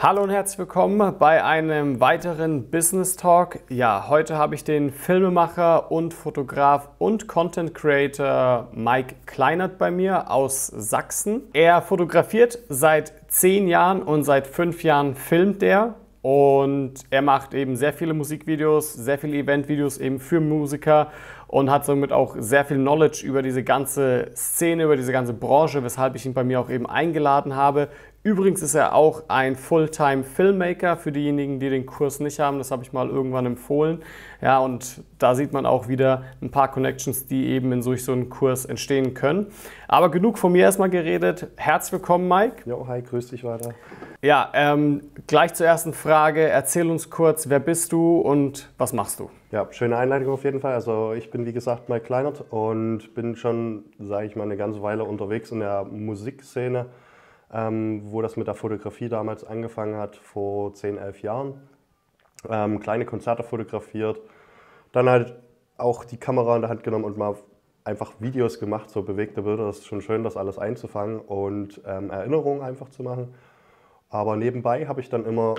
Hallo 0.00 0.22
und 0.22 0.30
herzlich 0.30 0.60
willkommen 0.60 1.18
bei 1.18 1.42
einem 1.42 1.98
weiteren 1.98 2.70
Business 2.70 3.16
Talk. 3.16 3.58
Ja, 3.68 4.06
heute 4.08 4.38
habe 4.38 4.54
ich 4.54 4.62
den 4.62 4.92
Filmemacher 4.92 5.90
und 5.90 6.14
Fotograf 6.14 6.88
und 6.98 7.26
Content 7.26 7.74
Creator 7.74 8.68
Mike 8.72 9.16
Kleinert 9.26 9.76
bei 9.76 9.90
mir 9.90 10.30
aus 10.30 10.68
Sachsen. 10.68 11.42
Er 11.52 11.82
fotografiert 11.82 12.60
seit 12.68 13.12
zehn 13.26 13.66
Jahren 13.66 14.00
und 14.04 14.22
seit 14.22 14.46
fünf 14.46 14.84
Jahren 14.84 15.16
filmt 15.16 15.64
er. 15.64 15.96
Und 16.22 16.94
er 17.10 17.22
macht 17.22 17.54
eben 17.54 17.74
sehr 17.74 17.92
viele 17.92 18.14
Musikvideos, 18.14 18.92
sehr 18.92 19.18
viele 19.18 19.36
Eventvideos 19.36 19.98
eben 19.98 20.20
für 20.20 20.40
Musiker 20.40 21.10
und 21.48 21.70
hat 21.70 21.86
somit 21.86 22.12
auch 22.12 22.36
sehr 22.38 22.64
viel 22.64 22.76
Knowledge 22.76 23.24
über 23.26 23.40
diese 23.40 23.64
ganze 23.64 24.30
Szene, 24.36 24.84
über 24.84 24.96
diese 24.96 25.12
ganze 25.12 25.32
Branche, 25.32 25.82
weshalb 25.82 26.14
ich 26.16 26.26
ihn 26.26 26.34
bei 26.34 26.44
mir 26.44 26.60
auch 26.60 26.70
eben 26.70 26.86
eingeladen 26.86 27.56
habe. 27.56 27.88
Übrigens 28.24 28.62
ist 28.62 28.74
er 28.74 28.96
auch 28.96 29.22
ein 29.28 29.54
Fulltime-Filmmaker 29.54 30.96
für 30.96 31.12
diejenigen, 31.12 31.60
die 31.60 31.70
den 31.70 31.86
Kurs 31.86 32.18
nicht 32.18 32.40
haben. 32.40 32.58
Das 32.58 32.72
habe 32.72 32.82
ich 32.82 32.92
mal 32.92 33.08
irgendwann 33.08 33.46
empfohlen. 33.46 34.02
Ja, 34.42 34.58
und 34.58 35.04
da 35.20 35.36
sieht 35.36 35.52
man 35.52 35.66
auch 35.66 35.86
wieder 35.86 36.24
ein 36.42 36.50
paar 36.50 36.68
Connections, 36.68 37.28
die 37.28 37.46
eben 37.46 37.70
in 37.70 37.80
solch 37.80 38.04
so 38.04 38.10
einem 38.10 38.28
Kurs 38.28 38.64
entstehen 38.64 39.14
können. 39.14 39.46
Aber 39.86 40.10
genug 40.10 40.36
von 40.36 40.50
mir 40.50 40.64
erstmal 40.64 40.90
geredet. 40.90 41.46
Herzlich 41.56 41.92
willkommen, 41.92 42.26
Mike. 42.26 42.68
Jo, 42.68 42.88
hi, 42.88 43.02
grüß 43.02 43.28
dich 43.28 43.44
weiter. 43.44 43.70
Ja, 44.20 44.50
ähm, 44.52 45.02
gleich 45.28 45.54
zur 45.54 45.66
ersten 45.66 45.92
Frage. 45.92 46.48
Erzähl 46.48 46.90
uns 46.90 47.10
kurz, 47.10 47.48
wer 47.48 47.60
bist 47.60 47.92
du 47.92 48.18
und 48.18 48.68
was 48.78 48.92
machst 48.92 49.20
du? 49.20 49.30
Ja, 49.52 49.68
schöne 49.70 49.96
Einleitung 49.96 50.32
auf 50.32 50.42
jeden 50.42 50.58
Fall. 50.58 50.74
Also 50.74 51.12
ich 51.12 51.30
bin 51.30 51.46
wie 51.46 51.52
gesagt 51.52 51.88
Mike 51.88 52.06
Kleinert 52.06 52.44
und 52.50 53.14
bin 53.14 53.36
schon, 53.36 53.84
sage 54.00 54.26
ich 54.26 54.34
mal, 54.34 54.42
eine 54.42 54.56
ganze 54.56 54.82
Weile 54.82 55.04
unterwegs 55.04 55.52
in 55.52 55.60
der 55.60 55.84
Musikszene 55.84 56.86
ähm, 57.52 58.02
wo 58.10 58.22
das 58.22 58.36
mit 58.36 58.46
der 58.46 58.54
Fotografie 58.54 59.08
damals 59.08 59.44
angefangen 59.44 59.96
hat, 59.96 60.16
vor 60.16 60.74
10, 60.74 60.98
11 60.98 61.22
Jahren. 61.22 61.68
Ähm, 62.48 62.80
kleine 62.80 63.04
Konzerte 63.04 63.42
fotografiert, 63.42 64.20
dann 64.92 65.08
halt 65.08 65.34
auch 65.76 66.04
die 66.04 66.18
Kamera 66.18 66.54
in 66.56 66.62
der 66.62 66.70
Hand 66.70 66.82
genommen 66.84 67.04
und 67.04 67.16
mal 67.16 67.36
einfach 67.84 68.12
Videos 68.20 68.60
gemacht, 68.60 68.90
so 68.90 69.02
bewegte 69.02 69.42
Bilder. 69.42 69.66
Das 69.66 69.78
ist 69.78 69.86
schon 69.86 70.02
schön, 70.02 70.22
das 70.22 70.36
alles 70.36 70.58
einzufangen 70.58 71.20
und 71.20 71.80
ähm, 71.86 72.10
Erinnerungen 72.10 72.62
einfach 72.62 72.90
zu 72.90 73.02
machen. 73.02 73.34
Aber 74.10 74.36
nebenbei 74.36 74.86
habe 74.86 75.00
ich 75.00 75.08
dann 75.08 75.24
immer 75.24 75.56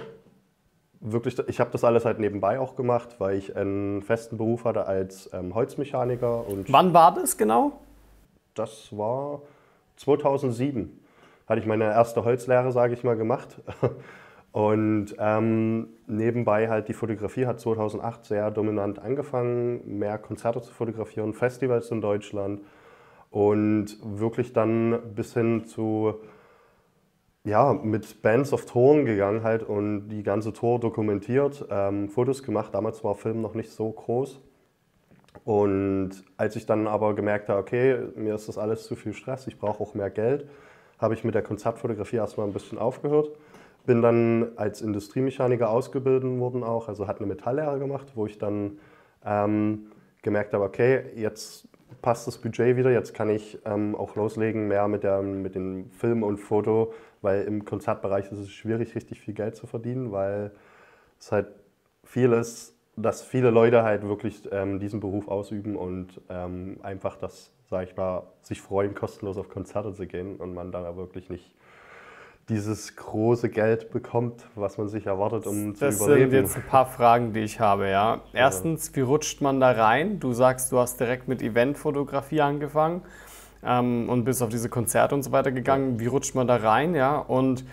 wirklich, 0.99 1.39
ich 1.47 1.59
habe 1.59 1.71
das 1.71 1.83
alles 1.83 2.05
halt 2.05 2.19
nebenbei 2.19 2.59
auch 2.59 2.75
gemacht, 2.75 3.15
weil 3.19 3.37
ich 3.37 3.55
einen 3.55 4.01
festen 4.03 4.37
Beruf 4.37 4.65
hatte 4.65 4.85
als 4.85 5.29
ähm, 5.33 5.55
Holzmechaniker. 5.55 6.47
Und 6.47 6.71
Wann 6.71 6.93
war 6.93 7.13
das 7.13 7.37
genau? 7.37 7.73
Das 8.53 8.95
war 8.95 9.41
2007 9.97 10.98
hatte 11.49 11.59
ich 11.59 11.65
meine 11.65 11.85
erste 11.85 12.23
Holzlehre, 12.23 12.71
sage 12.71 12.93
ich 12.93 13.03
mal, 13.03 13.17
gemacht. 13.17 13.61
Und 14.51 15.15
ähm, 15.19 15.89
nebenbei 16.07 16.69
halt 16.69 16.87
die 16.87 16.93
Fotografie 16.93 17.45
hat 17.45 17.59
2008 17.59 18.25
sehr 18.25 18.49
dominant 18.49 18.97
angefangen, 18.99 19.99
mehr 19.99 20.17
Konzerte 20.17 20.61
zu 20.61 20.73
fotografieren, 20.73 21.33
Festivals 21.33 21.91
in 21.91 22.01
Deutschland 22.01 22.61
und 23.29 23.97
wirklich 24.01 24.53
dann 24.53 25.13
bis 25.13 25.35
hin 25.35 25.65
zu, 25.65 26.15
ja, 27.43 27.73
mit 27.73 28.23
Bands 28.23 28.51
auf 28.51 28.65
Touren 28.65 29.05
gegangen 29.05 29.43
halt 29.43 29.61
und 29.61 30.07
die 30.07 30.23
ganze 30.23 30.51
Tour 30.51 30.79
dokumentiert, 30.79 31.65
ähm, 31.69 32.09
Fotos 32.09 32.41
gemacht. 32.41 32.73
Damals 32.73 33.03
war 33.03 33.13
Film 33.13 33.41
noch 33.41 33.53
nicht 33.53 33.69
so 33.69 33.91
groß. 33.91 34.41
Und 35.45 36.23
als 36.37 36.55
ich 36.55 36.65
dann 36.65 36.87
aber 36.87 37.13
gemerkt 37.13 37.49
habe, 37.49 37.59
okay, 37.59 37.99
mir 38.15 38.33
ist 38.33 38.47
das 38.47 38.57
alles 38.57 38.85
zu 38.85 38.95
viel 38.95 39.13
Stress, 39.13 39.45
ich 39.45 39.59
brauche 39.59 39.83
auch 39.83 39.93
mehr 39.93 40.09
Geld, 40.09 40.49
habe 40.99 41.13
ich 41.13 41.23
mit 41.23 41.35
der 41.35 41.41
Konzertfotografie 41.41 42.17
erstmal 42.17 42.47
ein 42.47 42.53
bisschen 42.53 42.77
aufgehört. 42.77 43.31
Bin 43.85 44.01
dann 44.01 44.49
als 44.57 44.81
Industriemechaniker 44.81 45.69
ausgebildet 45.69 46.39
worden 46.39 46.63
auch, 46.63 46.87
also 46.87 47.07
hatte 47.07 47.21
eine 47.21 47.27
Metalllehre 47.27 47.79
gemacht, 47.79 48.11
wo 48.15 48.25
ich 48.25 48.37
dann 48.37 48.77
ähm, 49.25 49.87
gemerkt 50.21 50.53
habe, 50.53 50.65
okay, 50.65 51.05
jetzt 51.15 51.67
passt 52.01 52.27
das 52.27 52.37
Budget 52.37 52.77
wieder, 52.77 52.91
jetzt 52.91 53.13
kann 53.13 53.29
ich 53.29 53.57
ähm, 53.65 53.95
auch 53.95 54.15
loslegen 54.15 54.67
mehr 54.67 54.87
mit, 54.87 55.03
der, 55.03 55.21
mit 55.21 55.55
dem 55.55 55.89
Film 55.91 56.23
und 56.23 56.37
Foto, 56.37 56.93
weil 57.21 57.43
im 57.43 57.65
Konzertbereich 57.65 58.31
ist 58.31 58.39
es 58.39 58.51
schwierig, 58.51 58.95
richtig 58.95 59.19
viel 59.21 59.33
Geld 59.33 59.55
zu 59.55 59.67
verdienen, 59.67 60.11
weil 60.11 60.51
es 61.19 61.31
halt 61.31 61.47
vieles, 62.03 62.75
dass 62.95 63.21
viele 63.21 63.49
Leute 63.49 63.83
halt 63.83 64.03
wirklich 64.03 64.47
ähm, 64.51 64.79
diesen 64.79 64.99
Beruf 64.99 65.27
ausüben 65.27 65.75
und 65.75 66.21
ähm, 66.29 66.77
einfach 66.83 67.15
das 67.15 67.51
sage 67.69 67.89
ich 67.89 67.95
mal, 67.95 68.23
sich 68.41 68.61
freuen, 68.61 68.95
kostenlos 68.95 69.37
auf 69.37 69.49
Konzerte 69.49 69.93
zu 69.93 70.07
gehen 70.07 70.37
und 70.37 70.53
man 70.53 70.71
dann 70.71 70.95
wirklich 70.97 71.29
nicht 71.29 71.53
dieses 72.49 72.95
große 72.95 73.49
Geld 73.49 73.91
bekommt, 73.91 74.43
was 74.55 74.79
man 74.79 74.87
sich 74.87 75.05
erwartet, 75.05 75.45
um 75.45 75.75
das 75.75 75.99
zu 75.99 76.05
überleben. 76.05 76.31
Das 76.31 76.31
sind 76.31 76.41
jetzt 76.41 76.55
ein 76.57 76.67
paar 76.67 76.87
Fragen, 76.87 77.31
die 77.31 77.41
ich 77.41 77.59
habe, 77.59 77.89
ja. 77.89 78.21
Erstens, 78.33 78.95
wie 78.95 79.01
rutscht 79.01 79.41
man 79.41 79.59
da 79.59 79.71
rein? 79.71 80.19
Du 80.19 80.33
sagst, 80.33 80.71
du 80.71 80.79
hast 80.79 80.99
direkt 80.99 81.27
mit 81.27 81.43
Eventfotografie 81.43 82.41
angefangen 82.41 83.03
ähm, 83.61 84.09
und 84.09 84.23
bist 84.23 84.41
auf 84.41 84.49
diese 84.49 84.67
Konzerte 84.67 85.13
und 85.13 85.21
so 85.21 85.31
weiter 85.31 85.51
gegangen. 85.51 85.99
Wie 85.99 86.07
rutscht 86.07 86.33
man 86.33 86.47
da 86.47 86.55
rein, 86.55 86.95
ja? 86.95 87.17
Und 87.19 87.65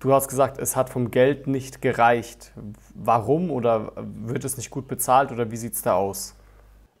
du 0.00 0.12
hast 0.12 0.26
gesagt, 0.26 0.58
es 0.58 0.74
hat 0.74 0.90
vom 0.90 1.12
Geld 1.12 1.46
nicht 1.46 1.80
gereicht. 1.80 2.52
Warum 2.92 3.52
oder 3.52 3.92
wird 3.94 4.44
es 4.44 4.56
nicht 4.56 4.70
gut 4.70 4.88
bezahlt 4.88 5.30
oder 5.30 5.52
wie 5.52 5.56
sieht 5.56 5.74
es 5.74 5.82
da 5.82 5.94
aus? 5.94 6.34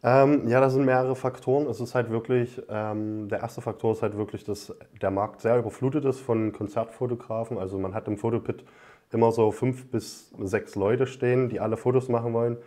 Ähm, 0.04 0.46
ja, 0.48 0.60
das 0.60 0.74
sind 0.74 0.84
mehrere 0.84 1.16
Faktoren. 1.16 1.66
Es 1.66 1.80
ist 1.80 1.94
halt 1.94 2.10
wirklich, 2.10 2.60
ähm, 2.68 3.28
der 3.30 3.40
erste 3.40 3.62
Faktor 3.62 3.92
ist 3.92 4.02
halt 4.02 4.18
wirklich, 4.18 4.44
dass 4.44 4.76
der 5.00 5.10
Markt 5.10 5.40
sehr 5.40 5.58
überflutet 5.58 6.04
ist 6.04 6.20
von 6.20 6.52
Konzertfotografen. 6.52 7.58
Also 7.58 7.78
man 7.78 7.94
hat 7.94 8.06
im 8.06 8.18
Fotopit 8.18 8.64
immer 9.12 9.32
so 9.32 9.50
fünf 9.50 9.86
bis 9.90 10.30
sechs 10.42 10.74
Leute 10.74 11.06
stehen, 11.06 11.48
die 11.48 11.58
alle 11.58 11.78
Fotos 11.78 12.10
machen 12.10 12.34
wollen, 12.34 12.58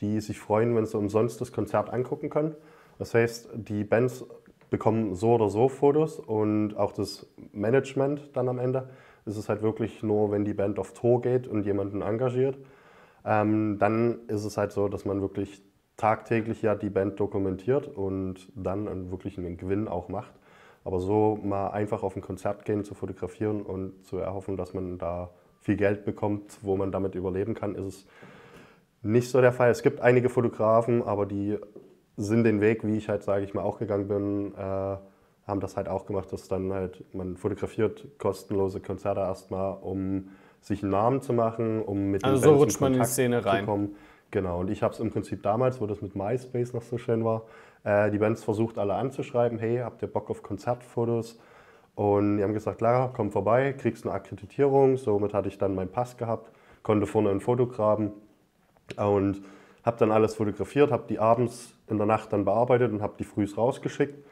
die 0.00 0.20
sich 0.20 0.40
freuen, 0.40 0.74
wenn 0.74 0.84
sie 0.84 0.98
umsonst 0.98 1.40
das 1.40 1.52
Konzert 1.52 1.92
angucken 1.92 2.28
können. 2.28 2.56
Das 2.98 3.14
heißt, 3.14 3.50
die 3.54 3.84
Bands 3.84 4.24
bekommen 4.70 5.14
so 5.14 5.34
oder 5.34 5.48
so 5.48 5.68
Fotos 5.68 6.18
und 6.18 6.76
auch 6.76 6.92
das 6.92 7.26
Management 7.52 8.30
dann 8.34 8.48
am 8.48 8.58
Ende 8.58 8.88
ist 9.26 9.36
es 9.36 9.48
halt 9.48 9.62
wirklich 9.62 10.02
nur, 10.02 10.32
wenn 10.32 10.44
die 10.44 10.54
Band 10.54 10.78
auf 10.80 10.92
Tour 10.94 11.20
geht 11.20 11.46
und 11.46 11.66
jemanden 11.66 12.02
engagiert. 12.02 12.58
Ähm, 13.24 13.78
dann 13.78 14.20
ist 14.28 14.44
es 14.44 14.56
halt 14.56 14.72
so, 14.72 14.88
dass 14.88 15.04
man 15.04 15.20
wirklich 15.20 15.62
tagtäglich 16.00 16.62
ja 16.62 16.74
die 16.74 16.88
Band 16.88 17.20
dokumentiert 17.20 17.86
und 17.86 18.48
dann 18.54 18.88
einen 18.88 19.10
wirklichen 19.10 19.58
Gewinn 19.58 19.86
auch 19.86 20.08
macht. 20.08 20.32
Aber 20.82 20.98
so 20.98 21.38
mal 21.42 21.68
einfach 21.68 22.02
auf 22.02 22.16
ein 22.16 22.22
Konzert 22.22 22.64
gehen, 22.64 22.84
zu 22.84 22.94
fotografieren 22.94 23.60
und 23.60 24.06
zu 24.06 24.16
erhoffen, 24.16 24.56
dass 24.56 24.72
man 24.72 24.96
da 24.96 25.28
viel 25.60 25.76
Geld 25.76 26.06
bekommt, 26.06 26.58
wo 26.62 26.74
man 26.76 26.90
damit 26.90 27.14
überleben 27.14 27.52
kann, 27.52 27.74
ist 27.74 27.84
es 27.84 28.06
nicht 29.02 29.28
so 29.28 29.42
der 29.42 29.52
Fall. 29.52 29.70
Es 29.70 29.82
gibt 29.82 30.00
einige 30.00 30.30
Fotografen, 30.30 31.02
aber 31.02 31.26
die 31.26 31.58
sind 32.16 32.44
den 32.44 32.62
Weg, 32.62 32.86
wie 32.86 32.96
ich 32.96 33.10
halt, 33.10 33.22
sage 33.22 33.44
ich 33.44 33.52
mal, 33.52 33.62
auch 33.62 33.78
gegangen 33.78 34.08
bin, 34.08 34.54
äh, 34.54 34.96
haben 35.46 35.60
das 35.60 35.76
halt 35.76 35.88
auch 35.88 36.06
gemacht, 36.06 36.32
dass 36.32 36.48
dann 36.48 36.72
halt 36.72 37.04
man 37.14 37.36
fotografiert 37.36 38.06
kostenlose 38.18 38.80
Konzerte 38.80 39.20
erstmal, 39.20 39.76
um 39.82 40.30
sich 40.62 40.82
einen 40.82 40.92
Namen 40.92 41.20
zu 41.20 41.34
machen, 41.34 41.82
um 41.82 42.10
mit 42.10 42.24
also 42.24 42.36
den 42.36 42.42
so 42.42 42.50
Bands 42.50 42.62
rutscht 42.62 42.80
man 42.80 42.94
in 42.94 43.00
die 43.00 43.06
Szene 43.06 43.44
rein. 43.44 43.66
Kommen. 43.66 43.96
Genau, 44.30 44.60
und 44.60 44.70
ich 44.70 44.82
habe 44.82 44.94
es 44.94 45.00
im 45.00 45.10
Prinzip 45.10 45.42
damals, 45.42 45.80
wo 45.80 45.86
das 45.86 46.02
mit 46.02 46.14
MySpace 46.14 46.72
noch 46.72 46.82
so 46.82 46.98
schön 46.98 47.24
war, 47.24 47.42
äh, 47.84 48.10
die 48.10 48.18
Bands 48.18 48.44
versucht 48.44 48.78
alle 48.78 48.94
anzuschreiben, 48.94 49.58
hey, 49.58 49.78
habt 49.78 50.02
ihr 50.02 50.08
Bock 50.08 50.30
auf 50.30 50.42
Konzertfotos? 50.42 51.38
Und 51.96 52.38
die 52.38 52.42
haben 52.42 52.54
gesagt, 52.54 52.80
Lara, 52.80 53.10
komm 53.14 53.30
vorbei, 53.30 53.74
kriegst 53.76 54.06
eine 54.06 54.14
Akkreditierung. 54.14 54.96
Somit 54.96 55.34
hatte 55.34 55.48
ich 55.48 55.58
dann 55.58 55.74
meinen 55.74 55.90
Pass 55.90 56.16
gehabt, 56.16 56.50
konnte 56.82 57.06
vorne 57.06 57.30
ein 57.30 57.40
Foto 57.40 57.66
graben 57.66 58.12
und 58.96 59.42
habe 59.84 59.96
dann 59.98 60.12
alles 60.12 60.34
fotografiert, 60.34 60.92
habe 60.92 61.04
die 61.08 61.18
abends 61.18 61.74
in 61.88 61.98
der 61.98 62.06
Nacht 62.06 62.32
dann 62.32 62.44
bearbeitet 62.44 62.92
und 62.92 63.02
habe 63.02 63.14
die 63.18 63.24
frühs 63.24 63.56
rausgeschickt, 63.56 64.24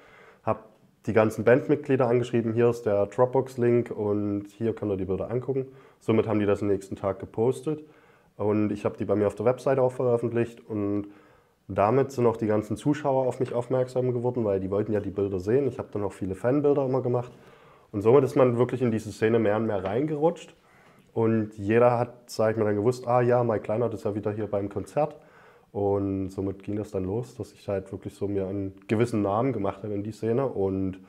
habe 0.44 0.60
die 1.06 1.12
ganzen 1.12 1.44
Bandmitglieder 1.44 2.06
angeschrieben, 2.06 2.52
hier 2.52 2.68
ist 2.70 2.82
der 2.82 3.06
Dropbox-Link 3.06 3.90
und 3.90 4.46
hier 4.56 4.74
könnt 4.74 4.92
ihr 4.92 4.96
die 4.96 5.06
Bilder 5.06 5.30
angucken. 5.30 5.66
Somit 6.00 6.28
haben 6.28 6.38
die 6.38 6.46
das 6.46 6.62
am 6.62 6.68
nächsten 6.68 6.96
Tag 6.96 7.18
gepostet. 7.18 7.84
Und 8.38 8.70
ich 8.70 8.84
habe 8.84 8.96
die 8.96 9.04
bei 9.04 9.16
mir 9.16 9.26
auf 9.26 9.34
der 9.34 9.44
Webseite 9.44 9.82
auch 9.82 9.92
veröffentlicht 9.92 10.66
und 10.66 11.08
damit 11.66 12.12
sind 12.12 12.24
auch 12.26 12.38
die 12.38 12.46
ganzen 12.46 12.76
Zuschauer 12.78 13.26
auf 13.26 13.40
mich 13.40 13.52
aufmerksam 13.52 14.12
geworden, 14.12 14.44
weil 14.44 14.58
die 14.58 14.70
wollten 14.70 14.92
ja 14.92 15.00
die 15.00 15.10
Bilder 15.10 15.38
sehen. 15.38 15.68
Ich 15.68 15.78
habe 15.78 15.88
dann 15.92 16.02
auch 16.02 16.12
viele 16.12 16.34
Fanbilder 16.34 16.86
immer 16.86 17.02
gemacht. 17.02 17.30
Und 17.92 18.00
somit 18.00 18.24
ist 18.24 18.36
man 18.36 18.56
wirklich 18.56 18.80
in 18.80 18.90
diese 18.90 19.12
Szene 19.12 19.38
mehr 19.38 19.56
und 19.56 19.66
mehr 19.66 19.84
reingerutscht. 19.84 20.54
Und 21.12 21.58
jeder 21.58 21.98
hat, 21.98 22.30
sag 22.30 22.52
ich 22.52 22.56
mal, 22.56 22.64
dann 22.64 22.76
gewusst, 22.76 23.06
ah 23.06 23.20
ja, 23.20 23.42
Mike 23.42 23.64
Kleinert 23.64 23.92
ist 23.92 24.04
ja 24.04 24.14
wieder 24.14 24.32
hier 24.32 24.46
beim 24.46 24.68
Konzert. 24.68 25.16
Und 25.72 26.30
somit 26.30 26.62
ging 26.62 26.76
das 26.76 26.90
dann 26.90 27.04
los, 27.04 27.34
dass 27.34 27.52
ich 27.52 27.68
halt 27.68 27.90
wirklich 27.92 28.14
so 28.14 28.28
mir 28.28 28.46
einen 28.46 28.74
gewissen 28.86 29.20
Namen 29.20 29.52
gemacht 29.52 29.82
habe 29.82 29.94
in 29.94 30.02
die 30.02 30.12
Szene 30.12 30.46
und 30.46 31.00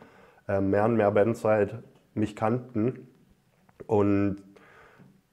äh, 0.48 0.60
mehr 0.60 0.86
und 0.86 0.96
mehr 0.98 1.12
Bands 1.12 1.46
halt 1.46 1.76
mich 2.16 2.36
kannten. 2.36 3.08
Und 3.88 4.38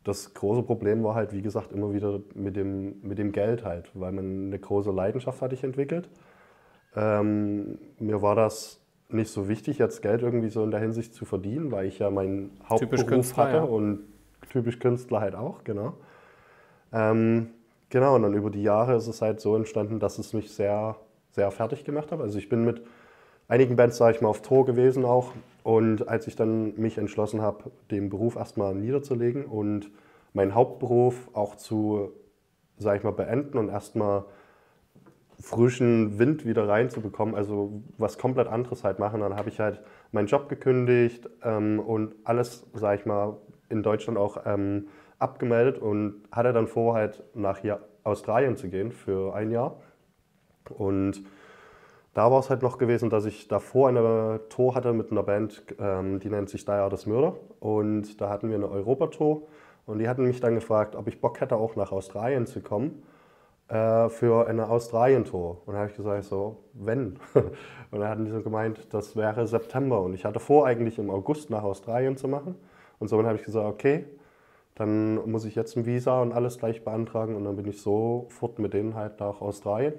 das 0.07 0.35
große 0.35 0.63
Problem 0.63 1.03
war 1.03 1.15
halt, 1.15 1.33
wie 1.33 1.43
gesagt, 1.43 1.73
immer 1.73 1.93
wieder 1.93 2.21
mit 2.35 2.55
dem, 2.55 3.01
mit 3.03 3.19
dem 3.19 3.33
Geld 3.33 3.65
halt, 3.65 3.91
weil 3.95 4.13
man 4.13 4.47
eine 4.47 4.59
große 4.59 4.91
Leidenschaft 4.91 5.43
hatte 5.43 5.55
ich 5.55 5.65
entwickelt. 5.65 6.09
Ähm, 6.95 7.79
mir 7.99 8.23
war 8.23 8.37
das 8.37 8.81
nicht 9.09 9.31
so 9.31 9.49
wichtig, 9.49 9.79
jetzt 9.79 10.03
Geld 10.03 10.23
irgendwie 10.23 10.49
so 10.49 10.63
in 10.63 10.71
der 10.71 10.81
Hinsicht 10.81 11.13
zu 11.15 11.25
verdienen, 11.25 11.73
weil 11.73 11.87
ich 11.87 11.99
ja 11.99 12.11
meinen 12.11 12.59
Hauptberuf 12.69 13.37
hatte 13.37 13.57
ja. 13.57 13.63
und 13.63 14.05
typisch 14.51 14.79
Künstler 14.79 15.21
halt 15.21 15.35
auch, 15.35 15.65
genau. 15.65 15.95
Ähm, 16.93 17.51
genau, 17.91 18.15
und 18.15 18.23
dann 18.23 18.35
über 18.35 18.51
die 18.51 18.63
Jahre 18.63 18.95
ist 18.95 19.09
es 19.09 19.23
halt 19.23 19.41
so 19.41 19.57
entstanden, 19.57 19.99
dass 19.99 20.19
es 20.19 20.33
mich 20.33 20.53
sehr, 20.53 20.97
sehr 21.33 21.51
fertig 21.51 21.85
gemacht 21.85 22.13
hat. 22.13 22.21
Also 22.21 22.39
ich 22.39 22.49
bin 22.49 22.65
mit 22.65 22.83
einigen 23.49 23.75
Bands, 23.75 23.97
sage 23.97 24.17
ich 24.17 24.23
mal, 24.23 24.29
auf 24.29 24.43
Tour 24.43 24.65
gewesen 24.65 25.05
auch. 25.05 25.33
Und 25.67 26.07
als 26.07 26.29
ich 26.29 26.37
dann 26.37 26.75
mich 26.77 26.97
entschlossen 26.97 27.43
habe, 27.43 27.73
den 27.91 28.09
Beruf 28.09 28.37
erstmal 28.37 28.73
niederzulegen 28.73 29.47
und 29.47 29.91
meinen 30.33 30.55
Hauptberuf 30.55 31.29
auch 31.33 31.57
zu, 31.57 32.13
sage 32.79 32.99
ich 32.99 33.03
mal, 33.03 33.11
beenden 33.11 33.59
und 33.59 33.69
erstmal 33.69 34.27
frischen 35.41 36.21
Wind 36.21 36.47
wieder 36.47 36.69
reinzubekommen, 36.69 37.35
also 37.35 37.83
was 37.99 38.17
komplett 38.17 38.47
anderes 38.47 38.85
halt 38.85 39.01
machen, 39.01 39.23
dann 39.23 39.35
habe 39.35 39.49
ich 39.49 39.59
halt 39.59 39.83
meinen 40.13 40.29
Job 40.29 40.49
gekündigt 40.49 41.29
ähm, 41.43 41.81
und 41.81 42.15
alles, 42.23 42.65
sage 42.73 43.01
ich 43.01 43.05
mal, 43.05 43.37
in 43.69 43.83
Deutschland 43.83 44.21
auch 44.21 44.47
ähm, 44.47 44.87
abgemeldet 45.19 45.79
und 45.79 46.23
hatte 46.31 46.53
dann 46.53 46.69
vor, 46.69 46.95
halt 46.95 47.25
nach 47.35 47.59
hier 47.59 47.81
Australien 48.05 48.55
zu 48.55 48.69
gehen 48.69 48.93
für 48.93 49.35
ein 49.35 49.51
Jahr. 49.51 49.81
Und 50.79 51.25
da 52.17 52.31
war 52.33 52.41
es 52.41 52.49
halt 52.49 52.63
noch 52.63 52.79
gewesen, 52.79 53.11
dass 53.11 53.27
ich 53.27 53.47
davor 53.47 53.91
eine 53.91 54.41
Tour 54.49 54.75
hatte 54.75 54.95
mit 54.95 55.11
einer 55.13 55.23
Band, 55.23 55.63
ähm, 55.79 56.19
die 56.19 56.31
nennt 56.31 56.49
sich 56.49 56.65
Dire 56.65 56.89
des 56.89 57.05
Mörder. 57.05 57.37
Und 57.61 58.19
da 58.23 58.31
hatten 58.31 58.49
wir 58.49 58.57
eine 58.57 58.71
Europatour 58.71 59.43
und 59.85 59.99
die 59.99 60.09
hatten 60.09 60.25
mich 60.25 60.41
dann 60.41 60.55
gefragt, 60.55 60.97
ob 60.97 61.09
ich 61.09 61.21
Bock 61.21 61.43
hätte, 61.43 61.57
auch 61.57 61.77
nach 61.77 61.93
Australien 61.93 62.47
zu 62.47 62.63
kommen 62.63 63.03
äh, 63.69 64.09
für 64.09 64.47
eine 64.49 64.71
Australien-Tour. 64.71 65.59
Und 65.67 65.75
da 65.75 65.81
habe 65.81 65.91
ich 65.91 65.97
gesagt, 65.97 66.25
so, 66.25 66.57
wenn? 66.73 67.19
und 67.35 68.01
dann 68.01 68.09
hatten 68.09 68.25
die 68.25 68.31
so 68.31 68.41
gemeint, 68.41 68.95
das 68.95 69.15
wäre 69.15 69.47
September. 69.47 70.01
Und 70.01 70.15
ich 70.15 70.25
hatte 70.25 70.41
vor, 70.41 70.67
eigentlich 70.67 70.99
im 70.99 71.11
August 71.11 71.51
nach 71.51 71.65
Australien 71.65 72.17
zu 72.17 72.29
machen. 72.29 72.55
Und 72.99 73.09
somit 73.09 73.27
habe 73.27 73.37
ich 73.37 73.45
gesagt, 73.45 73.67
okay, 73.67 74.07
dann 74.75 75.17
muss 75.31 75.45
ich 75.45 75.55
jetzt 75.55 75.77
ein 75.77 75.85
Visa 75.85 76.23
und 76.23 76.33
alles 76.33 76.57
gleich 76.57 76.83
beantragen. 76.83 77.37
Und 77.37 77.45
dann 77.45 77.57
bin 77.57 77.67
ich 77.67 77.83
sofort 77.83 78.59
mit 78.59 78.73
denen 78.73 78.95
halt 78.95 79.21
nach 79.21 79.43
Australien 79.43 79.93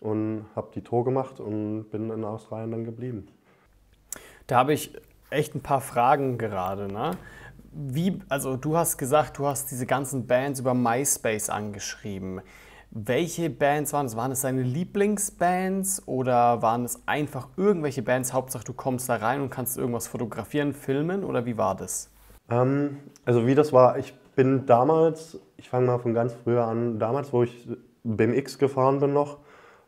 und 0.00 0.46
habe 0.54 0.68
die 0.74 0.82
Tour 0.82 1.04
gemacht 1.04 1.40
und 1.40 1.90
bin 1.90 2.10
in 2.10 2.24
Australien 2.24 2.70
dann 2.70 2.84
geblieben. 2.84 3.28
Da 4.46 4.56
habe 4.56 4.72
ich 4.74 4.94
echt 5.30 5.54
ein 5.54 5.60
paar 5.60 5.80
Fragen 5.80 6.38
gerade. 6.38 6.92
Ne? 6.92 7.12
Wie, 7.72 8.20
also 8.28 8.56
du 8.56 8.76
hast 8.76 8.98
gesagt, 8.98 9.38
du 9.38 9.46
hast 9.46 9.70
diese 9.70 9.86
ganzen 9.86 10.26
Bands 10.26 10.60
über 10.60 10.74
MySpace 10.74 11.50
angeschrieben. 11.50 12.40
Welche 12.90 13.50
Bands 13.50 13.92
waren 13.92 14.06
es? 14.06 14.14
Waren 14.14 14.30
es 14.30 14.42
deine 14.42 14.62
Lieblingsbands 14.62 16.06
oder 16.06 16.62
waren 16.62 16.84
es 16.84 17.02
einfach 17.06 17.48
irgendwelche 17.56 18.02
Bands? 18.02 18.32
Hauptsache, 18.32 18.64
du 18.64 18.72
kommst 18.72 19.08
da 19.08 19.16
rein 19.16 19.40
und 19.40 19.50
kannst 19.50 19.76
irgendwas 19.76 20.06
fotografieren, 20.06 20.72
filmen 20.72 21.24
oder 21.24 21.44
wie 21.44 21.58
war 21.58 21.74
das? 21.74 22.10
Ähm, 22.48 22.98
also 23.24 23.46
wie 23.46 23.56
das 23.56 23.72
war, 23.72 23.98
ich 23.98 24.14
bin 24.36 24.66
damals, 24.66 25.40
ich 25.56 25.68
fange 25.68 25.86
mal 25.86 25.98
von 25.98 26.14
ganz 26.14 26.34
früher 26.34 26.64
an, 26.64 27.00
damals, 27.00 27.32
wo 27.32 27.42
ich 27.42 27.68
BMX 28.04 28.58
gefahren 28.58 29.00
bin 29.00 29.12
noch, 29.12 29.38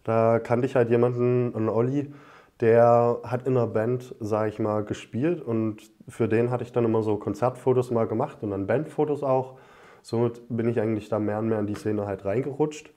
da 0.06 0.38
kannte 0.38 0.67
ich 0.67 0.76
halt 0.76 0.88
jemanden, 0.88 1.53
einen 1.56 1.69
Olli, 1.69 2.12
der 2.61 3.19
hat 3.25 3.47
in 3.47 3.56
einer 3.56 3.67
Band, 3.67 4.14
sag 4.20 4.49
ich 4.49 4.61
mal, 4.61 4.85
gespielt 4.85 5.43
und 5.43 5.82
für 6.08 6.29
den 6.29 6.50
hatte 6.50 6.62
ich 6.62 6.70
dann 6.70 6.85
immer 6.85 7.03
so 7.03 7.17
Konzertfotos 7.17 7.91
mal 7.91 8.06
gemacht 8.06 8.38
und 8.43 8.50
dann 8.50 8.69
Bandfotos 8.69 9.25
auch. 9.25 9.58
Somit 10.03 10.43
bin 10.49 10.69
ich 10.69 10.81
eigentlich 10.81 11.08
da 11.08 11.19
mehr 11.19 11.41
und 11.41 11.49
mehr 11.49 11.58
in 11.58 11.67
die 11.67 11.75
Szene 11.75 12.06
halt 12.06 12.25
reingerutscht. 12.25 12.93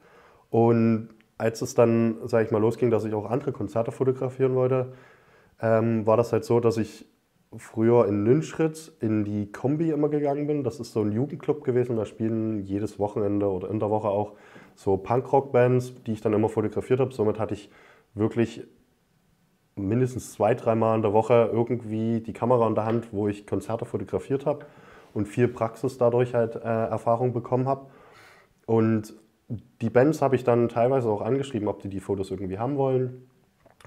Und 0.52 1.10
als 1.40 1.64
es 1.64 1.74
dann, 1.74 2.18
sag 2.26 2.46
ich 2.46 2.52
mal, 2.52 2.62
losging, 2.62 2.92
dass 2.92 3.06
ich 3.06 3.16
auch 3.16 3.28
andere 3.28 3.54
Konzerte 3.54 3.92
fotografieren 3.92 4.54
wollte, 4.54 4.94
ähm, 5.60 6.06
war 6.06 6.16
das 6.16 6.32
halt 6.32 6.46
so, 6.46 6.60
dass 6.60 6.78
ich 6.78 7.08
früher 7.58 8.08
in 8.08 8.24
Nünschritz 8.24 8.92
in 9.00 9.24
die 9.24 9.52
Kombi 9.52 9.90
immer 9.90 10.10
gegangen 10.10 10.46
bin. 10.46 10.64
Das 10.64 10.80
ist 10.80 10.94
so 10.94 11.02
ein 11.02 11.12
Jugendclub 11.12 11.64
gewesen, 11.64 11.96
da 11.96 12.06
spielen 12.06 12.62
jedes 12.62 13.00
Wochenende 13.00 13.48
oder 13.48 13.72
in 13.72 13.80
der 13.80 13.90
Woche 13.90 14.10
auch 14.10 14.36
so 14.80 14.96
Punkrock-Bands, 14.96 16.04
die 16.06 16.14
ich 16.14 16.22
dann 16.22 16.32
immer 16.32 16.48
fotografiert 16.48 17.02
habe. 17.02 17.14
Somit 17.14 17.38
hatte 17.38 17.54
ich 17.54 17.70
wirklich 18.14 18.64
mindestens 19.76 20.32
zwei, 20.32 20.56
dreimal 20.56 20.96
in 20.96 21.02
der 21.02 21.12
Woche 21.12 21.50
irgendwie 21.52 22.22
die 22.22 22.32
Kamera 22.32 22.66
in 22.66 22.76
der 22.76 22.86
Hand, 22.86 23.10
wo 23.12 23.28
ich 23.28 23.46
Konzerte 23.46 23.84
fotografiert 23.84 24.46
habe 24.46 24.66
und 25.14 25.28
viel 25.28 25.50
Praxis 25.50 25.98
dadurch 25.98 26.34
halt 26.34 26.56
äh, 26.56 26.60
Erfahrung 26.60 27.34
bekommen 27.34 27.68
habe. 27.68 27.88
Und 28.68 29.16
die 29.82 29.90
Bands 29.90 30.22
habe 30.22 30.38
ich 30.38 30.46
dann 30.46 30.70
teilweise 30.70 31.10
auch 31.10 31.22
angeschrieben, 31.22 31.68
ob 31.68 31.82
die 31.82 31.90
die 31.90 32.00
Fotos 32.00 32.32
irgendwie 32.32 32.58
haben 32.58 32.78
wollen. 32.78 33.30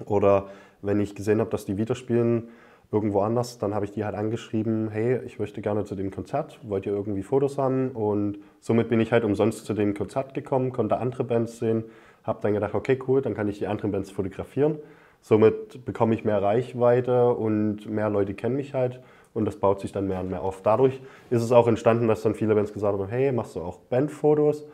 Oder 0.05 0.49
wenn 0.83 0.99
ich 0.99 1.15
gesehen 1.15 1.39
habe, 1.39 1.49
dass 1.49 1.65
die 1.65 1.77
wieder 1.77 1.95
spielen, 1.95 2.49
irgendwo 2.93 3.21
anders, 3.21 3.57
dann 3.57 3.73
habe 3.73 3.85
ich 3.85 3.91
die 3.91 4.05
halt 4.05 4.13
angeschrieben, 4.13 4.89
hey, 4.89 5.19
ich 5.25 5.39
möchte 5.39 5.61
gerne 5.61 5.83
zu 5.83 5.95
dem 5.95 6.11
Konzert, 6.11 6.59
wollt 6.61 6.85
ihr 6.85 6.93
irgendwie 6.93 7.23
Fotos 7.23 7.57
haben? 7.57 7.89
Und 7.89 8.37
somit 8.59 8.87
bin 8.87 8.99
ich 8.99 9.11
halt 9.11 9.23
umsonst 9.23 9.65
zu 9.65 9.73
dem 9.73 9.95
Konzert 9.95 10.35
gekommen, 10.35 10.71
konnte 10.71 10.97
andere 10.97 11.23
Bands 11.23 11.57
sehen, 11.57 11.85
habe 12.23 12.39
dann 12.43 12.53
gedacht, 12.53 12.75
okay, 12.75 12.99
cool, 13.07 13.23
dann 13.23 13.33
kann 13.33 13.49
ich 13.49 13.57
die 13.57 13.65
anderen 13.65 13.91
Bands 13.91 14.11
fotografieren. 14.11 14.77
Somit 15.21 15.83
bekomme 15.85 16.13
ich 16.13 16.23
mehr 16.23 16.41
Reichweite 16.41 17.33
und 17.33 17.89
mehr 17.89 18.11
Leute 18.11 18.35
kennen 18.35 18.57
mich 18.57 18.75
halt 18.75 19.01
und 19.33 19.45
das 19.45 19.55
baut 19.55 19.79
sich 19.79 19.91
dann 19.91 20.07
mehr 20.07 20.19
und 20.19 20.29
mehr 20.29 20.43
auf. 20.43 20.61
Dadurch 20.61 21.01
ist 21.31 21.41
es 21.41 21.51
auch 21.51 21.67
entstanden, 21.67 22.07
dass 22.07 22.21
dann 22.21 22.35
viele 22.35 22.53
Bands 22.53 22.73
gesagt 22.73 22.99
haben, 22.99 23.07
hey, 23.07 23.31
machst 23.31 23.55
du 23.55 23.61
auch 23.61 23.79
Bandfotos? 23.79 24.67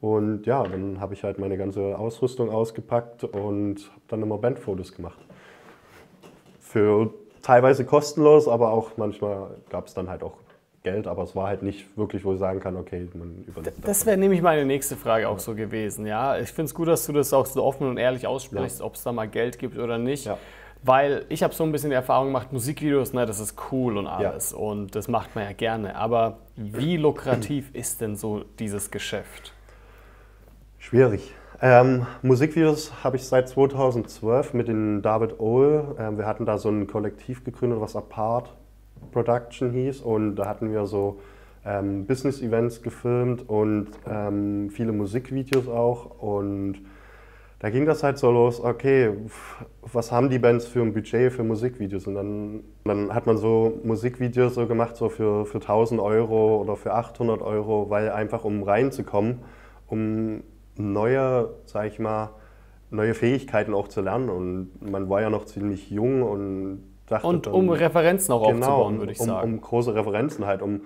Und 0.00 0.46
ja, 0.46 0.62
dann 0.62 1.00
habe 1.00 1.12
ich 1.12 1.24
halt 1.24 1.38
meine 1.38 1.58
ganze 1.58 1.98
Ausrüstung 1.98 2.50
ausgepackt 2.50 3.24
und 3.24 3.90
habe 3.90 4.02
dann 4.08 4.22
immer 4.22 4.38
Bandfotos 4.38 4.94
gemacht. 4.94 5.18
Für 6.60 7.10
teilweise 7.46 7.84
kostenlos, 7.84 8.48
aber 8.48 8.72
auch 8.72 8.96
manchmal 8.96 9.50
gab 9.70 9.86
es 9.86 9.94
dann 9.94 10.10
halt 10.10 10.24
auch 10.24 10.34
Geld, 10.82 11.06
aber 11.06 11.22
es 11.22 11.36
war 11.36 11.46
halt 11.46 11.62
nicht 11.62 11.96
wirklich, 11.96 12.24
wo 12.24 12.32
ich 12.32 12.38
sagen 12.40 12.60
kann, 12.60 12.76
okay, 12.76 13.08
man 13.14 13.44
übernimmt 13.46 13.78
das. 13.78 13.84
Das 13.84 14.06
wäre 14.06 14.16
nämlich 14.16 14.42
meine 14.42 14.64
nächste 14.64 14.96
Frage 14.96 15.28
auch 15.28 15.34
ja. 15.34 15.38
so 15.38 15.54
gewesen. 15.54 16.06
Ja, 16.06 16.38
ich 16.38 16.48
finde 16.48 16.66
es 16.66 16.74
gut, 16.74 16.88
dass 16.88 17.06
du 17.06 17.12
das 17.12 17.32
auch 17.32 17.46
so 17.46 17.62
offen 17.62 17.88
und 17.88 17.98
ehrlich 17.98 18.26
aussprichst, 18.26 18.80
ja. 18.80 18.84
ob 18.84 18.96
es 18.96 19.02
da 19.04 19.12
mal 19.12 19.28
Geld 19.28 19.58
gibt 19.60 19.78
oder 19.78 19.98
nicht. 19.98 20.26
Ja. 20.26 20.38
Weil 20.82 21.24
ich 21.28 21.42
habe 21.42 21.54
so 21.54 21.64
ein 21.64 21.72
bisschen 21.72 21.90
die 21.90 21.96
Erfahrung 21.96 22.26
gemacht, 22.28 22.52
Musikvideos, 22.52 23.12
ne, 23.12 23.26
das 23.26 23.40
ist 23.40 23.56
cool 23.70 23.96
und 23.96 24.06
alles 24.06 24.52
und 24.52 24.94
das 24.94 25.08
macht 25.08 25.34
man 25.34 25.44
ja 25.44 25.52
gerne. 25.52 25.96
Aber 25.96 26.38
wie 26.56 26.96
lukrativ 26.96 27.74
ist 27.74 28.00
denn 28.00 28.16
so 28.16 28.44
dieses 28.58 28.90
Geschäft? 28.90 29.52
Schwierig. 30.78 31.32
Ähm, 31.62 32.06
Musikvideos 32.20 33.02
habe 33.02 33.16
ich 33.16 33.24
seit 33.24 33.48
2012 33.48 34.52
mit 34.52 34.68
den 34.68 35.00
David 35.00 35.40
Ohl. 35.40 35.96
Ähm, 35.98 36.18
wir 36.18 36.26
hatten 36.26 36.44
da 36.44 36.58
so 36.58 36.68
ein 36.68 36.86
Kollektiv 36.86 37.44
gegründet, 37.44 37.80
was 37.80 37.96
Apart 37.96 38.54
Production 39.12 39.70
hieß. 39.70 40.02
Und 40.02 40.36
da 40.36 40.46
hatten 40.46 40.70
wir 40.70 40.86
so 40.86 41.20
ähm, 41.64 42.06
Business-Events 42.06 42.82
gefilmt 42.82 43.48
und 43.48 43.88
ähm, 44.06 44.68
viele 44.70 44.92
Musikvideos 44.92 45.66
auch. 45.66 46.18
Und 46.20 46.82
da 47.60 47.70
ging 47.70 47.86
das 47.86 48.02
halt 48.02 48.18
so 48.18 48.30
los, 48.30 48.60
okay, 48.60 49.12
was 49.80 50.12
haben 50.12 50.28
die 50.28 50.38
Bands 50.38 50.66
für 50.66 50.82
ein 50.82 50.92
Budget 50.92 51.32
für 51.32 51.42
Musikvideos? 51.42 52.06
Und 52.06 52.16
dann, 52.16 52.64
dann 52.84 53.14
hat 53.14 53.26
man 53.26 53.38
so 53.38 53.80
Musikvideos 53.82 54.56
so 54.56 54.66
gemacht, 54.66 54.96
so 54.96 55.08
für, 55.08 55.46
für 55.46 55.58
1000 55.58 56.02
Euro 56.02 56.60
oder 56.60 56.76
für 56.76 56.92
800 56.92 57.40
Euro, 57.40 57.88
weil 57.88 58.10
einfach 58.10 58.44
um 58.44 58.62
reinzukommen, 58.62 59.38
um 59.86 60.42
neue, 60.78 61.50
sag 61.64 61.86
ich 61.86 61.98
mal, 61.98 62.30
neue 62.90 63.14
Fähigkeiten 63.14 63.74
auch 63.74 63.88
zu 63.88 64.00
lernen. 64.00 64.28
Und 64.28 64.90
man 64.90 65.08
war 65.08 65.20
ja 65.20 65.30
noch 65.30 65.44
ziemlich 65.44 65.90
jung 65.90 66.22
und 66.22 66.84
dachte. 67.06 67.26
Und 67.26 67.46
dann, 67.46 67.54
um 67.54 67.70
Referenzen 67.70 68.32
auch 68.32 68.46
genau, 68.46 68.66
aufzubauen, 68.66 68.98
würde 68.98 69.12
ich 69.12 69.20
um, 69.20 69.26
sagen. 69.26 69.54
Um 69.54 69.60
große 69.60 69.94
Referenzen 69.94 70.46
halt, 70.46 70.62
um 70.62 70.82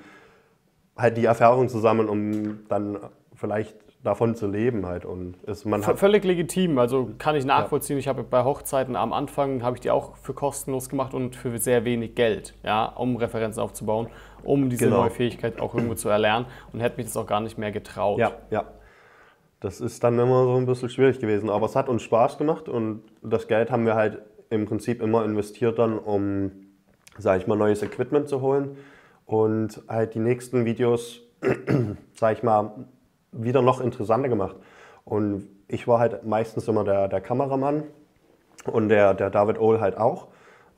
halt 0.97 1.17
die 1.17 1.25
Erfahrung 1.25 1.69
zu 1.69 1.79
sammeln, 1.79 2.09
um 2.09 2.67
dann 2.69 2.99
vielleicht 3.35 3.77
davon 4.03 4.35
zu 4.35 4.47
leben 4.47 4.87
halt 4.87 5.05
und 5.05 5.37
ist 5.43 5.67
man 5.67 5.87
hat 5.87 5.99
völlig 5.99 6.25
legitim 6.25 6.79
also 6.79 7.11
kann 7.19 7.37
ich 7.37 7.45
nachvollziehen 7.45 7.97
ja. 7.97 8.01
ich 8.01 8.09
habe 8.09 8.23
bei 8.23 8.45
Hochzeiten 8.45 8.97
am 8.97 9.13
Anfang 9.13 9.63
habe 9.63 9.77
ich 9.77 9.81
die 9.81 9.91
auch 9.91 10.17
für 10.17 10.33
kostenlos 10.33 10.89
gemacht 10.89 11.13
und 11.13 11.37
für 11.37 11.59
sehr 11.59 11.85
wenig 11.85 12.15
Geld 12.15 12.55
ja 12.63 12.87
um 12.87 13.17
Referenzen 13.17 13.63
aufzubauen 13.63 14.09
um 14.43 14.71
diese 14.71 14.87
genau. 14.87 15.03
neue 15.03 15.11
Fähigkeit 15.11 15.61
auch 15.61 15.75
irgendwo 15.75 15.95
zu 15.95 16.09
erlernen 16.09 16.47
und 16.73 16.81
hätte 16.81 16.97
mich 16.97 17.07
das 17.07 17.17
auch 17.19 17.27
gar 17.27 17.41
nicht 17.41 17.59
mehr 17.59 17.73
getraut 17.73 18.19
ja 18.19 18.33
ja 18.51 18.65
das 19.61 19.81
ist 19.81 20.03
dann 20.03 20.19
immer 20.19 20.45
so 20.45 20.57
ein 20.57 20.67
bisschen 20.67 20.89
schwierig 20.89 21.21
gewesen. 21.21 21.51
Aber 21.51 21.67
es 21.67 21.77
hat 21.77 21.89
uns 21.89 22.03
Spaß 22.03 22.39
gemacht 22.39 22.69
und 22.69 23.03
das 23.23 23.47
Geld 23.47 23.71
haben 23.71 23.87
wir 23.87 23.95
halt 23.95 24.23
im 24.49 24.67
Prinzip 24.67 25.01
immer 25.03 25.25
investiert 25.25 25.79
dann, 25.79 25.99
um, 25.99 26.51
sage 27.19 27.43
ich 27.43 27.47
mal, 27.47 27.57
neues 27.57 27.83
Equipment 27.83 28.29
zu 28.29 28.41
holen 28.41 28.77
und 29.27 29.83
halt 29.87 30.15
die 30.15 30.19
nächsten 30.19 30.65
Videos, 30.65 31.21
sage 32.15 32.37
ich 32.37 32.43
mal, 32.43 32.87
wieder 33.33 33.63
noch 33.63 33.81
interessanter 33.81 34.29
gemacht. 34.29 34.57
Und 35.05 35.47
ich 35.69 35.87
war 35.87 36.01
halt 36.01 36.25
meistens 36.25 36.67
immer 36.67 36.83
der, 36.83 37.09
der 37.09 37.21
Kameramann 37.21 37.85
und 38.65 38.89
der, 38.89 39.15
der 39.15 39.31
David 39.31 39.61
Ohl 39.61 39.81
halt 39.81 39.97
auch. 39.97 40.29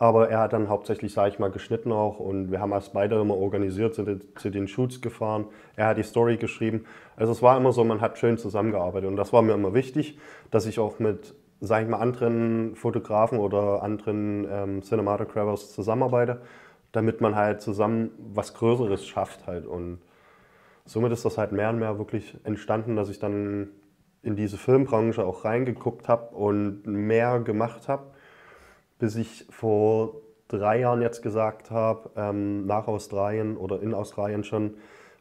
Aber 0.02 0.30
er 0.30 0.40
hat 0.40 0.52
dann 0.52 0.68
hauptsächlich, 0.68 1.12
sage 1.12 1.28
ich 1.28 1.38
mal, 1.38 1.52
geschnitten 1.52 1.92
auch 1.92 2.18
und 2.18 2.50
wir 2.50 2.59
haben 2.59 2.73
als 2.73 2.88
beide 2.88 3.21
immer 3.21 3.37
organisiert, 3.37 3.94
sind 3.94 4.37
zu 4.37 4.50
den 4.50 4.66
Shoots 4.66 5.00
gefahren. 5.00 5.47
Er 5.76 5.87
hat 5.87 5.97
die 5.97 6.02
Story 6.02 6.38
geschrieben. 6.38 6.87
Also 7.14 7.30
es 7.30 7.40
war 7.40 7.56
immer 7.56 7.71
so, 7.71 7.85
man 7.85 8.00
hat 8.00 8.18
schön 8.18 8.37
zusammengearbeitet 8.37 9.09
und 9.09 9.14
das 9.14 9.32
war 9.32 9.42
mir 9.42 9.52
immer 9.52 9.75
wichtig, 9.75 10.18
dass 10.50 10.66
ich 10.66 10.80
auch 10.80 10.99
mit, 10.99 11.37
sage 11.61 11.85
ich 11.85 11.88
mal, 11.88 12.00
anderen 12.00 12.75
Fotografen 12.75 13.38
oder 13.38 13.85
anderen 13.85 14.44
ähm, 14.50 14.82
Cinematographers 14.82 15.73
zusammenarbeite, 15.73 16.42
damit 16.90 17.21
man 17.21 17.37
halt 17.37 17.62
zusammen 17.62 18.11
was 18.35 18.54
Größeres 18.54 19.06
schafft 19.06 19.47
halt 19.47 19.66
und 19.66 20.00
somit 20.85 21.12
ist 21.12 21.25
das 21.25 21.38
halt 21.38 21.52
mehr 21.52 21.71
und 21.71 21.78
mehr 21.78 21.99
wirklich 21.99 22.37
entstanden, 22.42 22.97
dass 22.97 23.09
ich 23.09 23.21
dann 23.21 23.68
in 24.25 24.35
diese 24.35 24.59
Filmbranche 24.59 25.25
auch 25.25 25.44
reingeguckt 25.44 26.09
habe 26.09 26.35
und 26.35 26.88
mehr 26.88 27.38
gemacht 27.38 27.87
habe, 27.87 28.06
bis 29.02 29.16
ich 29.16 29.47
vor 29.50 30.21
drei 30.47 30.78
Jahren 30.78 31.02
jetzt 31.02 31.23
gesagt 31.23 31.73
habe, 31.73 32.11
ähm, 32.14 32.66
nach 32.66 32.87
Australien 32.87 33.56
oder 33.56 33.82
in 33.82 33.94
Australien 33.94 34.44
schon, 34.44 34.75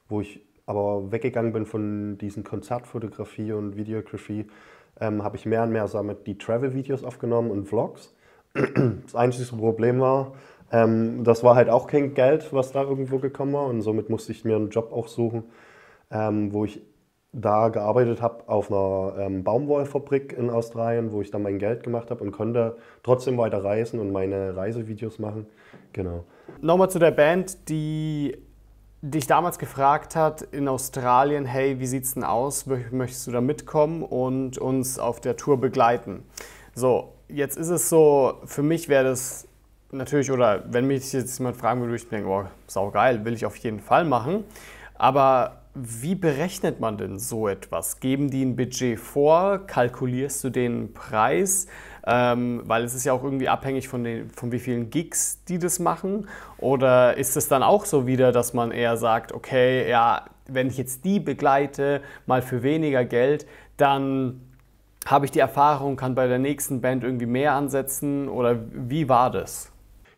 wo 0.08 0.22
ich 0.22 0.46
aber 0.68 1.12
weggegangen 1.12 1.52
bin 1.52 1.66
von 1.66 2.16
diesen 2.20 2.44
Konzertfotografie 2.44 3.54
und 3.54 3.78
Videografie, 3.78 4.46
ähm, 5.00 5.24
habe 5.24 5.36
ich 5.36 5.48
mehr 5.48 5.64
und 5.64 5.72
mehr 5.72 5.88
damit 5.88 6.28
die 6.28 6.38
Travel-Videos 6.38 7.04
aufgenommen 7.04 7.50
und 7.50 7.66
Vlogs. 7.66 8.16
Das 8.54 9.16
einzige 9.16 9.58
Problem 9.58 10.00
war, 10.00 10.34
ähm, 10.72 11.24
das 11.24 11.44
war 11.44 11.56
halt 11.56 11.72
auch 11.72 11.88
kein 11.88 12.14
Geld, 12.14 12.54
was 12.54 12.72
da 12.72 12.84
irgendwo 12.84 13.18
gekommen 13.18 13.54
war 13.54 13.66
und 13.66 13.82
somit 13.82 14.12
musste 14.12 14.32
ich 14.32 14.46
mir 14.46 14.58
einen 14.58 14.70
Job 14.70 14.92
auch 14.94 15.08
suchen, 15.08 15.46
ähm, 16.12 16.54
wo 16.54 16.66
ich 16.66 16.84
da 17.34 17.70
gearbeitet 17.70 18.22
habe 18.22 18.48
auf 18.48 18.72
einer 18.72 19.18
ähm, 19.18 19.44
Baumwollfabrik 19.44 20.34
in 20.38 20.50
Australien, 20.50 21.12
wo 21.12 21.22
ich 21.22 21.32
dann 21.32 21.44
mein 21.44 21.60
Geld 21.60 21.84
gemacht 21.84 22.12
habe 22.12 22.24
und 22.24 22.32
konnte 22.32 22.76
trotzdem 23.04 23.38
weiter 23.38 23.64
reisen 23.64 24.00
und 24.00 24.12
meine 24.12 24.56
Reisevideos 24.56 25.18
machen. 25.18 25.48
Genau. 25.94 26.26
Nochmal 26.62 26.90
zu 26.90 27.00
der 27.00 27.12
Band, 27.12 27.70
die 27.70 28.38
dich 29.02 29.28
damals 29.28 29.58
gefragt 29.60 30.16
hat 30.16 30.42
in 30.42 30.68
Australien, 30.68 31.46
hey, 31.46 31.80
wie 31.80 31.88
sieht's 31.88 32.14
denn 32.14 32.24
aus? 32.24 32.66
Möchtest 32.92 33.28
du 33.28 33.32
da 33.32 33.42
mitkommen 33.42 34.04
und 34.04 34.58
uns 34.58 35.00
auf 35.00 35.22
der 35.22 35.38
Tour 35.38 35.60
begleiten? 35.60 36.24
So, 36.76 37.14
jetzt 37.28 37.58
ist 37.58 37.70
es 37.70 37.90
so, 37.90 38.36
für 38.46 38.62
mich 38.62 38.90
wäre 38.90 39.06
das 39.06 39.48
natürlich, 39.92 40.32
oder 40.32 40.66
wenn 40.72 40.86
mich 40.86 41.12
jetzt 41.14 41.40
jemand 41.40 41.58
fragen 41.58 41.82
würde, 41.82 41.96
ich 41.96 42.08
denke, 42.08 42.28
oh, 42.28 42.44
saugeil, 42.68 43.26
will 43.26 43.34
ich 43.34 43.46
auf 43.46 43.56
jeden 43.58 43.80
Fall 43.80 44.06
machen. 44.06 44.44
Aber 44.96 45.61
wie 45.74 46.16
berechnet 46.16 46.80
man 46.80 46.98
denn 46.98 47.18
so 47.18 47.48
etwas? 47.48 48.00
Geben 48.00 48.30
die 48.30 48.44
ein 48.44 48.56
Budget 48.56 49.00
vor? 49.00 49.60
Kalkulierst 49.68 50.44
du 50.44 50.50
den 50.50 50.94
Preis? 50.94 51.68
Ähm, 52.06 52.64
weil 52.66 52.84
es 52.84 52.94
ist 52.94 53.06
ja 53.06 53.14
auch 53.14 53.24
irgendwie 53.24 53.48
abhängig 53.48 53.88
von, 53.88 54.04
den, 54.04 54.30
von 54.32 54.52
wie 54.52 54.60
vielen 54.60 54.90
Gigs 54.90 55.44
die 55.46 55.60
das 55.60 55.80
machen. 55.80 56.28
Oder 56.58 57.18
ist 57.18 57.38
es 57.38 57.48
dann 57.48 57.64
auch 57.64 57.86
so 57.86 58.06
wieder, 58.08 58.32
dass 58.32 58.54
man 58.54 58.72
eher 58.72 58.98
sagt, 58.98 59.32
okay, 59.32 59.90
ja, 59.90 60.26
wenn 60.48 60.68
ich 60.68 60.78
jetzt 60.78 61.06
die 61.06 61.20
begleite, 61.20 62.02
mal 62.26 62.42
für 62.42 62.64
weniger 62.64 63.06
Geld, 63.06 63.46
dann 63.78 64.42
habe 65.06 65.26
ich 65.26 65.32
die 65.32 65.40
Erfahrung, 65.40 65.96
kann 65.96 66.16
bei 66.16 66.28
der 66.28 66.40
nächsten 66.40 66.82
Band 66.82 67.04
irgendwie 67.04 67.26
mehr 67.26 67.54
ansetzen? 67.54 68.28
Oder 68.28 68.60
wie 68.74 69.08
war 69.08 69.32
das? 69.32 69.71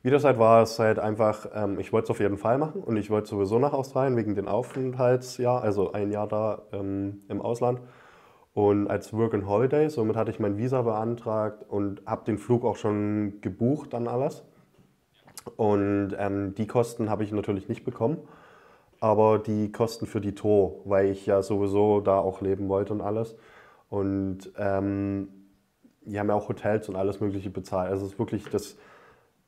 Wie 0.04 0.10
das 0.10 0.26
halt 0.26 0.38
war, 0.38 0.64
ist 0.64 0.80
halt 0.80 1.00
einfach, 1.00 1.48
ähm, 1.56 1.80
ich 1.80 1.94
wollte 1.94 2.06
es 2.06 2.10
auf 2.10 2.20
jeden 2.20 2.38
Fall 2.38 2.58
machen 2.58 2.84
und 2.84 2.98
ich 2.98 3.10
wollte 3.10 3.30
sowieso 3.30 3.58
nach 3.58 3.72
Australien 3.72 4.18
wegen 4.18 4.36
dem 4.36 4.50
Aufenthaltsjahr, 4.50 5.62
also 5.64 5.94
ein 5.94 6.12
Jahr 6.12 6.28
da 6.28 6.64
ähm, 6.74 7.22
im 7.30 7.42
Ausland. 7.42 7.80
Und 8.54 8.90
als 8.90 9.14
Work 9.14 9.34
and 9.34 9.48
Holiday, 9.48 9.90
somit 9.90 10.18
hatte 10.18 10.30
ich 10.30 10.42
mein 10.42 10.58
Visa 10.58 10.82
beantragt 10.82 11.64
und 11.70 12.06
habe 12.06 12.26
den 12.26 12.38
Flug 12.38 12.66
auch 12.66 12.76
schon 12.76 13.40
gebucht 13.40 13.94
dann 13.94 14.10
alles. 14.10 14.44
Und 15.56 16.16
ähm, 16.20 16.54
die 16.54 16.68
Kosten 16.68 17.10
habe 17.10 17.24
ich 17.24 17.32
natürlich 17.32 17.70
nicht 17.70 17.86
bekommen, 17.86 18.18
aber 19.00 19.40
die 19.40 19.72
Kosten 19.72 20.06
für 20.06 20.20
die 20.20 20.36
Tour, 20.36 20.82
weil 20.84 21.12
ich 21.12 21.26
ja 21.26 21.42
sowieso 21.42 22.02
da 22.02 22.20
auch 22.20 22.42
leben 22.42 22.68
wollte 22.68 22.92
und 22.92 23.00
alles. 23.00 23.38
Und 23.90 24.52
ähm, 24.58 25.30
die 26.02 26.20
haben 26.20 26.28
ja 26.28 26.36
auch 26.36 26.50
Hotels 26.50 26.90
und 26.90 26.98
alles 26.98 27.22
Mögliche 27.22 27.50
bezahlt. 27.50 27.90
Also 27.90 28.06
es 28.06 28.12
ist 28.12 28.20
wirklich 28.20 28.50
das 28.50 28.76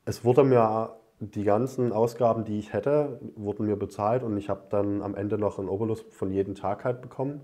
es 0.06 0.24
wurde 0.24 0.44
mir 0.44 0.96
die 1.20 1.44
ganzen 1.44 1.92
Ausgaben, 1.92 2.44
die 2.44 2.60
ich 2.60 2.74
hätte, 2.74 3.20
wurden 3.36 3.66
mir 3.66 3.76
bezahlt 3.76 4.24
und 4.24 4.38
ich 4.38 4.50
habe 4.50 4.64
dann 4.70 5.02
am 5.02 5.16
Ende 5.16 5.38
noch 5.38 5.60
einen 5.60 5.70
Obolus 5.70 6.02
von 6.12 6.32
jedem 6.32 6.56
Tag 6.56 6.84
halt 6.84 7.02
bekommen, 7.02 7.42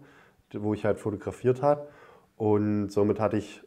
wo 0.53 0.73
ich 0.73 0.85
halt 0.85 0.99
fotografiert 0.99 1.61
habe. 1.61 1.87
Und 2.35 2.89
somit 2.89 3.19
hatte 3.19 3.37
ich 3.37 3.63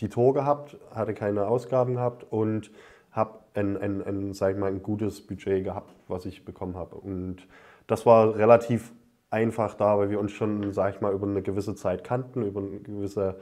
die 0.00 0.08
Tour 0.08 0.34
gehabt, 0.34 0.76
hatte 0.92 1.14
keine 1.14 1.46
Ausgaben 1.46 1.94
gehabt 1.94 2.24
und 2.30 2.70
habe 3.12 3.40
ein, 3.54 3.76
ein, 3.76 4.02
ein, 4.02 4.32
sag 4.32 4.54
ich 4.54 4.58
mal, 4.58 4.70
ein 4.70 4.82
gutes 4.82 5.24
Budget 5.24 5.62
gehabt, 5.62 5.94
was 6.08 6.26
ich 6.26 6.44
bekommen 6.44 6.76
habe. 6.76 6.96
Und 6.96 7.46
das 7.86 8.06
war 8.06 8.34
relativ 8.36 8.92
einfach 9.30 9.74
da, 9.74 9.98
weil 9.98 10.10
wir 10.10 10.18
uns 10.18 10.32
schon, 10.32 10.72
sag 10.72 10.94
ich 10.94 11.00
mal, 11.00 11.12
über 11.12 11.26
eine 11.26 11.42
gewisse 11.42 11.74
Zeit 11.74 12.02
kannten, 12.02 12.42
über 12.42 12.60
eine 12.60 12.80
gewisse 12.80 13.36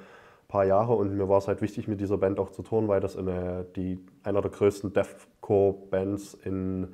paar 0.53 0.67
Jahre 0.67 0.93
und 0.93 1.17
mir 1.17 1.31
war 1.31 1.39
es 1.39 1.49
halt 1.49 1.63
wichtig, 1.63 1.89
mit 1.89 1.99
dieser 1.99 2.19
Band 2.19 2.39
auch 2.39 2.51
zu 2.51 2.63
touren, 2.63 2.87
weil 2.87 3.01
das 3.01 3.17
eine, 3.17 3.65
die, 3.75 3.99
einer 4.23 4.43
der 4.43 4.51
größten 4.51 4.93
Deathcore-Bands 4.93 6.35
in 6.45 6.89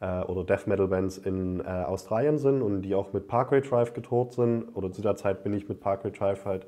äh, 0.00 0.22
oder 0.22 0.42
Death 0.42 0.66
Metal-Bands 0.66 1.18
in 1.18 1.60
äh, 1.60 1.64
Australien 1.64 2.36
sind 2.36 2.62
und 2.62 2.82
die 2.82 2.96
auch 2.96 3.12
mit 3.12 3.28
Parkway 3.28 3.60
Drive 3.60 3.94
getourt 3.94 4.32
sind. 4.32 4.64
Oder 4.74 4.90
zu 4.90 5.02
der 5.02 5.14
Zeit 5.14 5.44
bin 5.44 5.52
ich 5.52 5.68
mit 5.68 5.78
Parkway 5.78 6.10
Drive 6.10 6.44
halt 6.44 6.66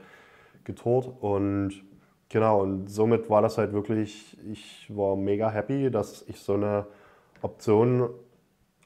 getourt 0.62 1.10
und 1.20 1.72
genau, 2.28 2.62
und 2.62 2.88
somit 2.88 3.28
war 3.28 3.42
das 3.42 3.58
halt 3.58 3.72
wirklich, 3.72 4.38
ich 4.48 4.86
war 4.94 5.16
mega 5.16 5.50
happy, 5.50 5.90
dass 5.90 6.22
ich 6.28 6.38
so 6.38 6.54
eine 6.54 6.86
Option 7.42 8.10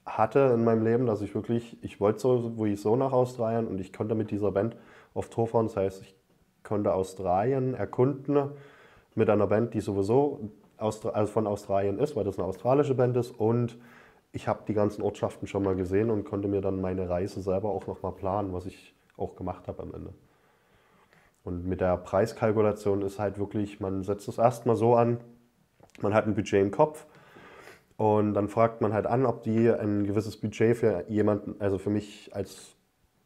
hatte 0.07 0.53
in 0.55 0.65
meinem 0.65 0.85
Leben, 0.85 1.05
dass 1.05 1.21
ich 1.21 1.35
wirklich, 1.35 1.77
ich 1.85 2.01
wollte 2.01 2.21
so, 2.21 2.57
wo 2.57 2.65
ich 2.65 2.81
so 2.81 2.97
nach 2.97 3.13
Australien 3.13 3.67
und 3.67 3.79
ich 3.79 3.93
konnte 3.93 4.15
mit 4.15 4.31
dieser 4.31 4.53
Band 4.53 4.75
auf 5.13 5.29
Tour 5.29 5.47
fahren. 5.47 5.67
Das 5.67 5.77
heißt, 5.77 6.03
ich 6.03 6.22
konnte 6.65 6.95
Australien 6.95 7.75
erkunden 7.75 8.51
mit 9.15 9.29
einer 9.29 9.47
Band, 9.47 9.75
die 9.75 9.81
sowieso 9.81 10.51
also 10.77 11.27
von 11.27 11.47
Australien 11.47 11.99
ist, 11.99 12.17
weil 12.17 12.25
das 12.25 12.39
eine 12.39 12.47
australische 12.47 12.95
Band 12.95 13.17
ist. 13.17 13.31
Und 13.31 13.79
ich 14.33 14.49
habe 14.49 14.63
die 14.67 14.75
ganzen 14.75 15.03
Ortschaften 15.03 15.47
schon 15.47 15.63
mal 15.63 15.77
gesehen 15.77 16.11
und 16.11 16.25
konnte 16.25 16.49
mir 16.49 16.61
dann 16.61 16.81
meine 16.81 17.09
Reise 17.09 17.41
selber 17.41 17.71
auch 17.71 17.87
nochmal 17.87 18.13
planen, 18.13 18.53
was 18.53 18.67
ich 18.67 18.95
auch 19.17 19.37
gemacht 19.37 19.69
habe 19.69 19.83
am 19.83 19.95
Ende. 19.95 20.13
Und 21.45 21.67
mit 21.67 21.81
der 21.81 21.97
Preiskalkulation 21.97 23.03
ist 23.03 23.19
halt 23.19 23.39
wirklich, 23.39 23.81
man 23.81 24.03
setzt 24.03 24.29
es 24.29 24.39
erstmal 24.39 24.77
so 24.77 24.95
an, 24.95 25.19
man 26.01 26.15
hat 26.15 26.27
ein 26.27 26.35
Budget 26.35 26.61
im 26.61 26.71
Kopf 26.71 27.07
und 27.97 28.35
dann 28.35 28.49
fragt 28.49 28.81
man 28.81 28.93
halt 28.93 29.07
an, 29.07 29.27
ob 29.27 29.43
die 29.43 29.71
ein 29.71 30.07
gewisses 30.07 30.37
Budget 30.37 30.77
für 30.77 31.05
jemanden, 31.09 31.57
also 31.61 31.79
für 31.79 31.91
mich 31.91 32.31
als 32.33 32.75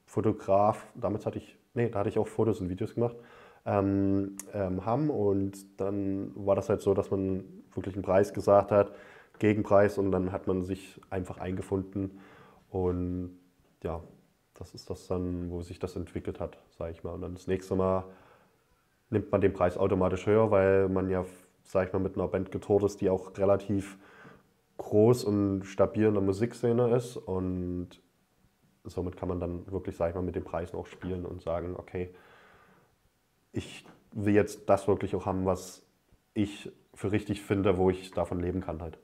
Fotograf, 0.07 0.87
damals 0.95 1.26
hatte 1.26 1.38
ich 1.38 1.55
Nee, 1.76 1.90
da 1.90 2.00
hatte 2.00 2.09
ich 2.09 2.18
auch 2.18 2.26
Fotos 2.26 2.61
und 2.61 2.71
Videos 2.71 2.95
gemacht. 2.95 3.16
Ähm, 3.64 4.37
ähm, 4.54 4.85
haben 4.87 5.11
und 5.11 5.80
dann 5.80 6.33
war 6.35 6.56
das 6.56 6.68
halt 6.68 6.80
so, 6.80 6.95
dass 6.95 7.11
man 7.11 7.45
wirklich 7.75 7.95
einen 7.95 8.04
Preis 8.04 8.33
gesagt 8.33 8.73
hat, 8.73 8.92
Gegenpreis 9.38 9.99
und 9.99 10.11
dann 10.12 10.33
hat 10.33 10.47
man 10.47 10.62
sich 10.62 11.00
einfach 11.11 11.38
eingefunden 11.38 12.18
und 12.71 13.38
ja, 13.83 14.02
das 14.54 14.73
ist 14.75 14.88
das 14.88 15.06
dann, 15.09 15.50
wo 15.50 15.62
sich 15.62 15.78
das 15.78 15.97
entwickelt 15.97 16.40
hat, 16.40 16.59
sage 16.78 16.92
ich 16.92 17.04
mal. 17.04 17.11
Und 17.12 17.21
dann 17.23 17.35
das 17.35 17.47
nächste 17.47 17.75
Mal 17.75 18.04
nimmt 19.11 19.30
man 19.30 19.40
den 19.40 19.52
Preis 19.52 19.76
automatisch 19.76 20.26
höher, 20.26 20.50
weil 20.50 20.88
man 20.88 21.11
ja, 21.11 21.25
sage 21.64 21.88
ich 21.88 21.92
mal, 21.92 21.99
mit 21.99 22.14
einer 22.16 22.28
Band 22.28 22.50
getourt 22.50 22.85
ist, 22.85 23.00
die 23.00 23.11
auch 23.11 23.37
relativ 23.37 23.99
groß 24.78 25.25
und 25.25 25.64
stabil 25.64 26.06
in 26.06 26.14
der 26.14 26.23
Musikszene 26.23 26.95
ist 26.95 27.16
und 27.16 28.00
somit 28.87 29.16
kann 29.16 29.28
man 29.28 29.40
dann 29.40 29.71
wirklich, 29.71 29.97
sag 29.97 30.11
ich 30.11 30.14
mal, 30.14 30.23
mit 30.23 30.37
den 30.37 30.45
Preisen 30.45 30.76
auch 30.76 30.87
spielen 30.87 31.25
und 31.25 31.43
sagen, 31.43 31.75
okay, 31.76 32.11
ich 33.52 33.85
will 34.12 34.35
jetzt 34.35 34.69
das 34.69 34.88
wirklich 34.88 35.14
auch 35.14 35.26
haben, 35.26 35.47
was 35.47 35.83
ich 36.35 36.71
für 36.95 37.12
richtig 37.12 37.43
finde, 37.43 37.78
wo 37.78 37.90
ich 37.90 38.11
davon 38.12 38.40
leben 38.40 38.61
kann 38.61 38.81
halt. 38.81 38.99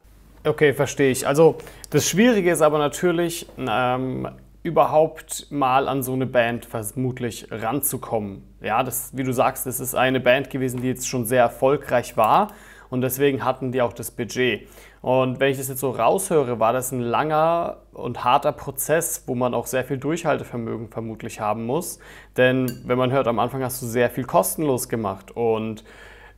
Okay, 0.44 0.72
verstehe 0.72 1.10
ich. 1.10 1.26
Also 1.26 1.56
das 1.90 2.08
Schwierige 2.08 2.50
ist 2.50 2.62
aber 2.62 2.78
natürlich, 2.78 3.46
ähm, 3.58 4.28
überhaupt 4.62 5.50
mal 5.50 5.88
an 5.88 6.02
so 6.02 6.12
eine 6.12 6.26
Band 6.26 6.66
vermutlich 6.66 7.48
ranzukommen. 7.50 8.42
Ja, 8.60 8.82
das, 8.82 9.16
wie 9.16 9.24
du 9.24 9.32
sagst, 9.32 9.66
das 9.66 9.80
ist 9.80 9.94
eine 9.94 10.20
Band 10.20 10.50
gewesen, 10.50 10.82
die 10.82 10.88
jetzt 10.88 11.08
schon 11.08 11.26
sehr 11.26 11.42
erfolgreich 11.42 12.16
war 12.16 12.52
und 12.92 13.00
deswegen 13.00 13.42
hatten 13.42 13.72
die 13.72 13.80
auch 13.80 13.94
das 13.94 14.10
Budget. 14.10 14.68
Und 15.00 15.40
wenn 15.40 15.50
ich 15.50 15.56
das 15.56 15.68
jetzt 15.68 15.80
so 15.80 15.92
raushöre, 15.92 16.60
war 16.60 16.74
das 16.74 16.92
ein 16.92 17.00
langer 17.00 17.78
und 17.94 18.22
harter 18.22 18.52
Prozess, 18.52 19.24
wo 19.26 19.34
man 19.34 19.54
auch 19.54 19.66
sehr 19.66 19.82
viel 19.82 19.96
Durchhaltevermögen 19.96 20.90
vermutlich 20.90 21.40
haben 21.40 21.64
muss. 21.64 22.00
Denn 22.36 22.70
wenn 22.84 22.98
man 22.98 23.10
hört, 23.10 23.28
am 23.28 23.38
Anfang 23.38 23.62
hast 23.62 23.80
du 23.80 23.86
sehr 23.86 24.10
viel 24.10 24.24
kostenlos 24.24 24.90
gemacht. 24.90 25.30
Und 25.30 25.84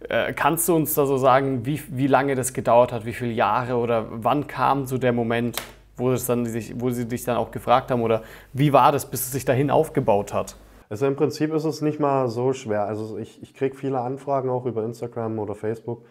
äh, 0.09 0.33
kannst 0.33 0.69
du 0.69 0.77
uns 0.77 0.95
da 0.95 1.07
so 1.07 1.17
sagen, 1.17 1.67
wie, 1.67 1.83
wie 1.89 2.07
lange 2.07 2.37
das 2.37 2.53
gedauert 2.53 2.93
hat, 2.93 3.05
wie 3.05 3.15
viele 3.15 3.33
Jahre 3.33 3.75
oder 3.75 4.07
wann 4.11 4.47
kam 4.47 4.87
so 4.87 4.97
der 4.97 5.13
Moment, 5.13 5.61
wo, 5.97 6.13
es 6.13 6.25
dann 6.27 6.47
sich, 6.47 6.81
wo 6.81 6.89
sie 6.91 7.09
dich 7.09 7.25
dann 7.25 7.37
auch 7.37 7.51
gefragt 7.51 7.91
haben 7.91 8.03
oder 8.03 8.23
wie 8.53 8.73
war 8.73 8.93
das, 8.93 9.11
bis 9.11 9.23
es 9.23 9.33
sich 9.33 9.45
dahin 9.45 9.73
aufgebaut 9.73 10.33
hat? 10.33 10.55
Also 10.89 11.07
im 11.07 11.17
Prinzip 11.17 11.53
ist 11.53 11.65
es 11.65 11.83
nicht 11.83 11.99
mal 11.99 12.29
so 12.29 12.53
schwer. 12.53 12.85
Also 12.85 13.19
ich, 13.19 13.43
ich 13.43 13.55
kriege 13.55 13.75
viele 13.75 13.99
Anfragen 13.99 14.51
auch 14.51 14.67
über 14.67 14.85
Instagram 14.85 15.41
oder 15.41 15.57
Facebook 15.57 16.05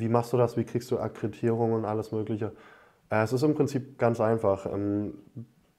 wie 0.00 0.08
machst 0.08 0.32
du 0.32 0.36
das? 0.36 0.56
Wie 0.56 0.64
kriegst 0.64 0.90
du 0.90 0.98
Akkreditierung 0.98 1.72
und 1.72 1.84
alles 1.84 2.12
Mögliche? 2.12 2.52
Äh, 3.10 3.22
es 3.22 3.32
ist 3.32 3.42
im 3.42 3.54
Prinzip 3.54 3.98
ganz 3.98 4.20
einfach. 4.20 4.66
Ähm, 4.66 5.14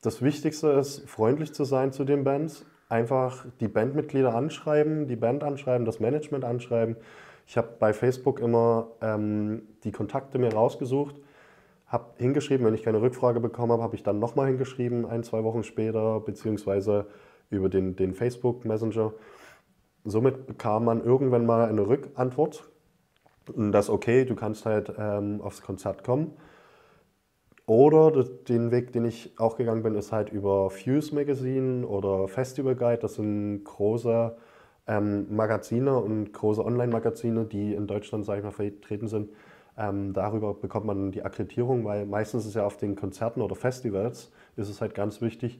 das 0.01 0.21
Wichtigste 0.21 0.69
ist, 0.69 1.09
freundlich 1.09 1.53
zu 1.53 1.63
sein 1.63 1.91
zu 1.91 2.03
den 2.03 2.23
Bands. 2.23 2.65
Einfach 2.87 3.45
die 3.59 3.67
Bandmitglieder 3.67 4.35
anschreiben, 4.35 5.07
die 5.07 5.15
Band 5.15 5.43
anschreiben, 5.43 5.85
das 5.85 5.99
Management 5.99 6.45
anschreiben. 6.45 6.95
Ich 7.47 7.57
habe 7.57 7.69
bei 7.79 7.93
Facebook 7.93 8.39
immer 8.39 8.89
ähm, 9.01 9.63
die 9.83 9.91
Kontakte 9.91 10.37
mir 10.37 10.53
rausgesucht, 10.53 11.15
habe 11.87 12.13
hingeschrieben, 12.17 12.65
wenn 12.65 12.73
ich 12.73 12.83
keine 12.83 13.01
Rückfrage 13.01 13.39
bekommen 13.39 13.71
habe, 13.71 13.83
habe 13.83 13.95
ich 13.95 14.03
dann 14.03 14.19
nochmal 14.19 14.47
hingeschrieben, 14.47 15.05
ein, 15.05 15.23
zwei 15.23 15.43
Wochen 15.43 15.63
später, 15.63 16.19
beziehungsweise 16.19 17.07
über 17.49 17.69
den, 17.69 17.95
den 17.95 18.13
Facebook 18.13 18.65
Messenger. 18.65 19.13
Somit 20.03 20.45
bekam 20.45 20.85
man 20.85 21.03
irgendwann 21.03 21.45
mal 21.45 21.67
eine 21.67 21.87
Rückantwort. 21.87 22.69
Und 23.53 23.71
das 23.71 23.89
okay, 23.89 24.25
du 24.25 24.35
kannst 24.35 24.65
halt 24.65 24.93
ähm, 24.97 25.41
aufs 25.41 25.61
Konzert 25.61 26.03
kommen. 26.03 26.33
Oder 27.67 28.23
den 28.23 28.69
Weg, 28.69 28.93
den 28.93 29.05
ich 29.05 29.33
auch 29.39 29.57
gegangen 29.57 29.81
bin, 29.81 29.95
ist 29.95 30.11
halt 30.11 30.31
über 30.31 30.69
Fuse 30.69 31.15
Magazine 31.15 31.87
oder 31.87 32.27
Festival 32.27 32.75
Guide. 32.75 32.99
Das 32.99 33.15
sind 33.15 33.63
große 33.63 34.35
ähm, 34.87 35.35
Magazine 35.35 35.97
und 35.97 36.31
große 36.31 36.63
Online-Magazine, 36.63 37.45
die 37.45 37.73
in 37.73 37.87
Deutschland, 37.87 38.23
sage 38.25 38.39
ich 38.39 38.45
mal, 38.45 38.51
vertreten 38.51 39.07
sind. 39.07 39.31
Ähm, 39.77 40.13
darüber 40.13 40.53
bekommt 40.53 40.85
man 40.85 41.11
die 41.11 41.23
Akkreditierung, 41.23 41.85
weil 41.85 42.05
meistens 42.05 42.45
ist 42.45 42.55
ja 42.55 42.65
auf 42.65 42.77
den 42.77 42.95
Konzerten 42.95 43.41
oder 43.41 43.55
Festivals, 43.55 44.31
ist 44.55 44.69
es 44.69 44.79
halt 44.79 44.93
ganz 44.93 45.21
wichtig, 45.21 45.59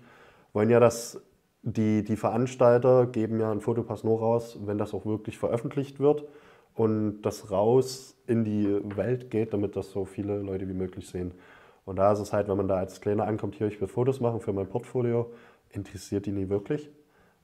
wollen 0.54 0.70
ja, 0.70 0.80
dass 0.80 1.22
die, 1.64 2.04
die 2.04 2.16
Veranstalter 2.16 3.08
geben 3.08 3.40
ja 3.40 3.52
einen 3.52 3.62
Fotopass 3.62 4.04
nur 4.04 4.20
raus, 4.20 4.60
wenn 4.64 4.78
das 4.78 4.94
auch 4.94 5.06
wirklich 5.06 5.38
veröffentlicht 5.40 6.00
wird 6.00 6.26
und 6.76 7.22
das 7.22 7.52
raus 7.52 8.18
in 8.28 8.44
die 8.44 8.80
Welt 8.96 9.32
geht, 9.32 9.54
damit 9.54 9.76
das 9.76 9.92
so 9.92 10.06
viele 10.06 10.40
Leute 10.40 10.68
wie 10.68 10.74
möglich 10.74 11.08
sehen. 11.08 11.34
Und 11.86 11.98
da 11.98 12.12
ist 12.12 12.20
es 12.20 12.34
halt, 12.34 12.48
wenn 12.48 12.58
man 12.58 12.68
da 12.68 12.78
als 12.78 13.02
Kleiner 13.02 13.26
ankommt, 13.26 13.56
hier, 13.56 13.68
ich 13.68 13.80
will 13.80 13.88
Fotos 13.88 14.20
machen 14.20 14.42
für 14.42 14.54
mein 14.54 14.68
Portfolio, 14.68 15.32
interessiert 15.70 16.26
die 16.26 16.32
nie 16.32 16.50
wirklich, 16.50 16.90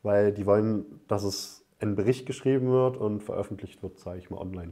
weil 0.04 0.32
die 0.34 0.46
wollen, 0.46 1.02
dass 1.08 1.24
es 1.24 1.66
ein 1.80 1.96
Bericht 1.96 2.26
geschrieben 2.26 2.70
wird 2.70 2.98
und 2.98 3.24
veröffentlicht 3.24 3.82
wird, 3.84 4.00
sage 4.00 4.20
ich 4.20 4.30
mal, 4.30 4.40
online 4.40 4.72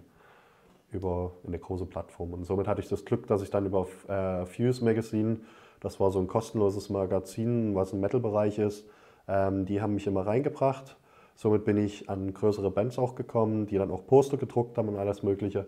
über 0.92 1.34
eine 1.46 1.60
große 1.60 1.86
Plattform. 1.86 2.34
Und 2.34 2.46
somit 2.46 2.68
hatte 2.68 2.82
ich 2.82 2.90
das 2.90 3.06
Glück, 3.06 3.28
dass 3.28 3.42
ich 3.42 3.52
dann 3.52 3.66
über 3.66 3.88
äh, 4.08 4.46
Fuse 4.46 4.84
Magazine, 4.84 5.38
das 5.80 6.00
war 6.00 6.12
so 6.12 6.20
ein 6.20 6.28
kostenloses 6.28 6.90
Magazin, 6.90 7.76
was 7.76 7.94
im 7.94 8.00
Metal-Bereich 8.00 8.58
ist, 8.58 8.88
ähm, 9.28 9.66
die 9.66 9.82
haben 9.82 9.94
mich 9.94 10.08
immer 10.08 10.26
reingebracht. 10.26 10.98
Somit 11.40 11.64
bin 11.64 11.78
ich 11.78 12.10
an 12.10 12.34
größere 12.34 12.70
Bands 12.70 13.00
auch 13.00 13.16
gekommen, 13.16 13.66
die 13.66 13.78
dann 13.78 13.92
auch 13.92 14.06
Poster 14.06 14.36
gedruckt 14.36 14.78
haben 14.78 14.90
und 14.90 14.98
alles 14.98 15.24
Mögliche. 15.24 15.68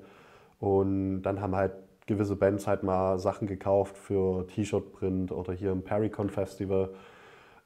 Und 0.60 1.22
dann 1.22 1.40
haben 1.40 1.56
halt 1.56 1.72
gewisse 2.08 2.36
Bands 2.36 2.68
halt 2.68 2.84
mal 2.84 3.18
Sachen 3.20 3.48
gekauft 3.48 3.98
für 3.98 4.46
T-Shirt-Print 4.48 5.32
oder 5.32 5.54
hier 5.54 5.72
im 5.72 5.82
Pericon 5.82 6.30
Festival. 6.30 6.90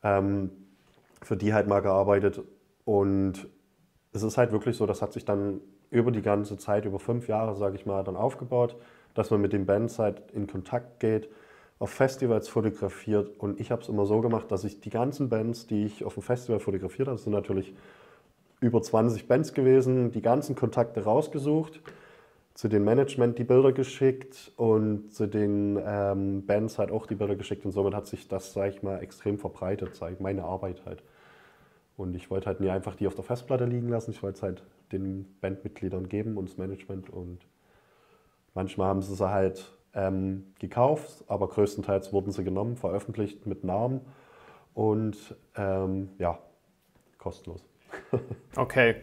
Ähm, 0.03 0.51
für 1.23 1.35
die 1.35 1.51
halt 1.55 1.65
mal 1.65 1.79
gearbeitet. 1.79 2.43
Und 2.83 3.47
es 4.13 4.21
ist 4.21 4.37
halt 4.37 4.51
wirklich 4.51 4.77
so, 4.77 4.85
das 4.85 5.01
hat 5.01 5.11
sich 5.11 5.25
dann 5.25 5.59
über 5.89 6.11
die 6.11 6.21
ganze 6.21 6.59
Zeit, 6.59 6.85
über 6.85 6.99
fünf 6.99 7.27
Jahre, 7.27 7.55
sage 7.55 7.75
ich 7.75 7.87
mal, 7.87 8.03
dann 8.03 8.15
aufgebaut, 8.15 8.75
dass 9.15 9.31
man 9.31 9.41
mit 9.41 9.51
den 9.51 9.65
Bands 9.65 9.97
halt 9.97 10.29
in 10.29 10.45
Kontakt 10.45 10.99
geht, 10.99 11.27
auf 11.79 11.89
Festivals 11.89 12.47
fotografiert. 12.47 13.37
Und 13.37 13.59
ich 13.59 13.71
habe 13.71 13.81
es 13.81 13.89
immer 13.89 14.05
so 14.05 14.21
gemacht, 14.21 14.51
dass 14.51 14.63
ich 14.63 14.79
die 14.79 14.89
ganzen 14.89 15.29
Bands, 15.29 15.67
die 15.67 15.85
ich 15.85 16.03
auf 16.03 16.13
dem 16.13 16.23
Festival 16.23 16.59
fotografiert 16.59 17.07
habe, 17.07 17.17
sind 17.17 17.33
natürlich 17.33 17.75
über 18.61 18.81
20 18.81 19.27
Bands 19.27 19.53
gewesen, 19.53 20.11
die 20.11 20.21
ganzen 20.21 20.55
Kontakte 20.55 21.03
rausgesucht, 21.03 21.81
zu 22.53 22.69
den 22.69 22.85
Management 22.85 23.37
die 23.37 23.43
Bilder 23.43 23.73
geschickt 23.73 24.53
und 24.55 25.13
zu 25.13 25.27
den 25.27 25.77
ähm, 25.85 26.45
Bands 26.45 26.79
halt 26.79 26.89
auch 26.89 27.05
die 27.05 27.15
Bilder 27.15 27.35
geschickt. 27.35 27.65
Und 27.65 27.73
somit 27.73 27.93
hat 27.93 28.07
sich 28.07 28.29
das, 28.29 28.53
sage 28.53 28.69
ich 28.69 28.81
mal, 28.81 28.99
extrem 28.99 29.37
verbreitet, 29.37 29.99
ich, 30.11 30.19
meine 30.21 30.45
Arbeit 30.45 30.85
halt. 30.85 31.03
Und 31.97 32.15
ich 32.15 32.29
wollte 32.29 32.47
halt 32.47 32.61
nie 32.61 32.69
einfach 32.69 32.95
die 32.95 33.07
auf 33.07 33.15
der 33.15 33.23
Festplatte 33.23 33.65
liegen 33.65 33.89
lassen. 33.89 34.11
Ich 34.11 34.23
wollte 34.23 34.37
es 34.37 34.43
halt 34.43 34.63
den 34.91 35.25
Bandmitgliedern 35.41 36.07
geben 36.07 36.37
und 36.37 36.49
das 36.49 36.57
Management. 36.57 37.09
Und 37.09 37.39
manchmal 38.53 38.87
haben 38.87 39.01
sie 39.01 39.15
sie 39.15 39.29
halt 39.29 39.71
ähm, 39.95 40.53
gekauft, 40.59 41.23
aber 41.27 41.47
größtenteils 41.47 42.13
wurden 42.13 42.31
sie 42.31 42.43
genommen, 42.43 42.75
veröffentlicht 42.75 43.45
mit 43.45 43.63
Namen 43.63 44.01
und 44.73 45.17
ähm, 45.55 46.09
ja, 46.19 46.37
kostenlos. 47.17 47.63
okay. 48.55 48.95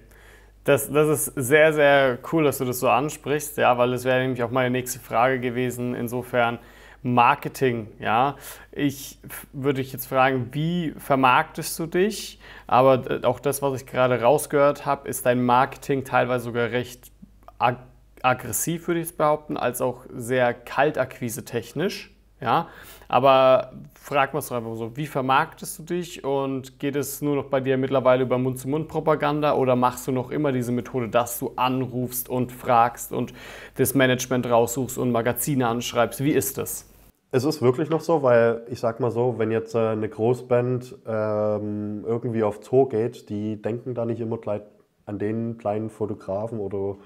Das, 0.65 0.93
das 0.93 1.27
ist 1.27 1.35
sehr, 1.35 1.73
sehr 1.73 2.19
cool, 2.33 2.45
dass 2.45 2.59
du 2.59 2.65
das 2.65 2.79
so 2.79 2.89
ansprichst, 2.89 3.57
ja, 3.57 3.77
weil 3.79 3.91
das 3.91 4.05
wäre 4.05 4.21
nämlich 4.21 4.45
auch 4.45 4.53
meine 4.53 4.71
nächste 4.71 5.01
Frage 5.01 5.41
gewesen. 5.41 5.93
Insofern, 5.97 6.61
Marketing, 7.03 7.89
ja. 7.99 8.37
Ich 8.71 9.19
würde 9.53 9.83
dich 9.83 9.93
jetzt 9.93 10.07
fragen, 10.07 10.51
wie 10.53 10.95
vermarktest 10.97 11.77
du 11.79 11.87
dich? 11.87 12.39
Aber 12.69 13.21
auch 13.25 13.41
das, 13.41 13.61
was 13.61 13.83
ich 13.83 13.87
gerade 13.87 14.21
rausgehört 14.21 14.87
habe, 14.87 15.09
ist 15.09 15.27
dein 15.27 15.43
Marketing 15.43 16.05
teilweise 16.05 16.45
sogar 16.45 16.71
recht 16.71 17.11
ag 17.59 17.79
aggressiv, 18.25 18.89
würde 18.89 19.01
ich 19.01 19.17
behaupten, 19.17 19.57
als 19.57 19.81
auch 19.81 20.05
sehr 20.13 20.55
kaltakquise 20.55 21.45
technisch. 21.45 22.13
Ja, 22.41 22.67
aber 23.07 23.73
frag 23.95 24.33
mal 24.33 24.41
es 24.41 24.51
einfach 24.51 24.75
so, 24.75 24.97
wie 24.97 25.07
vermarktest 25.07 25.79
du 25.79 25.83
dich 25.85 26.25
und 26.25 26.81
geht 26.81 26.97
es 26.97 27.23
nur 27.23 27.37
noch 27.37 27.45
bei 27.45 27.61
dir 27.61 27.77
mittlerweile 27.77 28.25
über 28.25 28.37
Mund-zu-Mund-Propaganda 28.37 29.55
oder 29.55 29.77
machst 29.77 30.09
du 30.09 30.13
noch 30.13 30.33
immer 30.33 30.51
diese 30.51 30.73
Methode, 30.73 31.09
dass 31.09 31.39
du 31.39 31.53
anrufst 31.55 32.29
und 32.29 32.51
fragst 32.51 33.13
und 33.13 33.33
das 33.77 33.95
Management 33.95 34.51
raussuchst 34.51 34.99
und 34.99 35.13
Magazine 35.13 35.69
anschreibst? 35.69 36.25
Wie 36.25 36.33
ist 36.33 36.59
das? 36.59 36.85
Es 37.31 37.45
ist 37.45 37.63
wirklich 37.63 37.89
noch 37.91 38.01
so, 38.01 38.25
weil 38.25 38.63
ich 38.69 38.81
sag 38.81 38.99
mal 38.99 39.13
so, 39.13 39.39
wenn 39.39 39.53
jetzt 39.53 39.77
äh, 39.77 39.79
eine 39.79 40.09
Großband 40.09 40.97
ähm, 41.07 42.05
irgendwie 42.05 42.43
auf 42.43 42.59
Tour 42.59 42.89
geht, 42.89 43.31
die 43.31 43.63
denken 43.63 43.95
da 43.95 44.05
nicht 44.05 44.21
immer 44.21 44.39
gleich 44.39 44.63
an 45.07 45.21
den 45.21 45.59
kleinen 45.59 45.91
Fotografen 45.91 46.59
oder 46.59 46.97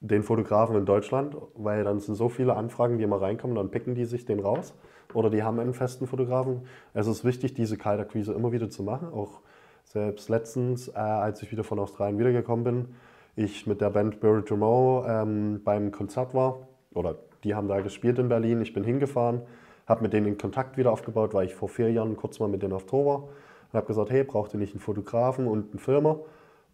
den 0.00 0.22
Fotografen 0.22 0.76
in 0.76 0.84
Deutschland, 0.84 1.36
weil 1.54 1.84
dann 1.84 1.98
sind 1.98 2.14
so 2.14 2.28
viele 2.28 2.54
Anfragen, 2.54 2.98
die 2.98 3.04
immer 3.04 3.20
reinkommen, 3.20 3.56
dann 3.56 3.70
picken 3.70 3.94
die 3.94 4.04
sich 4.04 4.24
den 4.24 4.40
raus 4.40 4.74
oder 5.14 5.30
die 5.30 5.42
haben 5.42 5.58
einen 5.58 5.74
festen 5.74 6.06
Fotografen. 6.06 6.62
Es 6.94 7.06
ist 7.06 7.24
wichtig, 7.24 7.54
diese 7.54 7.76
Kaltakquise 7.76 8.32
immer 8.32 8.52
wieder 8.52 8.70
zu 8.70 8.82
machen. 8.82 9.08
Auch 9.12 9.40
selbst 9.84 10.28
letztens, 10.28 10.88
äh, 10.88 10.98
als 10.98 11.42
ich 11.42 11.50
wieder 11.50 11.64
von 11.64 11.78
Australien 11.78 12.18
wiedergekommen 12.18 12.64
bin, 12.64 12.88
ich 13.34 13.66
mit 13.66 13.80
der 13.80 13.90
Band 13.90 14.20
Bury 14.20 14.42
Tomorrow 14.42 15.06
ähm, 15.08 15.62
beim 15.64 15.90
Konzert 15.90 16.34
war 16.34 16.68
oder 16.92 17.16
die 17.44 17.54
haben 17.54 17.68
da 17.68 17.80
gespielt 17.80 18.18
in 18.18 18.28
Berlin. 18.28 18.60
Ich 18.60 18.72
bin 18.72 18.84
hingefahren, 18.84 19.42
habe 19.86 20.02
mit 20.02 20.12
denen 20.12 20.26
den 20.26 20.38
Kontakt 20.38 20.76
wieder 20.76 20.92
aufgebaut, 20.92 21.34
weil 21.34 21.46
ich 21.46 21.54
vor 21.54 21.68
vier 21.68 21.90
Jahren 21.90 22.16
kurz 22.16 22.40
mal 22.40 22.48
mit 22.48 22.62
denen 22.62 22.72
auf 22.72 22.86
Tour 22.86 23.06
war. 23.06 23.22
Und 23.22 23.74
habe 23.74 23.86
gesagt, 23.86 24.10
hey, 24.10 24.24
braucht 24.24 24.54
ihr 24.54 24.58
nicht 24.58 24.72
einen 24.72 24.80
Fotografen 24.80 25.46
und 25.46 25.70
einen 25.70 25.78
Filmer? 25.78 26.20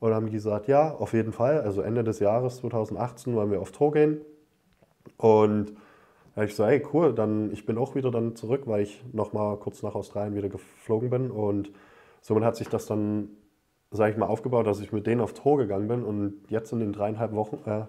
Und 0.05 0.13
haben 0.13 0.31
gesagt, 0.31 0.69
ja, 0.69 0.91
auf 0.91 1.15
jeden 1.15 1.33
Fall. 1.33 1.63
Also 1.63 1.81
Ende 1.81 2.05
des 2.05 2.19
Jahres 2.19 2.57
2018 2.57 3.35
wollen 3.35 3.51
wir 3.51 3.63
auf 3.63 3.73
Tour 3.73 3.91
gehen. 3.91 4.21
Und 5.17 5.71
da 5.71 6.37
habe 6.37 6.45
ich 6.45 6.51
gesagt, 6.51 6.71
hey, 6.71 6.87
cool, 6.93 7.15
dann 7.15 7.51
ich 7.53 7.65
bin 7.65 7.79
auch 7.79 7.95
wieder 7.95 8.11
dann 8.11 8.37
zurück, 8.37 8.65
weil 8.67 8.83
ich 8.83 9.03
nochmal 9.15 9.57
kurz 9.57 9.83
nach 9.83 9.95
Australien 9.95 10.35
wieder 10.35 10.51
geflogen 10.51 11.09
bin. 11.09 11.31
Und 11.31 11.73
somit 12.21 12.45
hat 12.45 12.55
sich 12.55 12.69
das 12.69 12.85
dann, 12.85 13.31
sage 13.93 14.13
ich 14.13 14.19
mal, 14.19 14.27
aufgebaut, 14.27 14.67
dass 14.67 14.79
ich 14.81 14.93
mit 14.93 15.07
denen 15.07 15.23
auf 15.23 15.33
Tour 15.33 15.57
gegangen 15.57 15.89
bin. 15.89 16.05
Und 16.05 16.35
jetzt 16.51 16.71
in 16.75 16.81
den 16.81 16.93
dreieinhalb 16.93 17.33
Wochen, 17.33 17.59
äh, 17.65 17.87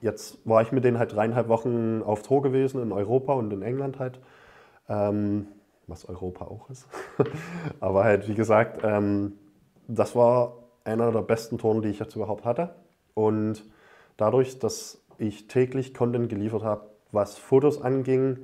jetzt 0.00 0.38
war 0.48 0.62
ich 0.62 0.72
mit 0.72 0.84
denen 0.84 0.98
halt 0.98 1.14
dreieinhalb 1.14 1.48
Wochen 1.48 2.02
auf 2.02 2.22
Tour 2.22 2.40
gewesen 2.40 2.80
in 2.80 2.92
Europa 2.92 3.34
und 3.34 3.52
in 3.52 3.60
England 3.60 3.98
halt. 3.98 4.20
Ähm, 4.88 5.48
was 5.86 6.08
Europa 6.08 6.46
auch 6.46 6.70
ist. 6.70 6.88
Aber 7.80 8.04
halt, 8.04 8.26
wie 8.26 8.34
gesagt, 8.34 8.80
ähm, 8.82 9.34
das 9.86 10.16
war 10.16 10.65
einer 10.86 11.12
der 11.12 11.22
besten 11.22 11.58
Touren, 11.58 11.82
die 11.82 11.88
ich 11.88 11.98
jetzt 11.98 12.16
überhaupt 12.16 12.44
hatte. 12.44 12.74
Und 13.14 13.64
dadurch, 14.16 14.58
dass 14.58 15.02
ich 15.18 15.48
täglich 15.48 15.94
Content 15.94 16.28
geliefert 16.28 16.62
habe, 16.62 16.90
was 17.12 17.36
Fotos 17.38 17.80
anging 17.80 18.38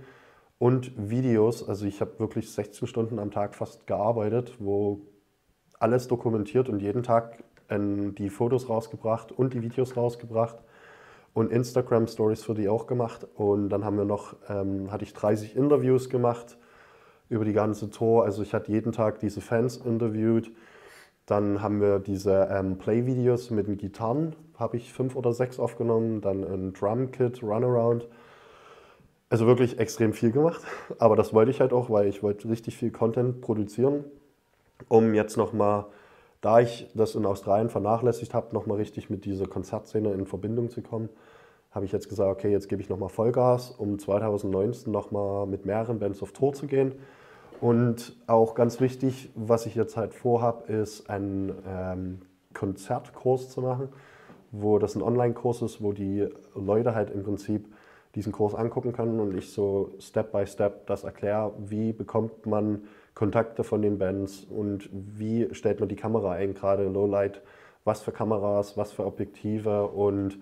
und 0.58 0.92
Videos, 0.96 1.68
also 1.68 1.86
ich 1.86 2.00
habe 2.00 2.18
wirklich 2.18 2.50
16 2.52 2.88
Stunden 2.88 3.18
am 3.18 3.30
Tag 3.30 3.54
fast 3.54 3.86
gearbeitet, 3.86 4.54
wo 4.58 5.00
alles 5.78 6.08
dokumentiert 6.08 6.68
und 6.68 6.80
jeden 6.80 7.02
Tag 7.02 7.42
die 7.70 8.28
Fotos 8.28 8.68
rausgebracht 8.68 9.32
und 9.32 9.54
die 9.54 9.62
Videos 9.62 9.96
rausgebracht 9.96 10.56
und 11.32 11.50
Instagram 11.50 12.06
Stories 12.06 12.42
für 12.42 12.54
die 12.54 12.68
auch 12.68 12.86
gemacht. 12.86 13.26
Und 13.34 13.70
dann 13.70 13.84
haben 13.84 13.96
wir 13.96 14.04
noch, 14.04 14.36
ähm, 14.48 14.92
hatte 14.92 15.04
ich 15.04 15.14
30 15.14 15.56
Interviews 15.56 16.10
gemacht 16.10 16.58
über 17.28 17.44
die 17.44 17.54
ganze 17.54 17.88
Tour. 17.90 18.24
Also 18.24 18.42
ich 18.42 18.52
hatte 18.52 18.70
jeden 18.70 18.92
Tag 18.92 19.20
diese 19.20 19.40
Fans 19.40 19.78
interviewt. 19.78 20.50
Dann 21.26 21.62
haben 21.62 21.80
wir 21.80 21.98
diese 21.98 22.48
ähm, 22.50 22.78
Play-Videos 22.78 23.50
mit 23.50 23.66
den 23.66 23.76
Gitarren, 23.76 24.34
habe 24.56 24.76
ich 24.76 24.92
fünf 24.92 25.16
oder 25.16 25.32
sechs 25.32 25.58
aufgenommen. 25.58 26.20
Dann 26.20 26.42
ein 26.44 26.72
Drum-Kit, 26.72 27.42
Runaround. 27.42 28.08
Also 29.30 29.46
wirklich 29.46 29.78
extrem 29.78 30.12
viel 30.12 30.32
gemacht. 30.32 30.62
Aber 30.98 31.16
das 31.16 31.32
wollte 31.32 31.50
ich 31.50 31.60
halt 31.60 31.72
auch, 31.72 31.90
weil 31.90 32.06
ich 32.06 32.22
wollte 32.22 32.48
richtig 32.48 32.76
viel 32.76 32.90
Content 32.90 33.40
produzieren, 33.40 34.04
um 34.88 35.14
jetzt 35.14 35.36
nochmal 35.36 35.86
da 36.42 36.58
ich 36.58 36.90
das 36.94 37.14
in 37.14 37.24
Australien 37.24 37.70
vernachlässigt 37.70 38.34
habe, 38.34 38.52
nochmal 38.52 38.76
richtig 38.76 39.08
mit 39.08 39.24
dieser 39.24 39.46
Konzertszene 39.46 40.12
in 40.12 40.26
Verbindung 40.26 40.70
zu 40.70 40.82
kommen, 40.82 41.08
habe 41.70 41.86
ich 41.86 41.92
jetzt 41.92 42.08
gesagt, 42.08 42.30
okay, 42.30 42.50
jetzt 42.50 42.68
gebe 42.68 42.82
ich 42.82 42.88
nochmal 42.88 43.08
Vollgas, 43.08 43.70
um 43.70 43.98
2019 43.98 44.92
nochmal 44.92 45.46
mit 45.46 45.64
mehreren 45.64 46.00
Bands 46.00 46.20
auf 46.22 46.32
Tour 46.32 46.52
zu 46.52 46.66
gehen. 46.66 46.96
Und 47.62 48.16
auch 48.26 48.56
ganz 48.56 48.80
wichtig, 48.80 49.30
was 49.36 49.66
ich 49.66 49.76
jetzt 49.76 49.96
halt 49.96 50.14
vorhabe, 50.14 50.72
ist 50.72 51.08
einen 51.08 51.52
ähm, 51.64 52.18
Konzertkurs 52.54 53.50
zu 53.50 53.60
machen, 53.60 53.88
wo 54.50 54.80
das 54.80 54.96
ein 54.96 55.02
Online-Kurs 55.02 55.62
ist, 55.62 55.80
wo 55.80 55.92
die 55.92 56.26
Leute 56.56 56.96
halt 56.96 57.10
im 57.10 57.22
Prinzip 57.22 57.72
diesen 58.16 58.32
Kurs 58.32 58.56
angucken 58.56 58.92
können 58.92 59.20
und 59.20 59.38
ich 59.38 59.52
so 59.52 59.94
Step 60.00 60.32
by 60.32 60.44
Step 60.44 60.88
das 60.88 61.04
erkläre, 61.04 61.52
wie 61.56 61.92
bekommt 61.92 62.46
man 62.46 62.82
Kontakte 63.14 63.62
von 63.62 63.80
den 63.80 63.96
Bands 63.96 64.42
und 64.42 64.90
wie 64.90 65.54
stellt 65.54 65.78
man 65.78 65.88
die 65.88 65.94
Kamera 65.94 66.32
ein, 66.32 66.54
gerade 66.54 66.88
Lowlight, 66.88 67.42
was 67.84 68.02
für 68.02 68.10
Kameras, 68.10 68.76
was 68.76 68.90
für 68.90 69.06
Objektive 69.06 69.86
und 69.86 70.36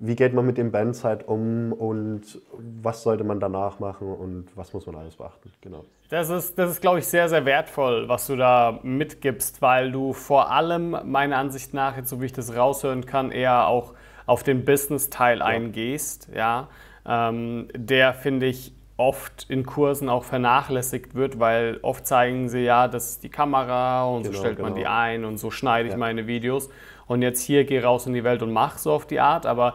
wie 0.00 0.14
geht 0.14 0.32
man 0.32 0.46
mit 0.46 0.58
den 0.58 0.70
Bands 0.70 1.02
halt 1.02 1.26
um 1.26 1.72
und 1.72 2.40
was 2.82 3.02
sollte 3.02 3.24
man 3.24 3.40
danach 3.40 3.80
machen 3.80 4.08
und 4.08 4.46
was 4.54 4.72
muss 4.72 4.86
man 4.86 4.96
alles 4.96 5.16
beachten. 5.16 5.52
Genau. 5.60 5.84
Das 6.08 6.30
ist, 6.30 6.56
das 6.58 6.70
ist, 6.70 6.80
glaube 6.80 7.00
ich, 7.00 7.06
sehr, 7.06 7.28
sehr 7.28 7.44
wertvoll, 7.44 8.08
was 8.08 8.28
du 8.28 8.36
da 8.36 8.78
mitgibst, 8.82 9.60
weil 9.60 9.90
du 9.90 10.12
vor 10.12 10.50
allem, 10.50 10.96
meiner 11.04 11.36
Ansicht 11.36 11.74
nach, 11.74 11.96
jetzt 11.96 12.08
so 12.08 12.20
wie 12.20 12.26
ich 12.26 12.32
das 12.32 12.56
raushören 12.56 13.06
kann, 13.06 13.30
eher 13.30 13.66
auch 13.66 13.94
auf 14.26 14.42
den 14.42 14.64
Business-Teil 14.64 15.38
ja. 15.38 15.44
eingehst, 15.44 16.28
ja, 16.34 16.68
ähm, 17.04 17.68
der, 17.74 18.14
finde 18.14 18.46
ich, 18.46 18.72
oft 18.96 19.46
in 19.48 19.64
Kursen 19.64 20.08
auch 20.08 20.24
vernachlässigt 20.24 21.14
wird, 21.14 21.38
weil 21.38 21.78
oft 21.82 22.06
zeigen 22.06 22.48
sie 22.48 22.60
ja, 22.60 22.88
das 22.88 23.10
ist 23.10 23.22
die 23.22 23.28
Kamera 23.28 24.04
und 24.04 24.24
genau, 24.24 24.34
so 24.34 24.38
stellt 24.40 24.56
genau. 24.56 24.70
man 24.70 24.78
die 24.78 24.86
ein 24.86 25.24
und 25.24 25.38
so 25.38 25.50
schneide 25.50 25.88
ich 25.88 25.92
ja. 25.92 25.98
meine 25.98 26.26
Videos 26.26 26.68
und 27.08 27.22
jetzt 27.22 27.42
hier 27.42 27.64
geh 27.64 27.80
raus 27.80 28.06
in 28.06 28.14
die 28.14 28.22
Welt 28.22 28.42
und 28.42 28.52
mach 28.52 28.78
so 28.78 28.92
auf 28.92 29.06
die 29.06 29.18
Art, 29.18 29.46
aber 29.46 29.74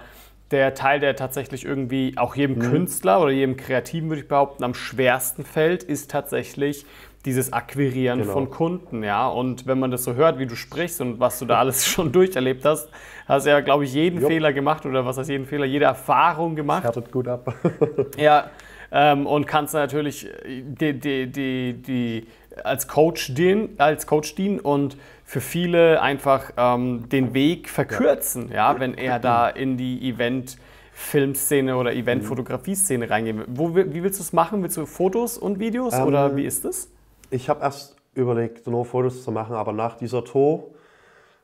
der 0.51 0.75
Teil, 0.75 0.99
der 0.99 1.15
tatsächlich 1.15 1.65
irgendwie 1.65 2.13
auch 2.15 2.35
jedem 2.35 2.57
mhm. 2.57 2.71
Künstler 2.71 3.19
oder 3.19 3.31
jedem 3.31 3.57
Kreativen, 3.57 4.09
würde 4.09 4.21
ich 4.21 4.27
behaupten, 4.27 4.63
am 4.63 4.75
schwersten 4.75 5.43
fällt, 5.43 5.83
ist 5.83 6.11
tatsächlich 6.11 6.85
dieses 7.25 7.53
Akquirieren 7.53 8.19
genau. 8.19 8.33
von 8.33 8.49
Kunden, 8.49 9.03
ja. 9.03 9.27
Und 9.27 9.65
wenn 9.65 9.79
man 9.79 9.91
das 9.91 10.03
so 10.03 10.13
hört, 10.13 10.39
wie 10.39 10.45
du 10.45 10.55
sprichst 10.55 11.01
und 11.01 11.19
was 11.19 11.39
du 11.39 11.45
da 11.45 11.57
alles 11.59 11.85
schon 11.87 12.11
durcherlebt 12.11 12.65
hast, 12.65 12.89
hast 13.27 13.45
du 13.45 13.49
ja, 13.49 13.61
glaube 13.61 13.85
ich, 13.85 13.93
jeden 13.93 14.21
Jupp. 14.21 14.29
Fehler 14.29 14.53
gemacht 14.53 14.85
oder 14.85 15.05
was 15.05 15.17
heißt 15.17 15.29
jeden 15.29 15.45
Fehler, 15.45 15.65
jede 15.65 15.85
Erfahrung 15.85 16.55
gemacht. 16.55 16.83
Härtet 16.83 17.11
gut 17.11 17.27
ab. 17.27 17.55
ja, 18.17 18.49
ähm, 18.91 19.25
und 19.25 19.47
kannst 19.47 19.73
natürlich 19.73 20.27
die, 20.45 20.99
die, 20.99 21.31
die, 21.31 21.73
die, 21.81 22.27
als, 22.63 22.87
Coach 22.87 23.33
dienen, 23.33 23.69
als 23.77 24.05
Coach 24.05 24.35
dienen 24.35 24.59
und 24.59 24.97
für 25.23 25.41
viele 25.41 26.01
einfach 26.01 26.51
ähm, 26.57 27.09
den 27.09 27.33
Weg 27.33 27.69
verkürzen, 27.69 28.49
ja. 28.49 28.73
ja, 28.73 28.79
wenn 28.79 28.97
er 28.97 29.19
da 29.19 29.49
in 29.49 29.77
die 29.77 30.09
Event- 30.09 30.57
Filmszene 30.93 31.75
oder 31.75 31.93
Event-Fotografie-Szene 31.93 33.09
reingehen. 33.09 33.43
Wo, 33.47 33.75
wie 33.75 34.03
willst 34.03 34.19
du 34.19 34.23
es 34.23 34.31
machen? 34.31 34.61
Willst 34.61 34.77
du 34.77 34.85
Fotos 34.85 35.37
und 35.39 35.59
Videos 35.59 35.93
ähm, 35.95 36.05
oder 36.05 36.35
wie 36.35 36.45
ist 36.45 36.65
es? 36.65 36.91
Ich 37.31 37.49
habe 37.49 37.61
erst 37.61 37.95
überlegt, 38.13 38.67
nur 38.67 38.85
Fotos 38.85 39.23
zu 39.23 39.31
machen, 39.31 39.55
aber 39.55 39.73
nach 39.73 39.97
dieser 39.97 40.23
Tour, 40.23 40.71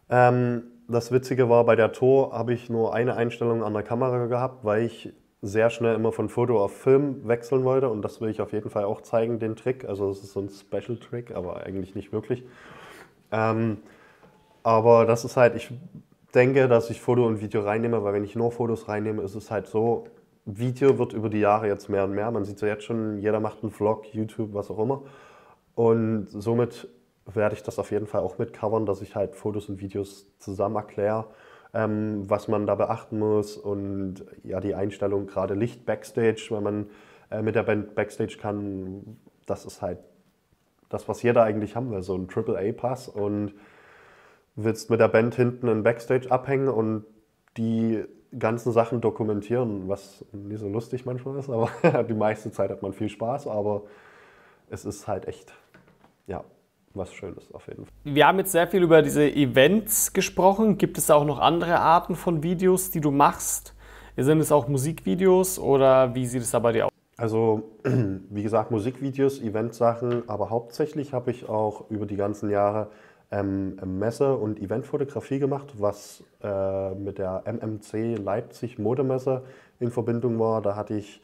ähm, 0.09 0.63
das 0.87 1.11
Witzige 1.11 1.49
war, 1.49 1.65
bei 1.65 1.75
der 1.75 1.91
Tour 1.91 2.31
habe 2.31 2.53
ich 2.53 2.69
nur 2.69 2.93
eine 2.93 3.15
Einstellung 3.15 3.63
an 3.63 3.73
der 3.73 3.83
Kamera 3.83 4.27
gehabt, 4.27 4.63
weil 4.63 4.83
ich 4.83 5.13
sehr 5.41 5.69
schnell 5.69 5.95
immer 5.95 6.11
von 6.11 6.29
Foto 6.29 6.63
auf 6.63 6.77
Film 6.77 7.27
wechseln 7.27 7.63
wollte 7.63 7.89
und 7.89 8.03
das 8.03 8.21
will 8.21 8.29
ich 8.29 8.41
auf 8.41 8.53
jeden 8.53 8.69
Fall 8.69 8.83
auch 8.83 9.01
zeigen, 9.01 9.39
den 9.39 9.55
Trick. 9.55 9.85
Also 9.87 10.09
es 10.11 10.23
ist 10.23 10.33
so 10.33 10.41
ein 10.41 10.49
Special-Trick, 10.49 11.33
aber 11.35 11.63
eigentlich 11.63 11.95
nicht 11.95 12.11
wirklich. 12.11 12.43
Ähm, 13.31 13.77
aber 14.63 15.05
das 15.05 15.25
ist 15.25 15.37
halt, 15.37 15.55
ich 15.55 15.71
denke, 16.33 16.67
dass 16.67 16.89
ich 16.89 17.01
Foto 17.01 17.25
und 17.25 17.41
Video 17.41 17.61
reinnehme, 17.61 18.03
weil 18.03 18.13
wenn 18.13 18.23
ich 18.23 18.35
nur 18.35 18.51
Fotos 18.51 18.87
reinnehme, 18.87 19.21
ist 19.21 19.35
es 19.35 19.51
halt 19.51 19.67
so, 19.67 20.05
Video 20.45 20.97
wird 20.97 21.13
über 21.13 21.29
die 21.29 21.39
Jahre 21.39 21.67
jetzt 21.67 21.89
mehr 21.89 22.03
und 22.05 22.11
mehr. 22.11 22.31
Man 22.31 22.45
sieht 22.45 22.55
es 22.55 22.61
ja 22.61 22.69
jetzt 22.69 22.83
schon, 22.83 23.19
jeder 23.19 23.39
macht 23.39 23.61
einen 23.61 23.71
Vlog, 23.71 24.13
YouTube, 24.13 24.53
was 24.53 24.71
auch 24.71 24.79
immer. 24.79 25.03
Und 25.75 26.27
somit 26.29 26.89
werde 27.25 27.55
ich 27.55 27.63
das 27.63 27.79
auf 27.79 27.91
jeden 27.91 28.07
Fall 28.07 28.21
auch 28.21 28.37
mitcovern, 28.37 28.85
dass 28.85 29.01
ich 29.01 29.15
halt 29.15 29.35
Fotos 29.35 29.69
und 29.69 29.79
Videos 29.79 30.27
zusammen 30.39 30.75
erkläre, 30.75 31.27
ähm, 31.73 32.29
was 32.29 32.47
man 32.47 32.65
da 32.65 32.75
beachten 32.75 33.19
muss 33.19 33.57
und 33.57 34.25
ja, 34.43 34.59
die 34.59 34.73
Einstellung, 34.73 35.27
gerade 35.27 35.53
Licht 35.53 35.85
Backstage, 35.85 36.47
wenn 36.49 36.63
man 36.63 36.89
äh, 37.29 37.41
mit 37.41 37.55
der 37.55 37.63
Band 37.63 37.95
Backstage 37.95 38.37
kann, 38.39 39.17
das 39.45 39.65
ist 39.65 39.81
halt 39.81 39.99
das, 40.89 41.07
was 41.07 41.23
jeder 41.23 41.43
eigentlich 41.43 41.75
haben 41.75 41.91
will, 41.91 42.01
so 42.01 42.15
ein 42.15 42.27
AAA-Pass 42.27 43.07
und 43.07 43.53
willst 44.55 44.89
mit 44.89 44.99
der 44.99 45.07
Band 45.07 45.35
hinten 45.35 45.67
in 45.67 45.83
Backstage 45.83 46.29
abhängen 46.31 46.67
und 46.67 47.05
die 47.57 48.03
ganzen 48.37 48.71
Sachen 48.71 49.01
dokumentieren, 49.01 49.87
was 49.87 50.25
nicht 50.31 50.59
so 50.59 50.67
lustig 50.67 51.05
manchmal 51.05 51.37
ist, 51.37 51.49
aber 51.49 51.69
die 52.03 52.13
meiste 52.13 52.51
Zeit 52.51 52.69
hat 52.69 52.81
man 52.81 52.93
viel 52.93 53.09
Spaß, 53.09 53.47
aber 53.47 53.83
es 54.69 54.85
ist 54.85 55.07
halt 55.07 55.27
echt, 55.27 55.53
ja, 56.27 56.43
was 56.93 57.13
Schönes 57.13 57.51
auf 57.53 57.67
jeden 57.67 57.85
Fall. 57.85 57.93
Wir 58.03 58.27
haben 58.27 58.39
jetzt 58.39 58.51
sehr 58.51 58.67
viel 58.67 58.83
über 58.83 59.01
diese 59.01 59.23
Events 59.23 60.13
gesprochen. 60.13 60.77
Gibt 60.77 60.97
es 60.97 61.09
auch 61.11 61.25
noch 61.25 61.39
andere 61.39 61.79
Arten 61.79 62.15
von 62.15 62.43
Videos, 62.43 62.91
die 62.91 63.01
du 63.01 63.11
machst? 63.11 63.75
Sind 64.17 64.39
es 64.39 64.51
auch 64.51 64.67
Musikvideos 64.67 65.59
oder 65.59 66.13
wie 66.13 66.25
sieht 66.25 66.41
es 66.41 66.51
da 66.51 66.59
bei 66.59 66.73
dir 66.73 66.85
aus? 66.87 66.91
Also, 67.19 67.63
wie 67.83 68.43
gesagt, 68.43 68.71
Musikvideos, 68.71 69.41
Eventsachen, 69.41 70.23
aber 70.29 70.49
hauptsächlich 70.49 71.11
habe 71.11 71.31
ich 71.31 71.49
auch 71.49 71.89
über 71.89 72.05
die 72.05 72.15
ganzen 72.15 72.49
Jahre 72.49 72.87
ähm, 73.29 73.75
Messe- 73.83 74.37
und 74.37 74.57
Eventfotografie 74.57 75.37
gemacht, 75.37 75.73
was 75.77 76.23
äh, 76.41 76.95
mit 76.95 77.17
der 77.17 77.43
MMC 77.45 78.15
Leipzig 78.23 78.79
Modemesse 78.79 79.43
in 79.81 79.91
Verbindung 79.91 80.39
war. 80.39 80.61
Da 80.61 80.77
hatte 80.77 80.93
ich, 80.93 81.21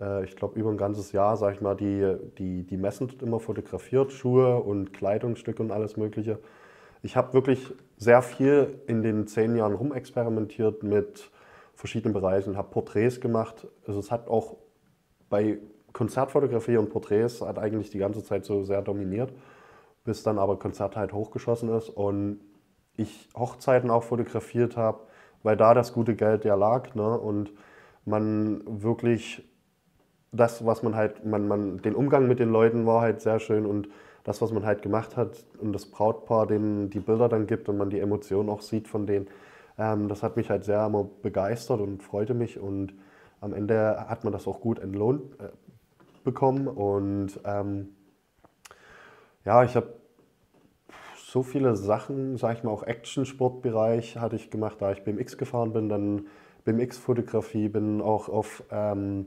äh, 0.00 0.22
ich 0.22 0.36
glaube, 0.36 0.60
über 0.60 0.70
ein 0.70 0.76
ganzes 0.76 1.10
Jahr, 1.10 1.36
sag 1.36 1.54
ich 1.54 1.60
mal, 1.60 1.74
die, 1.74 2.18
die, 2.38 2.62
die 2.62 2.76
Messen 2.76 3.08
immer 3.20 3.40
fotografiert, 3.40 4.12
Schuhe 4.12 4.58
und 4.58 4.92
Kleidungsstücke 4.92 5.60
und 5.60 5.72
alles 5.72 5.96
Mögliche. 5.96 6.38
Ich 7.02 7.16
habe 7.16 7.32
wirklich 7.32 7.74
sehr 7.96 8.22
viel 8.22 8.78
in 8.86 9.02
den 9.02 9.26
zehn 9.26 9.56
Jahren 9.56 9.74
rumexperimentiert 9.74 10.84
mit 10.84 11.32
verschiedenen 11.74 12.12
Bereichen, 12.12 12.56
habe 12.56 12.70
Porträts 12.70 13.20
gemacht. 13.20 13.66
Also 13.88 13.98
es 13.98 14.12
hat 14.12 14.28
auch 14.28 14.54
bei 15.32 15.58
Konzertfotografie 15.92 16.76
und 16.76 16.90
Porträts 16.90 17.40
hat 17.40 17.58
eigentlich 17.58 17.90
die 17.90 17.98
ganze 17.98 18.22
Zeit 18.22 18.44
so 18.44 18.62
sehr 18.62 18.82
dominiert 18.82 19.32
bis 20.04 20.22
dann 20.22 20.38
aber 20.38 20.58
Konzert 20.58 20.96
halt 20.96 21.12
hochgeschossen 21.12 21.68
ist 21.70 21.88
und 21.88 22.40
ich 22.96 23.28
Hochzeiten 23.36 23.90
auch 23.90 24.02
fotografiert 24.02 24.76
habe, 24.76 25.00
weil 25.42 25.56
da 25.56 25.74
das 25.74 25.92
gute 25.92 26.14
Geld 26.14 26.44
ja 26.44 26.54
lag 26.54 26.94
ne? 26.94 27.18
und 27.18 27.52
man 28.04 28.62
wirklich 28.66 29.48
das, 30.32 30.64
was 30.64 30.82
man 30.82 30.94
halt, 30.94 31.24
man, 31.24 31.46
man, 31.46 31.78
den 31.78 31.94
Umgang 31.94 32.26
mit 32.26 32.38
den 32.38 32.50
Leuten 32.50 32.86
war 32.86 33.00
halt 33.00 33.20
sehr 33.20 33.38
schön 33.38 33.66
und 33.66 33.88
das, 34.24 34.40
was 34.40 34.52
man 34.52 34.64
halt 34.64 34.82
gemacht 34.82 35.16
hat 35.16 35.44
und 35.60 35.72
das 35.72 35.86
Brautpaar, 35.86 36.46
denen 36.46 36.90
die 36.90 37.00
Bilder 37.00 37.28
dann 37.28 37.46
gibt 37.46 37.68
und 37.68 37.76
man 37.76 37.90
die 37.90 38.00
Emotionen 38.00 38.48
auch 38.48 38.62
sieht 38.62 38.88
von 38.88 39.06
denen, 39.06 39.28
ähm, 39.78 40.08
das 40.08 40.22
hat 40.22 40.36
mich 40.36 40.48
halt 40.48 40.64
sehr 40.64 40.86
immer 40.86 41.04
begeistert 41.04 41.80
und 41.80 42.02
freute 42.02 42.34
mich 42.34 42.58
und 42.58 42.94
am 43.42 43.52
Ende 43.52 44.08
hat 44.08 44.24
man 44.24 44.32
das 44.32 44.46
auch 44.46 44.60
gut 44.60 44.78
entlohnt 44.78 45.38
äh, 45.40 45.48
bekommen 46.24 46.68
und 46.68 47.38
ähm, 47.44 47.88
ja, 49.44 49.64
ich 49.64 49.74
habe 49.74 49.94
so 51.16 51.42
viele 51.42 51.74
Sachen, 51.74 52.36
sage 52.36 52.58
ich 52.58 52.64
mal, 52.64 52.70
auch 52.70 52.84
Action-Sportbereich 52.84 54.18
hatte 54.18 54.36
ich 54.36 54.50
gemacht, 54.50 54.76
da 54.80 54.92
ich 54.92 55.02
BMX 55.02 55.36
gefahren 55.38 55.72
bin, 55.72 55.88
dann 55.88 56.26
BMX-Fotografie, 56.64 57.68
bin 57.68 58.00
auch 58.00 58.28
auf, 58.28 58.62
ähm, 58.70 59.26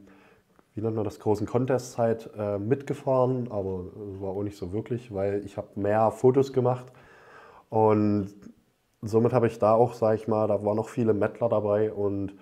wie 0.76 0.82
nennt 0.82 0.96
man 0.96 1.04
das, 1.04 1.20
großen 1.20 1.46
Contests 1.46 1.98
halt 1.98 2.30
äh, 2.38 2.58
mitgefahren, 2.58 3.52
aber 3.52 3.86
war 4.22 4.30
auch 4.30 4.44
nicht 4.44 4.58
so 4.58 4.72
wirklich, 4.72 5.14
weil 5.14 5.44
ich 5.46 5.58
habe 5.58 5.68
mehr 5.76 6.12
Fotos 6.12 6.54
gemacht 6.54 6.86
und 7.70 8.30
somit 9.02 9.34
habe 9.34 9.48
ich 9.48 9.60
da 9.60 9.74
auch, 9.74 9.94
sage 9.94 10.16
ich 10.16 10.28
mal, 10.30 10.48
da 10.48 10.64
waren 10.64 10.78
noch 10.78 10.90
viele 10.90 11.14
Mettler 11.14 11.50
dabei 11.50 11.92
und 11.92 12.34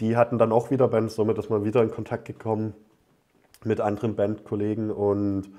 die 0.00 0.16
hatten 0.16 0.38
dann 0.38 0.52
auch 0.52 0.70
wieder 0.70 0.88
Bands, 0.88 1.14
somit 1.14 1.38
ist 1.38 1.50
man 1.50 1.64
wieder 1.64 1.82
in 1.82 1.90
Kontakt 1.90 2.24
gekommen 2.24 2.74
mit 3.64 3.80
anderen 3.80 4.16
Bandkollegen 4.16 4.90
und 4.90 5.50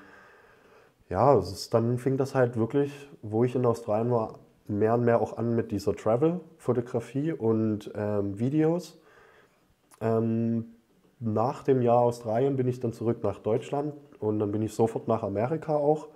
ja, 1.10 1.38
ist, 1.38 1.74
dann 1.74 1.98
fing 1.98 2.18
das 2.18 2.36
halt 2.36 2.58
wirklich, 2.58 2.92
wo 3.22 3.44
ich 3.44 3.56
in 3.56 3.66
Australien 3.66 4.12
war, 4.12 4.40
mehr 4.68 4.94
und 4.96 5.04
mehr 5.04 5.22
auch 5.22 5.38
an 5.38 5.56
mit 5.56 5.72
dieser 5.72 5.96
Travel-Fotografie 5.96 7.34
und 7.34 7.92
ähm, 7.96 8.40
Videos. 8.40 9.00
Ähm, 10.00 10.66
nach 11.20 11.64
dem 11.64 11.82
Jahr 11.82 12.00
Australien 12.00 12.56
bin 12.56 12.68
ich 12.68 12.80
dann 12.80 12.94
zurück 12.94 13.24
nach 13.24 13.40
Deutschland 13.40 13.94
und 14.20 14.40
dann 14.40 14.52
bin 14.52 14.62
ich 14.62 14.74
sofort 14.74 15.08
nach 15.08 15.22
Amerika 15.22 15.76
auch 15.76 16.08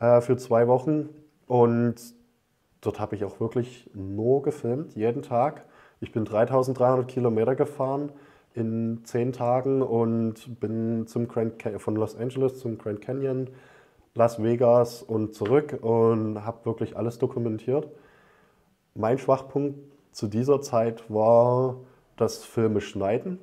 äh, 0.00 0.20
für 0.20 0.36
zwei 0.36 0.66
Wochen. 0.66 1.10
Und 1.46 1.96
dort 2.80 2.98
habe 2.98 3.14
ich 3.14 3.24
auch 3.24 3.38
wirklich 3.38 3.88
nur 3.94 4.42
gefilmt, 4.42 4.96
jeden 4.96 5.22
Tag. 5.22 5.66
Ich 6.00 6.12
bin 6.12 6.24
3300 6.24 7.06
Kilometer 7.06 7.54
gefahren 7.54 8.10
in 8.54 9.02
zehn 9.04 9.32
Tagen 9.32 9.82
und 9.82 10.58
bin 10.58 11.06
zum 11.06 11.28
Grand 11.28 11.62
von 11.78 11.94
Los 11.94 12.16
Angeles 12.16 12.58
zum 12.58 12.78
Grand 12.78 13.00
Canyon 13.00 13.50
Las 14.14 14.42
Vegas 14.42 15.02
und 15.02 15.34
zurück 15.34 15.78
und 15.82 16.44
habe 16.44 16.64
wirklich 16.64 16.96
alles 16.96 17.18
dokumentiert. 17.18 17.88
Mein 18.94 19.18
Schwachpunkt 19.18 19.78
zu 20.10 20.26
dieser 20.26 20.60
Zeit 20.62 21.08
war 21.08 21.76
das 22.16 22.44
Filme 22.44 22.80
schneiden. 22.80 23.38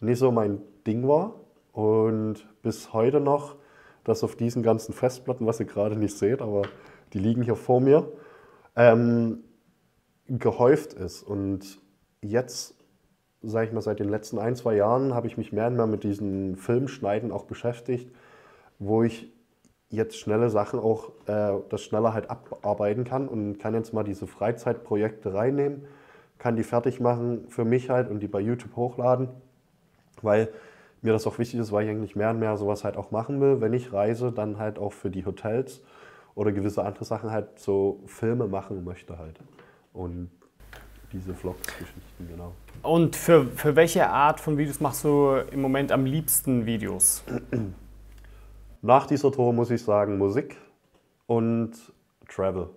Nicht 0.00 0.18
so 0.18 0.30
mein 0.30 0.60
Ding 0.86 1.08
war. 1.08 1.36
Und 1.72 2.46
bis 2.62 2.92
heute 2.92 3.20
noch, 3.20 3.56
dass 4.04 4.22
auf 4.22 4.36
diesen 4.36 4.62
ganzen 4.62 4.92
Festplatten, 4.92 5.46
was 5.46 5.60
ihr 5.60 5.66
gerade 5.66 5.96
nicht 5.96 6.18
seht, 6.18 6.42
aber 6.42 6.62
die 7.14 7.18
liegen 7.18 7.42
hier 7.42 7.56
vor 7.56 7.80
mir, 7.80 8.12
ähm, 8.76 9.44
gehäuft 10.26 10.92
ist. 10.92 11.22
Und 11.22 11.80
jetzt 12.22 12.74
sage 13.42 13.66
ich 13.66 13.72
mal, 13.72 13.80
seit 13.80 13.98
den 13.98 14.08
letzten 14.08 14.38
ein, 14.38 14.54
zwei 14.54 14.76
Jahren 14.76 15.14
habe 15.14 15.26
ich 15.26 15.36
mich 15.36 15.52
mehr 15.52 15.66
und 15.66 15.76
mehr 15.76 15.86
mit 15.86 16.04
diesen 16.04 16.56
Filmschneiden 16.56 17.32
auch 17.32 17.44
beschäftigt, 17.44 18.10
wo 18.78 19.02
ich 19.02 19.32
jetzt 19.88 20.18
schnelle 20.18 20.48
Sachen 20.48 20.78
auch, 20.78 21.10
äh, 21.26 21.54
das 21.68 21.82
schneller 21.82 22.14
halt 22.14 22.30
abarbeiten 22.30 23.04
kann 23.04 23.28
und 23.28 23.58
kann 23.58 23.74
jetzt 23.74 23.92
mal 23.92 24.04
diese 24.04 24.26
Freizeitprojekte 24.26 25.34
reinnehmen, 25.34 25.84
kann 26.38 26.56
die 26.56 26.62
fertig 26.62 27.00
machen 27.00 27.46
für 27.48 27.64
mich 27.64 27.90
halt 27.90 28.08
und 28.10 28.20
die 28.20 28.28
bei 28.28 28.40
YouTube 28.40 28.74
hochladen, 28.76 29.28
weil 30.22 30.48
mir 31.02 31.12
das 31.12 31.26
auch 31.26 31.38
wichtig 31.38 31.60
ist, 31.60 31.72
weil 31.72 31.84
ich 31.84 31.90
eigentlich 31.90 32.16
mehr 32.16 32.30
und 32.30 32.38
mehr 32.38 32.56
sowas 32.56 32.84
halt 32.84 32.96
auch 32.96 33.10
machen 33.10 33.40
will. 33.40 33.60
Wenn 33.60 33.72
ich 33.72 33.92
reise, 33.92 34.32
dann 34.32 34.58
halt 34.58 34.78
auch 34.78 34.92
für 34.92 35.10
die 35.10 35.26
Hotels 35.26 35.82
oder 36.34 36.52
gewisse 36.52 36.84
andere 36.84 37.04
Sachen 37.04 37.30
halt 37.30 37.58
so 37.58 38.00
Filme 38.06 38.46
machen 38.46 38.84
möchte 38.84 39.18
halt. 39.18 39.40
Und 39.92 40.30
diese 41.12 41.34
Vlogs-Geschichten, 41.34 42.28
genau. 42.28 42.52
Und 42.82 43.14
für, 43.14 43.46
für 43.46 43.76
welche 43.76 44.08
Art 44.08 44.40
von 44.40 44.58
Videos 44.58 44.80
machst 44.80 45.04
du 45.04 45.36
im 45.50 45.60
Moment 45.60 45.92
am 45.92 46.04
liebsten 46.04 46.66
Videos? 46.66 47.22
Nach 48.82 49.06
dieser 49.06 49.30
Tour 49.30 49.52
muss 49.52 49.70
ich 49.70 49.82
sagen 49.82 50.18
Musik 50.18 50.56
und 51.26 51.72
Travel. 52.28 52.70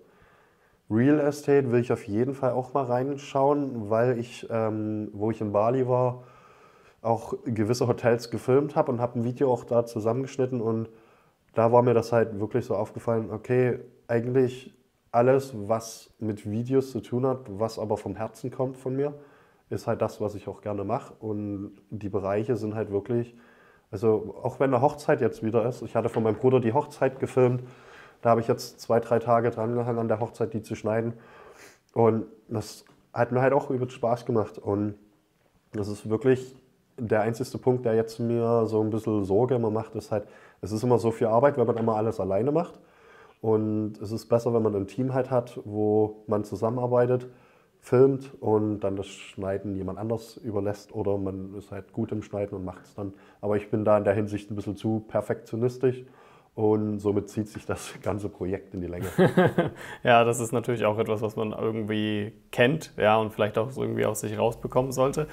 Real 0.88 1.18
Estate 1.18 1.72
will 1.72 1.80
ich 1.80 1.92
auf 1.92 2.06
jeden 2.06 2.34
Fall 2.34 2.52
auch 2.52 2.72
mal 2.72 2.84
reinschauen, 2.84 3.90
weil 3.90 4.18
ich, 4.18 4.46
ähm, 4.50 5.08
wo 5.12 5.32
ich 5.32 5.40
in 5.40 5.50
Bali 5.50 5.88
war, 5.88 6.22
auch 7.02 7.34
gewisse 7.44 7.88
Hotels 7.88 8.30
gefilmt 8.30 8.76
habe 8.76 8.92
und 8.92 9.00
habe 9.00 9.18
ein 9.18 9.24
Video 9.24 9.52
auch 9.52 9.64
da 9.64 9.84
zusammengeschnitten 9.84 10.60
und 10.60 10.88
da 11.54 11.72
war 11.72 11.82
mir 11.82 11.94
das 11.94 12.12
halt 12.12 12.38
wirklich 12.38 12.66
so 12.66 12.76
aufgefallen, 12.76 13.30
okay, 13.30 13.80
eigentlich 14.08 14.74
alles, 15.16 15.54
was 15.54 16.14
mit 16.18 16.48
Videos 16.48 16.92
zu 16.92 17.00
tun 17.00 17.26
hat, 17.26 17.38
was 17.48 17.78
aber 17.78 17.96
vom 17.96 18.16
Herzen 18.16 18.50
kommt 18.50 18.76
von 18.76 18.94
mir, 18.94 19.14
ist 19.70 19.86
halt 19.86 20.02
das, 20.02 20.20
was 20.20 20.34
ich 20.34 20.46
auch 20.46 20.60
gerne 20.60 20.84
mache. 20.84 21.14
Und 21.18 21.72
die 21.90 22.10
Bereiche 22.10 22.56
sind 22.56 22.74
halt 22.74 22.90
wirklich, 22.90 23.34
also 23.90 24.36
auch 24.42 24.60
wenn 24.60 24.74
eine 24.74 24.82
Hochzeit 24.82 25.22
jetzt 25.22 25.42
wieder 25.42 25.66
ist, 25.66 25.80
ich 25.80 25.96
hatte 25.96 26.10
von 26.10 26.22
meinem 26.22 26.36
Bruder 26.36 26.60
die 26.60 26.74
Hochzeit 26.74 27.18
gefilmt, 27.18 27.62
da 28.20 28.30
habe 28.30 28.42
ich 28.42 28.48
jetzt 28.48 28.78
zwei, 28.80 29.00
drei 29.00 29.18
Tage 29.18 29.50
dran 29.50 29.74
gehangen 29.74 29.98
an 29.98 30.08
der 30.08 30.20
Hochzeit, 30.20 30.52
die 30.52 30.62
zu 30.62 30.74
schneiden. 30.74 31.14
Und 31.94 32.26
das 32.48 32.84
hat 33.14 33.32
mir 33.32 33.40
halt 33.40 33.54
auch 33.54 33.70
übelst 33.70 33.94
Spaß 33.94 34.26
gemacht. 34.26 34.58
Und 34.58 34.96
das 35.72 35.88
ist 35.88 36.10
wirklich 36.10 36.54
der 36.98 37.22
einzige 37.22 37.56
Punkt, 37.58 37.86
der 37.86 37.94
jetzt 37.94 38.20
mir 38.20 38.66
so 38.66 38.82
ein 38.82 38.90
bisschen 38.90 39.24
Sorge 39.24 39.54
immer 39.54 39.70
macht, 39.70 39.94
ist 39.94 40.12
halt, 40.12 40.28
es 40.60 40.72
ist 40.72 40.82
immer 40.82 40.98
so 40.98 41.10
viel 41.10 41.26
Arbeit, 41.26 41.56
wenn 41.56 41.66
man 41.66 41.76
immer 41.78 41.96
alles 41.96 42.20
alleine 42.20 42.52
macht. 42.52 42.78
Und 43.40 43.98
es 44.00 44.12
ist 44.12 44.26
besser, 44.26 44.54
wenn 44.54 44.62
man 44.62 44.74
ein 44.74 44.86
Team 44.86 45.14
halt 45.14 45.30
hat, 45.30 45.60
wo 45.64 46.24
man 46.26 46.44
zusammenarbeitet, 46.44 47.28
filmt 47.80 48.32
und 48.40 48.80
dann 48.80 48.96
das 48.96 49.06
Schneiden 49.06 49.76
jemand 49.76 49.98
anders 49.98 50.36
überlässt 50.38 50.92
oder 50.92 51.18
man 51.18 51.54
ist 51.54 51.70
halt 51.70 51.92
gut 51.92 52.10
im 52.10 52.22
Schneiden 52.22 52.56
und 52.56 52.64
macht 52.64 52.84
es 52.84 52.94
dann. 52.94 53.14
Aber 53.40 53.56
ich 53.56 53.70
bin 53.70 53.84
da 53.84 53.96
in 53.96 54.04
der 54.04 54.14
Hinsicht 54.14 54.50
ein 54.50 54.56
bisschen 54.56 54.76
zu 54.76 55.04
perfektionistisch 55.06 56.04
und 56.56 56.98
somit 56.98 57.28
zieht 57.28 57.48
sich 57.48 57.64
das 57.64 57.94
ganze 58.02 58.28
Projekt 58.28 58.74
in 58.74 58.80
die 58.80 58.88
Länge. 58.88 59.06
ja, 60.02 60.24
das 60.24 60.40
ist 60.40 60.52
natürlich 60.52 60.84
auch 60.84 60.98
etwas, 60.98 61.22
was 61.22 61.36
man 61.36 61.52
irgendwie 61.52 62.32
kennt 62.50 62.92
ja, 62.96 63.18
und 63.18 63.32
vielleicht 63.32 63.56
auch 63.56 63.70
irgendwie 63.76 64.06
aus 64.06 64.20
sich 64.20 64.36
rausbekommen 64.36 64.90
sollte. 64.90 65.28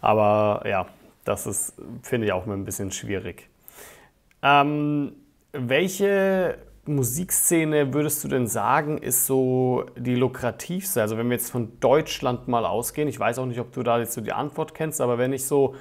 Aber 0.00 0.62
ja, 0.68 0.86
das 1.24 1.46
ist, 1.46 1.74
finde 2.02 2.26
ich, 2.26 2.32
auch 2.32 2.46
ein 2.46 2.64
bisschen 2.64 2.92
schwierig. 2.92 3.48
Ähm, 4.42 5.14
welche 5.52 6.58
Musikszene 6.88 7.92
würdest 7.92 8.22
du 8.24 8.28
denn 8.28 8.46
sagen, 8.46 8.98
ist 8.98 9.26
so 9.26 9.86
die 9.96 10.14
lukrativste? 10.14 11.00
Also 11.00 11.16
wenn 11.16 11.28
wir 11.28 11.36
jetzt 11.36 11.50
von 11.50 11.78
Deutschland 11.80 12.48
mal 12.48 12.64
ausgehen, 12.64 13.08
ich 13.08 13.18
weiß 13.18 13.38
auch 13.38 13.46
nicht, 13.46 13.60
ob 13.60 13.72
du 13.72 13.82
da 13.82 13.98
jetzt 13.98 14.12
so 14.12 14.20
die 14.20 14.32
Antwort 14.32 14.74
kennst, 14.74 15.00
aber 15.00 15.18
wenn 15.18 15.32
ich 15.32 15.46
so 15.46 15.74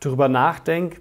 drüber 0.00 0.28
nachdenke, 0.28 1.00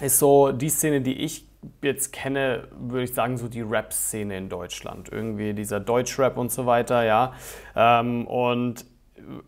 ist 0.00 0.18
so 0.18 0.52
die 0.52 0.68
Szene, 0.68 1.00
die 1.00 1.14
ich 1.14 1.46
jetzt 1.82 2.12
kenne, 2.12 2.68
würde 2.78 3.04
ich 3.04 3.14
sagen, 3.14 3.36
so 3.36 3.48
die 3.48 3.60
Rap-Szene 3.60 4.36
in 4.36 4.48
Deutschland. 4.48 5.10
Irgendwie 5.10 5.52
dieser 5.52 5.80
Deutschrap 5.80 6.36
und 6.36 6.50
so 6.50 6.66
weiter, 6.66 7.04
ja. 7.04 7.34
Ähm, 7.76 8.26
und 8.26 8.86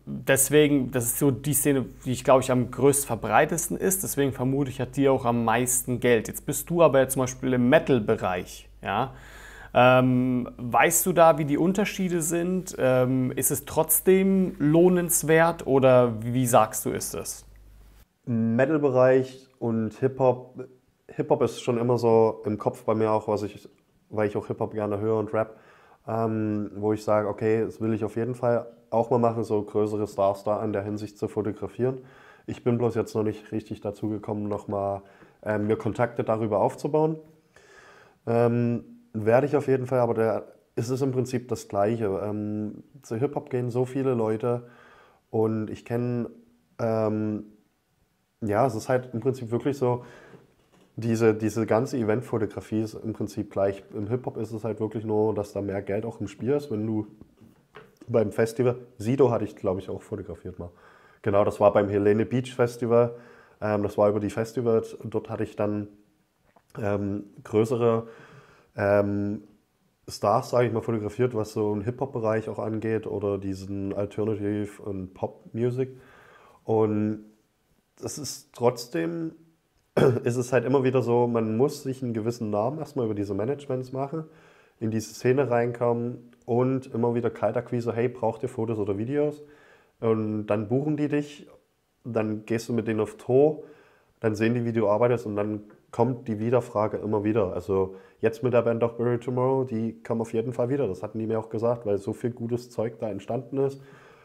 deswegen, 0.05 0.91
das 0.91 1.05
ist 1.05 1.19
so 1.19 1.31
die 1.31 1.53
Szene, 1.53 1.85
die 2.05 2.11
ich 2.11 2.23
glaube 2.23 2.43
ich 2.43 2.51
am 2.51 2.71
größt 2.71 3.05
verbreitesten 3.05 3.77
ist. 3.77 4.03
Deswegen 4.03 4.31
vermute 4.31 4.69
ich, 4.69 4.79
hat 4.79 4.95
die 4.95 5.09
auch 5.09 5.25
am 5.25 5.43
meisten 5.43 5.99
Geld. 5.99 6.27
Jetzt 6.27 6.45
bist 6.45 6.69
du 6.69 6.83
aber 6.83 6.99
jetzt 6.99 7.13
zum 7.13 7.21
Beispiel 7.21 7.53
im 7.53 7.69
Metal-Bereich. 7.69 8.69
Ja? 8.83 9.13
Ähm, 9.73 10.49
weißt 10.57 11.05
du 11.05 11.13
da, 11.13 11.37
wie 11.37 11.45
die 11.45 11.57
Unterschiede 11.57 12.21
sind? 12.21 12.75
Ähm, 12.77 13.31
ist 13.31 13.49
es 13.49 13.65
trotzdem 13.65 14.55
lohnenswert 14.59 15.65
oder 15.65 16.21
wie 16.21 16.45
sagst 16.45 16.85
du, 16.85 16.91
ist 16.91 17.15
es? 17.15 17.45
Metal-Bereich 18.25 19.49
und 19.59 19.95
Hip-Hop. 19.95 20.67
Hip-Hop 21.07 21.41
ist 21.41 21.61
schon 21.61 21.77
immer 21.77 21.97
so 21.97 22.41
im 22.45 22.57
Kopf 22.57 22.83
bei 22.83 22.93
mir 22.93 23.11
auch, 23.11 23.27
was 23.27 23.43
ich, 23.43 23.67
weil 24.09 24.27
ich 24.27 24.37
auch 24.37 24.47
Hip-Hop 24.47 24.73
gerne 24.73 24.99
höre 24.99 25.17
und 25.17 25.33
Rap, 25.33 25.57
ähm, 26.07 26.71
wo 26.75 26.93
ich 26.93 27.03
sage, 27.03 27.27
okay, 27.27 27.65
das 27.65 27.81
will 27.81 27.93
ich 27.93 28.03
auf 28.03 28.15
jeden 28.15 28.35
Fall 28.35 28.67
auch 28.91 29.09
mal 29.09 29.17
machen, 29.17 29.43
so 29.43 29.61
größere 29.61 30.07
Stars 30.07 30.43
da 30.43 30.63
in 30.63 30.71
der 30.71 30.83
Hinsicht 30.83 31.17
zu 31.17 31.27
fotografieren. 31.27 31.99
Ich 32.45 32.63
bin 32.63 32.77
bloß 32.77 32.93
jetzt 32.95 33.15
noch 33.15 33.23
nicht 33.23 33.51
richtig 33.51 33.81
dazu 33.81 34.09
gekommen, 34.09 34.47
nochmal 34.47 35.01
äh, 35.41 35.57
mir 35.57 35.77
Kontakte 35.77 36.23
darüber 36.23 36.59
aufzubauen. 36.59 37.17
Ähm, 38.25 38.83
werde 39.13 39.47
ich 39.47 39.55
auf 39.55 39.67
jeden 39.67 39.85
Fall, 39.85 39.99
aber 39.99 40.13
der, 40.13 40.53
ist 40.75 40.89
es 40.89 41.01
im 41.01 41.11
Prinzip 41.11 41.47
das 41.49 41.67
Gleiche. 41.67 42.21
Ähm, 42.23 42.83
zu 43.01 43.15
Hip-Hop 43.15 43.49
gehen 43.49 43.69
so 43.69 43.85
viele 43.85 44.13
Leute 44.13 44.67
und 45.29 45.69
ich 45.69 45.85
kenne, 45.85 46.29
ähm, 46.79 47.45
ja, 48.41 48.65
es 48.65 48.75
ist 48.75 48.89
halt 48.89 49.13
im 49.13 49.19
Prinzip 49.19 49.51
wirklich 49.51 49.77
so, 49.77 50.03
diese, 50.95 51.33
diese 51.33 51.65
ganze 51.65 51.97
Eventfotografie 51.97 52.81
ist 52.81 52.93
im 52.93 53.13
Prinzip 53.13 53.51
gleich. 53.51 53.83
Im 53.93 54.07
Hip-Hop 54.07 54.37
ist 54.37 54.51
es 54.51 54.63
halt 54.63 54.79
wirklich 54.79 55.05
nur, 55.05 55.33
dass 55.33 55.53
da 55.53 55.61
mehr 55.61 55.81
Geld 55.81 56.05
auch 56.05 56.21
im 56.21 56.27
Spiel 56.27 56.51
ist, 56.51 56.69
wenn 56.71 56.85
du 56.85 57.07
beim 58.07 58.31
Festival. 58.31 58.77
Sido 58.97 59.31
hatte 59.31 59.45
ich, 59.45 59.55
glaube 59.55 59.79
ich, 59.79 59.89
auch 59.89 60.01
fotografiert 60.01 60.59
mal. 60.59 60.69
Genau, 61.21 61.43
das 61.45 61.59
war 61.59 61.73
beim 61.73 61.89
Helene 61.89 62.25
Beach 62.25 62.53
Festival. 62.53 63.15
Ähm, 63.61 63.81
das 63.81 63.97
war 63.97 64.09
über 64.09 64.19
die 64.19 64.29
Festivals. 64.29 64.97
Dort 65.03 65.29
hatte 65.29 65.43
ich 65.43 65.55
dann 65.55 65.87
ähm, 66.81 67.25
größere 67.43 68.07
ähm, 68.75 69.43
Stars, 70.07 70.49
sage 70.49 70.67
ich 70.67 70.73
mal, 70.73 70.81
fotografiert, 70.81 71.33
was 71.33 71.53
so 71.53 71.71
einen 71.71 71.81
Hip-Hop-Bereich 71.81 72.49
auch 72.49 72.59
angeht 72.59 73.07
oder 73.07 73.37
diesen 73.37 73.93
Alternative 73.93 74.81
und 74.81 75.13
Pop-Music. 75.13 75.97
Und 76.63 77.25
das 78.01 78.17
ist 78.17 78.53
trotzdem, 78.53 79.33
ist 80.23 80.35
es 80.35 80.51
halt 80.51 80.65
immer 80.65 80.83
wieder 80.83 81.01
so, 81.01 81.27
man 81.27 81.55
muss 81.55 81.83
sich 81.83 82.03
einen 82.03 82.13
gewissen 82.13 82.49
Namen 82.49 82.79
erstmal 82.79 83.05
über 83.05 83.15
diese 83.15 83.33
Managements 83.33 83.93
machen, 83.93 84.25
in 84.79 84.91
diese 84.91 85.13
Szene 85.13 85.49
reinkommen 85.49 86.31
und 86.45 86.87
immer 86.87 87.15
wieder 87.15 87.29
Kaltakquise, 87.29 87.93
hey, 87.93 88.09
braucht 88.09 88.43
ihr 88.43 88.49
Fotos 88.49 88.79
oder 88.79 88.97
Videos? 88.97 89.41
Und 90.01 90.47
dann 90.47 90.67
buchen 90.67 90.97
die 90.97 91.07
dich, 91.07 91.47
dann 92.03 92.45
gehst 92.45 92.67
du 92.67 92.73
mit 92.73 92.87
denen 92.89 92.99
auf 92.99 93.15
Tour, 93.15 93.63
dann 94.19 94.35
sehen 94.35 94.53
die, 94.53 94.65
wie 94.65 94.73
du 94.73 94.89
arbeitest 94.89 95.25
und 95.25 95.37
dann 95.37 95.61
kommt 95.93 96.27
die 96.27 96.39
Wiederfrage 96.39 96.97
immer 96.97 97.23
wieder. 97.23 97.53
Also 97.53 97.95
jetzt 98.19 98.43
mit 98.43 98.51
der 98.51 98.63
Band 98.63 98.83
of 98.83 98.97
Bury 98.97 99.19
Tomorrow, 99.19 99.63
die 99.63 100.01
kommen 100.01 100.21
auf 100.21 100.33
jeden 100.33 100.51
Fall 100.51 100.69
wieder. 100.69 100.87
Das 100.87 101.03
hatten 101.03 101.19
die 101.19 101.27
mir 101.27 101.39
auch 101.39 101.49
gesagt, 101.49 101.85
weil 101.85 101.99
so 101.99 102.13
viel 102.13 102.31
gutes 102.31 102.71
Zeug 102.71 102.97
da 102.99 103.09
entstanden 103.09 103.59
ist. 103.59 103.79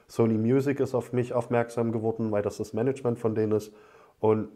Sony 0.08 0.38
Music 0.38 0.80
ist 0.80 0.94
auf 0.94 1.12
mich 1.12 1.34
aufmerksam 1.34 1.92
geworden, 1.92 2.32
weil 2.32 2.40
das 2.40 2.56
das 2.56 2.72
Management 2.72 3.18
von 3.18 3.34
denen 3.34 3.52
ist. 3.52 3.74
Und 4.18 4.48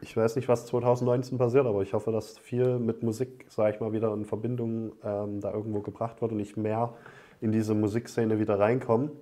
ich 0.00 0.16
weiß 0.16 0.34
nicht, 0.34 0.48
was 0.48 0.66
2019 0.66 1.38
passiert, 1.38 1.64
aber 1.64 1.82
ich 1.82 1.94
hoffe, 1.94 2.10
dass 2.10 2.36
viel 2.38 2.80
mit 2.80 3.04
Musik, 3.04 3.46
sage 3.48 3.76
ich 3.76 3.80
mal, 3.80 3.92
wieder 3.92 4.12
in 4.12 4.24
Verbindung 4.24 4.92
ähm, 5.04 5.40
da 5.40 5.52
irgendwo 5.52 5.80
gebracht 5.80 6.20
wird 6.20 6.32
und 6.32 6.40
ich 6.40 6.56
mehr 6.56 6.92
in 7.40 7.52
diese 7.52 7.74
Musikszene 7.74 8.40
wieder 8.40 8.58
reinkomme. 8.58 9.12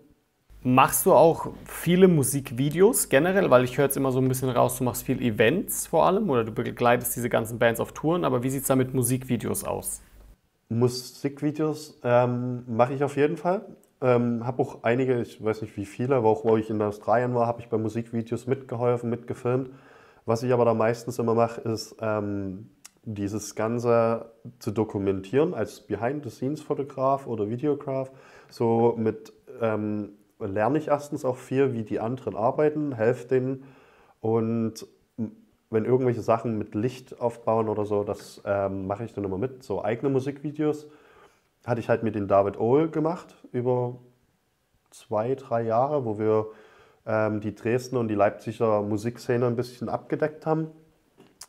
Machst 0.68 1.07
du 1.07 1.12
auch 1.12 1.52
viele 1.64 2.09
Musikvideos 2.09 3.09
generell? 3.09 3.50
Weil 3.50 3.62
ich 3.62 3.79
höre 3.79 3.85
jetzt 3.85 3.96
immer 3.96 4.11
so 4.11 4.18
ein 4.18 4.26
bisschen 4.26 4.48
raus, 4.48 4.79
du 4.79 4.83
machst 4.83 5.05
viel 5.05 5.22
Events 5.22 5.87
vor 5.87 6.07
allem 6.07 6.29
oder 6.29 6.42
du 6.42 6.50
begleitest 6.50 7.14
diese 7.14 7.29
ganzen 7.29 7.61
Bands 7.61 7.79
auf 7.79 7.92
Touren, 7.92 8.24
aber 8.24 8.42
wie 8.42 8.50
sieht 8.50 8.62
es 8.62 8.66
da 8.66 8.74
mit 8.74 8.92
Musikvideos 8.92 9.62
aus? 9.62 10.02
Musikvideos 10.68 12.00
ähm, 12.02 12.64
mache 12.66 12.94
ich 12.94 13.05
auf 13.05 13.16
jeden 13.16 13.37
Fall. 13.37 13.64
Ähm, 14.00 14.44
habe 14.44 14.61
auch 14.61 14.83
einige, 14.83 15.22
ich 15.22 15.40
weiß 15.40 15.62
nicht 15.62 15.76
wie 15.76 15.85
viele, 15.85 16.16
aber 16.16 16.29
auch 16.29 16.44
wo 16.44 16.57
ich 16.57 16.68
in 16.68 16.83
Australien 16.83 17.33
war, 17.33 17.46
habe 17.46 17.61
ich 17.61 17.68
bei 17.68 17.79
Musikvideos 17.79 18.48
mitgeholfen, 18.48 19.09
mitgefilmt. 19.09 19.70
Was 20.24 20.42
ich 20.42 20.52
aber 20.52 20.64
da 20.64 20.74
meistens 20.74 21.20
immer 21.20 21.35
mache, 21.35 21.61
ist 21.61 21.94
ähm, 22.00 22.70
dieses 23.05 23.55
Ganze 23.55 24.33
zu 24.59 24.72
dokumentieren 24.72 25.55
als 25.55 25.83
Behind-the-Scenes-Fotograf 25.83 27.29
oder 27.29 27.48
Videograf. 27.48 28.11
So 28.50 28.96
mit 28.98 29.33
ähm, 29.61 30.09
lerne 30.38 30.79
ich 30.79 30.88
erstens 30.88 31.25
auch 31.25 31.37
viel, 31.37 31.72
wie 31.72 31.83
die 31.83 32.01
anderen 32.01 32.37
arbeiten, 32.37 32.94
helfe 32.94 33.29
denen 33.29 33.64
und 34.20 34.87
wenn 35.70 35.85
irgendwelche 35.85 36.22
Sachen 36.22 36.59
mit 36.59 36.75
Licht 36.75 37.20
aufbauen 37.20 37.68
oder 37.68 37.85
so, 37.85 38.05
das 38.05 38.40
ähm, 38.44 38.87
mache 38.87 39.05
ich 39.05 39.14
dann 39.14 39.25
immer 39.25 39.38
mit. 39.38 39.62
So 39.64 39.85
eigene 39.85 40.11
Musikvideos 40.11 40.87
hatte 41.66 41.81
ich 41.81 41.88
halt 41.88 42.03
mit 42.03 42.14
dem 42.14 42.29
David 42.29 42.59
Ohl 42.59 42.88
gemacht 42.88 43.35
über 43.53 43.96
zwei, 44.90 45.35
drei 45.35 45.62
Jahre, 45.62 46.05
wo 46.05 46.18
wir 46.18 46.46
ähm, 47.05 47.40
die 47.40 47.55
Dresdner 47.55 48.01
und 48.01 48.09
die 48.09 48.14
Leipziger 48.14 48.83
Musikszene 48.83 49.46
ein 49.46 49.57
bisschen 49.57 49.88
abgedeckt 49.88 50.46
haben. 50.46 50.68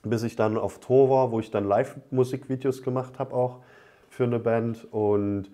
Bis 0.04 0.24
ich 0.24 0.36
dann 0.36 0.58
auf 0.58 0.80
Tour 0.80 1.10
war, 1.10 1.32
wo 1.32 1.40
ich 1.40 1.52
dann 1.52 1.66
Live-Musikvideos 1.66 2.82
gemacht 2.82 3.20
habe 3.20 3.36
auch 3.36 3.60
für 4.10 4.24
eine 4.24 4.40
Band. 4.40 4.88
Und 4.92 5.50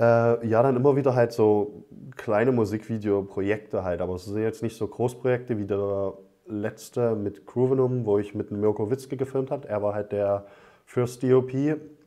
äh, 0.00 0.46
ja, 0.46 0.62
dann 0.62 0.76
immer 0.76 0.96
wieder 0.96 1.14
halt 1.14 1.32
so 1.32 1.84
kleine 2.16 2.52
Musikvideo-Projekte 2.52 3.84
halt. 3.84 4.00
Aber 4.00 4.14
es 4.14 4.24
sind 4.24 4.42
jetzt 4.42 4.62
nicht 4.62 4.76
so 4.76 4.88
Großprojekte 4.88 5.58
wie 5.58 5.66
der 5.66 6.14
letzte 6.46 7.14
mit 7.14 7.46
Groovenum, 7.46 8.06
wo 8.06 8.18
ich 8.18 8.34
mit 8.34 8.50
Mirko 8.50 8.90
Witzke 8.90 9.16
gefilmt 9.16 9.50
habe. 9.50 9.68
Er 9.68 9.82
war 9.82 9.94
halt 9.94 10.12
der 10.12 10.46
First 10.86 11.22
DOP 11.22 11.52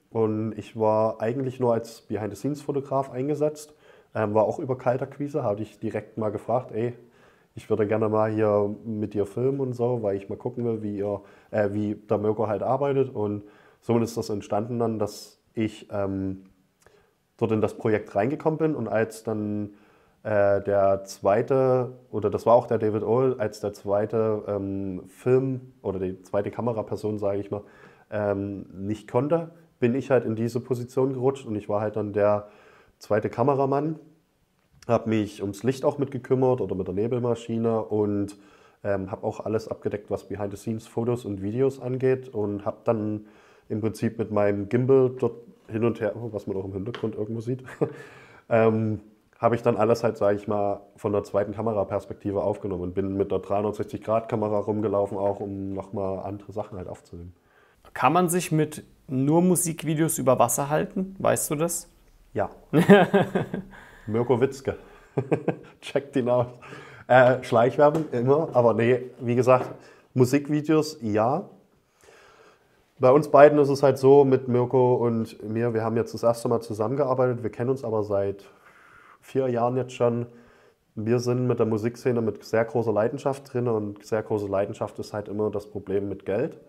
und 0.10 0.58
ich 0.58 0.78
war 0.78 1.22
eigentlich 1.22 1.60
nur 1.60 1.74
als 1.74 2.02
Behind-the-Scenes-Fotograf 2.02 3.12
eingesetzt. 3.12 3.74
Ähm, 4.16 4.34
war 4.34 4.46
auch 4.46 4.60
über 4.60 4.78
Kaltakquise, 4.78 5.44
habe 5.44 5.62
ich 5.62 5.80
direkt 5.80 6.18
mal 6.18 6.30
gefragt, 6.30 6.72
ey, 6.72 6.94
ich 7.56 7.70
würde 7.70 7.88
gerne 7.88 8.10
mal 8.10 8.32
hier 8.32 8.76
mit 8.84 9.14
dir 9.14 9.26
filmen 9.26 9.60
und 9.60 9.74
so, 9.74 10.02
weil 10.02 10.18
ich 10.18 10.30
mal 10.30 10.38
gucken 10.38 10.66
will, 10.66 10.82
wie, 10.82 10.98
ihr, 10.98 11.22
äh, 11.52 11.70
wie 11.72 11.96
der 11.96 12.18
Mirko 12.18 12.48
halt 12.48 12.64
arbeitet. 12.64 13.14
Und 13.14 13.44
somit 13.82 14.04
ist 14.04 14.18
das 14.18 14.30
entstanden 14.30 14.80
dann, 14.80 15.00
dass 15.00 15.40
ich 15.54 15.88
ähm, 15.92 16.46
dort 17.38 17.52
in 17.52 17.62
das 17.62 17.78
Projekt 17.78 18.16
reingekommen 18.16 18.58
bin 18.58 18.76
und 18.76 18.88
als 18.88 19.24
dann 19.24 19.74
äh, 20.24 20.62
der 20.62 21.04
zweite, 21.04 21.94
oder 22.12 22.30
das 22.30 22.46
war 22.46 22.56
auch 22.56 22.68
der 22.68 22.78
David 22.78 23.04
Ohl, 23.04 23.36
als 23.40 23.60
der 23.60 23.74
zweite 23.74 24.44
ähm, 24.48 25.04
Film 25.08 25.74
oder 25.82 26.00
die 26.00 26.22
zweite 26.22 26.50
Kameraperson, 26.50 27.20
sage 27.20 27.40
ich 27.40 27.52
mal, 27.52 27.64
ähm, 28.10 28.66
nicht 28.72 29.12
konnte, 29.12 29.52
bin 29.80 29.96
ich 29.96 30.12
halt 30.12 30.24
in 30.26 30.36
diese 30.36 30.62
Position 30.62 31.14
gerutscht 31.14 31.46
und 31.46 31.56
ich 31.56 31.68
war 31.68 31.82
halt 31.82 31.98
dann 31.98 32.14
der 32.14 32.48
zweite 33.00 33.30
Kameramann, 33.30 34.00
habe 34.88 35.10
mich 35.10 35.42
ums 35.42 35.64
Licht 35.64 35.84
auch 35.84 35.98
mitgekümmert 35.98 36.62
oder 36.62 36.76
mit 36.76 36.88
der 36.88 36.94
Nebelmaschine 36.94 37.84
und 37.84 38.38
ähm, 38.84 39.12
habe 39.12 39.26
auch 39.26 39.42
alles 39.42 39.68
abgedeckt, 39.68 40.10
was 40.10 40.28
Behind-the-Scenes-Fotos 40.28 41.26
und 41.26 41.42
Videos 41.42 41.82
angeht 41.82 42.30
und 42.30 42.66
habe 42.66 42.78
dann 42.86 43.26
im 43.68 43.82
Prinzip 43.82 44.18
mit 44.20 44.32
meinem 44.32 44.70
Gimbal 44.70 45.12
dort 45.20 45.36
hin 45.74 45.84
und 45.84 46.00
her, 46.00 46.14
was 46.16 46.48
man 46.48 46.56
auch 46.56 46.66
im 46.66 46.74
Hintergrund 46.74 47.16
irgendwo 47.16 47.42
sieht, 47.42 47.64
ähm, 48.50 49.02
habe 49.40 49.56
ich 49.56 49.62
dann 49.62 49.76
alles 49.76 50.04
halt, 50.04 50.18
sage 50.18 50.38
ich 50.38 50.48
mal, 50.48 50.80
von 50.96 51.12
der 51.12 51.24
zweiten 51.24 51.54
Kameraperspektive 51.54 52.42
aufgenommen 52.42 52.84
und 52.84 52.94
bin 52.94 53.18
mit 53.18 53.32
der 53.32 53.40
360-Grad-Kamera 53.40 54.60
rumgelaufen, 54.60 55.18
auch 55.18 55.42
um 55.42 55.74
nochmal 55.74 56.20
andere 56.20 56.54
Sachen 56.54 56.78
halt 56.78 56.88
aufzunehmen. 56.88 57.34
Kann 57.94 58.14
man 58.14 58.30
sich 58.30 58.52
mit 58.52 58.84
nur 59.08 59.42
Musikvideos 59.42 60.18
über 60.18 60.40
Wasser 60.40 60.70
halten? 60.70 61.16
Weißt 61.20 61.52
du 61.52 61.56
das? 61.56 61.90
Ja. 62.34 62.50
Mirko 64.08 64.40
Witzke. 64.40 64.78
Checkt 65.82 66.16
ihn 66.16 66.30
aus. 66.30 66.48
Äh, 67.08 67.44
Schleichwerbung 67.44 68.06
immer, 68.12 68.50
aber 68.54 68.74
nee, 68.74 69.12
wie 69.20 69.36
gesagt, 69.36 69.70
Musikvideos 70.14 71.00
ja. 71.02 71.50
Bei 73.00 73.12
uns 73.12 73.30
beiden 73.30 73.58
ist 73.60 73.70
es 73.70 73.84
halt 73.84 73.98
so, 73.98 74.24
mit 74.24 74.48
Mirko 74.48 74.96
und 74.96 75.42
mir, 75.44 75.74
wir 75.74 75.84
haben 75.84 75.98
jetzt 75.98 76.14
das 76.14 76.24
erste 76.24 76.48
Mal 76.48 76.62
zusammengearbeitet, 76.62 77.44
wir 77.44 77.50
kennen 77.50 77.70
uns 77.70 77.84
aber 77.84 78.04
seit 78.04 78.46
vier 79.20 79.48
Jahren 79.50 79.76
jetzt 79.78 79.94
schon. 79.94 80.28
Wir 80.96 81.20
sind 81.20 81.48
mit 81.48 81.58
der 81.58 81.66
Musikszene 81.66 82.22
mit 82.22 82.44
sehr 82.44 82.66
großer 82.66 82.94
Leidenschaft 82.94 83.52
drin 83.52 83.68
und 83.68 84.06
sehr 84.06 84.22
große 84.22 84.48
Leidenschaft 84.48 85.00
ist 85.00 85.12
halt 85.12 85.28
immer 85.28 85.50
das 85.50 85.68
Problem 85.68 86.08
mit 86.08 86.26
Geld. 86.26 86.60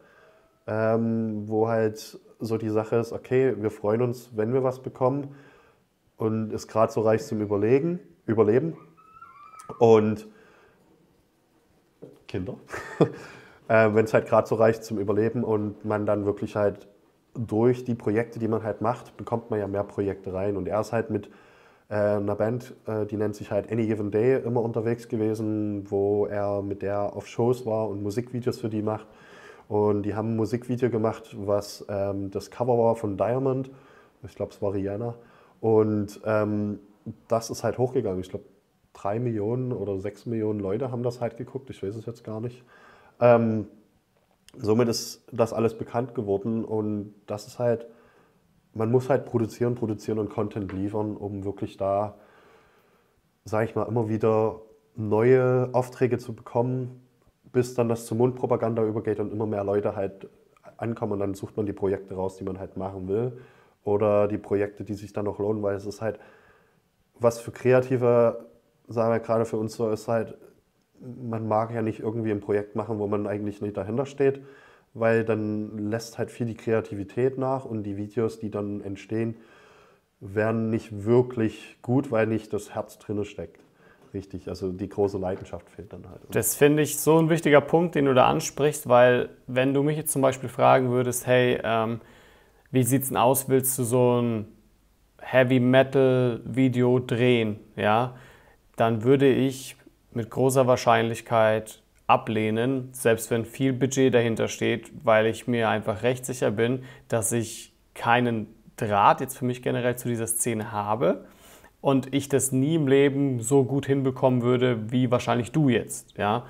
Ähm, 0.66 1.46
wo 1.46 1.68
halt 1.68 2.18
so 2.38 2.56
die 2.56 2.70
Sache 2.70 2.96
ist, 2.96 3.12
okay, 3.12 3.54
wir 3.58 3.70
freuen 3.70 4.00
uns, 4.00 4.30
wenn 4.34 4.54
wir 4.54 4.64
was 4.64 4.80
bekommen 4.80 5.34
und 6.16 6.54
es 6.54 6.68
gerade 6.68 6.90
so 6.90 7.02
reicht 7.02 7.26
zum 7.26 7.42
Überlegen, 7.42 8.00
Überleben. 8.24 8.78
Und 9.78 10.26
Kinder. 12.26 12.56
äh, 13.68 13.90
wenn 13.94 14.05
es 14.05 14.14
halt 14.14 14.27
gerade 14.27 14.46
so 14.48 14.57
reicht 14.57 14.85
zum 14.85 14.98
Überleben 14.98 15.44
und 15.44 15.85
man 15.85 16.07
dann 16.07 16.27
wirklich 16.27 16.57
halt 16.57 16.88
durch 17.35 17.85
die 17.85 17.94
Projekte, 17.94 18.38
die 18.38 18.48
man 18.48 18.62
halt 18.62 18.81
macht, 18.81 19.16
bekommt 19.16 19.50
man 19.50 19.59
ja 19.59 19.66
mehr 19.66 19.85
Projekte 19.85 20.33
rein. 20.33 20.57
Und 20.57 20.68
er 20.68 20.81
ist 20.81 20.92
halt 20.92 21.11
mit 21.11 21.29
äh, 21.88 21.94
einer 21.94 22.37
Band, 22.37 22.74
äh, 22.87 23.07
die 23.07 23.16
nennt 23.16 23.35
sich 23.35 23.50
halt 23.50 23.70
Any 23.70 23.87
Given 23.87 24.11
Day, 24.11 24.40
immer 24.42 24.62
unterwegs 24.62 25.09
gewesen, 25.09 25.90
wo 25.90 26.27
er 26.27 26.62
mit 26.62 26.83
der 26.83 27.14
auf 27.14 27.27
Shows 27.27 27.66
war 27.66 27.88
und 27.88 28.03
Musikvideos 28.03 28.61
für 28.61 28.68
die 28.68 28.83
macht. 28.83 29.07
Und 29.68 30.03
die 30.03 30.14
haben 30.14 30.33
ein 30.33 30.37
Musikvideo 30.37 30.90
gemacht, 30.90 31.35
was 31.38 31.85
ähm, 31.88 32.31
das 32.31 32.50
Cover 32.50 32.79
war 32.79 32.96
von 32.96 33.16
Diamond. 33.16 33.70
Ich 34.27 34.35
glaube, 34.35 34.53
es 34.53 34.62
war 34.62 34.74
Rihanna. 34.74 35.14
Und 35.61 36.20
ähm, 36.24 36.79
das 37.29 37.50
ist 37.50 37.64
halt 37.64 37.79
hochgegangen. 37.79 38.20
Ich 38.20 38.31
glaube, 38.31 38.44
drei 38.92 39.18
Millionen 39.18 39.72
oder 39.72 39.98
sechs 39.98 40.27
Millionen 40.27 40.61
Leute 40.61 40.90
haben 40.90 41.03
das 41.03 41.20
halt 41.20 41.37
geguckt. 41.37 41.70
Ich 41.70 41.83
weiß 41.83 41.96
es 41.96 42.07
jetzt 42.07 42.24
gar 42.24 42.40
nicht. 42.40 42.62
Ähm, 43.20 43.68
somit 44.57 44.88
ist 44.88 45.24
das 45.33 45.53
alles 45.53 45.77
bekannt 45.77 46.14
geworden 46.14 46.64
und 46.64 47.14
das 47.27 47.46
ist 47.46 47.59
halt 47.59 47.87
man 48.74 48.90
muss 48.90 49.09
halt 49.09 49.24
produzieren, 49.24 49.74
produzieren 49.74 50.18
und 50.18 50.31
Content 50.31 50.72
liefern, 50.72 51.16
um 51.16 51.44
wirklich 51.44 51.77
da, 51.77 52.16
sage 53.44 53.66
ich 53.66 53.74
mal, 53.74 53.85
immer 53.85 54.09
wieder 54.09 54.61
neue 54.96 55.70
Aufträge 55.72 56.18
zu 56.18 56.35
bekommen, 56.35 57.00
bis 57.53 57.74
dann 57.74 57.88
das 57.88 58.07
zur 58.07 58.16
Mundpropaganda 58.16 58.85
übergeht 58.85 59.20
und 59.20 59.33
immer 59.33 59.46
mehr 59.46 59.64
Leute 59.64 59.96
halt 59.96 60.29
ankommen 60.77 61.12
und 61.12 61.20
dann 61.20 61.35
sucht 61.35 61.57
man 61.57 61.66
die 61.66 61.72
Projekte 61.72 62.14
raus, 62.14 62.37
die 62.37 62.44
man 62.44 62.59
halt 62.59 62.77
machen 62.77 63.09
will 63.09 63.38
oder 63.85 64.27
die 64.29 64.38
Projekte, 64.38 64.83
die 64.83 64.94
sich 64.94 65.12
dann 65.12 65.27
noch 65.27 65.38
lohnen, 65.38 65.62
weil 65.62 65.77
es 65.77 65.87
ist 65.87 66.00
halt, 66.00 66.18
was 67.18 67.38
für 67.38 67.53
Kreative, 67.53 68.46
sagen 68.88 69.12
wir 69.12 69.20
gerade 69.20 69.44
für 69.44 69.57
uns 69.57 69.74
so, 69.74 69.88
ist 69.90 70.09
halt, 70.09 70.37
man 71.22 71.46
mag 71.46 71.72
ja 71.72 71.82
nicht 71.82 72.00
irgendwie 72.00 72.30
ein 72.30 72.40
Projekt 72.40 72.76
machen, 72.76 72.98
wo 72.98 73.06
man 73.06 73.26
eigentlich 73.26 73.60
nicht 73.60 73.76
dahinter 73.76 74.06
steht, 74.06 74.42
weil 74.94 75.24
dann 75.24 75.90
lässt 75.90 76.18
halt 76.18 76.30
viel 76.30 76.46
die 76.46 76.54
Kreativität 76.54 77.38
nach 77.38 77.64
und 77.64 77.82
die 77.82 77.96
Videos, 77.96 78.38
die 78.38 78.50
dann 78.50 78.80
entstehen, 78.80 79.36
werden 80.20 80.70
nicht 80.70 81.04
wirklich 81.04 81.76
gut, 81.82 82.10
weil 82.10 82.26
nicht 82.26 82.52
das 82.52 82.74
Herz 82.74 82.98
drin 82.98 83.24
steckt. 83.24 83.60
Richtig, 84.14 84.48
also 84.48 84.70
die 84.70 84.88
große 84.88 85.18
Leidenschaft 85.18 85.68
fehlt 85.70 85.92
dann 85.92 86.08
halt. 86.08 86.20
Das 86.30 86.54
finde 86.54 86.82
ich 86.82 86.98
so 86.98 87.18
ein 87.18 87.28
wichtiger 87.28 87.60
Punkt, 87.60 87.96
den 87.96 88.04
du 88.04 88.14
da 88.14 88.28
ansprichst, 88.28 88.88
weil 88.88 89.30
wenn 89.48 89.74
du 89.74 89.82
mich 89.82 89.96
jetzt 89.96 90.12
zum 90.12 90.22
Beispiel 90.22 90.48
fragen 90.48 90.90
würdest, 90.90 91.26
hey, 91.26 91.60
ähm, 91.62 92.00
wie 92.70 92.84
sieht's 92.84 93.08
denn 93.08 93.16
aus, 93.16 93.48
willst 93.48 93.76
du 93.76 93.82
so 93.82 94.22
ein 94.22 94.46
Heavy 95.20 95.58
Metal 95.58 96.40
Video 96.44 97.00
drehen, 97.00 97.58
ja, 97.76 98.14
dann 98.76 99.02
würde 99.02 99.28
ich 99.28 99.76
mit 100.14 100.31
großer 100.31 100.66
Wahrscheinlichkeit 100.66 101.83
ablehnen, 102.07 102.90
selbst 102.92 103.31
wenn 103.31 103.44
viel 103.44 103.72
Budget 103.72 104.12
dahinter 104.12 104.48
steht, 104.48 104.90
weil 105.05 105.27
ich 105.27 105.46
mir 105.46 105.68
einfach 105.68 106.03
recht 106.03 106.27
sicher 106.27 106.50
bin, 106.50 106.85
dass 107.09 107.33
ich 107.33 107.72
keinen 107.94 108.46
Draht 108.77 109.20
jetzt 109.20 109.38
für 109.38 109.44
mich 109.44 109.62
generell 109.62 109.96
zu 109.96 110.09
dieser 110.09 110.27
Szene 110.27 110.72
habe 110.72 111.24
und 111.81 112.14
ich 112.14 112.29
das 112.29 112.53
nie 112.53 112.74
im 112.74 112.88
Leben 112.88 113.40
so 113.40 113.64
gut 113.64 113.87
hinbekommen 113.87 114.42
würde, 114.42 114.90
wie 114.90 115.11
wahrscheinlich 115.11 115.53
du 115.53 115.68
jetzt. 115.68 116.16
Ja? 116.18 116.44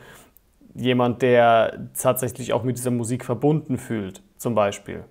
Jemand, 0.75 1.23
der 1.23 1.89
tatsächlich 2.01 2.53
auch 2.53 2.63
mit 2.63 2.79
dieser 2.79 2.91
Musik 2.91 3.25
verbunden 3.25 3.77
fühlt, 3.77 4.23
zum 4.39 4.55
Beispiel. 4.55 5.05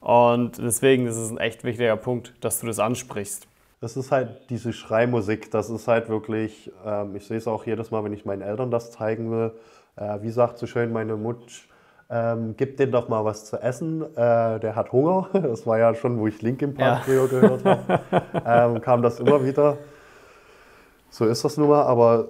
Und 0.00 0.58
deswegen 0.58 1.06
ist 1.06 1.16
es 1.16 1.30
ein 1.30 1.38
echt 1.38 1.62
wichtiger 1.62 1.96
Punkt, 1.96 2.34
dass 2.40 2.60
du 2.60 2.66
das 2.66 2.78
ansprichst. 2.78 3.46
Das 3.80 3.96
ist 3.96 4.12
halt 4.12 4.50
diese 4.50 4.74
Schreimusik, 4.74 5.50
das 5.50 5.70
ist 5.70 5.88
halt 5.88 6.10
wirklich, 6.10 6.70
ähm, 6.84 7.16
ich 7.16 7.26
sehe 7.26 7.38
es 7.38 7.48
auch 7.48 7.64
jedes 7.64 7.90
Mal, 7.90 8.04
wenn 8.04 8.12
ich 8.12 8.26
meinen 8.26 8.42
Eltern 8.42 8.70
das 8.70 8.90
zeigen 8.90 9.30
will. 9.30 9.52
Äh, 9.96 10.20
wie 10.20 10.28
sagt 10.28 10.58
so 10.58 10.66
schön 10.66 10.92
meine 10.92 11.16
Mutsch, 11.16 11.66
ähm, 12.10 12.54
gib 12.58 12.76
dem 12.76 12.90
doch 12.90 13.08
mal 13.08 13.24
was 13.24 13.46
zu 13.46 13.56
essen, 13.56 14.02
äh, 14.02 14.60
der 14.60 14.76
hat 14.76 14.92
Hunger. 14.92 15.30
Das 15.32 15.66
war 15.66 15.78
ja 15.78 15.94
schon, 15.94 16.18
wo 16.18 16.26
ich 16.26 16.42
Linkin 16.42 16.74
Park 16.74 16.98
ja. 16.98 17.02
früher 17.04 17.28
gehört 17.28 17.64
habe, 17.64 18.00
ähm, 18.74 18.82
kam 18.82 19.00
das 19.00 19.18
immer 19.18 19.46
wieder. 19.46 19.78
So 21.08 21.24
ist 21.24 21.42
das 21.42 21.56
nun 21.56 21.70
mal, 21.70 21.84
aber 21.84 22.28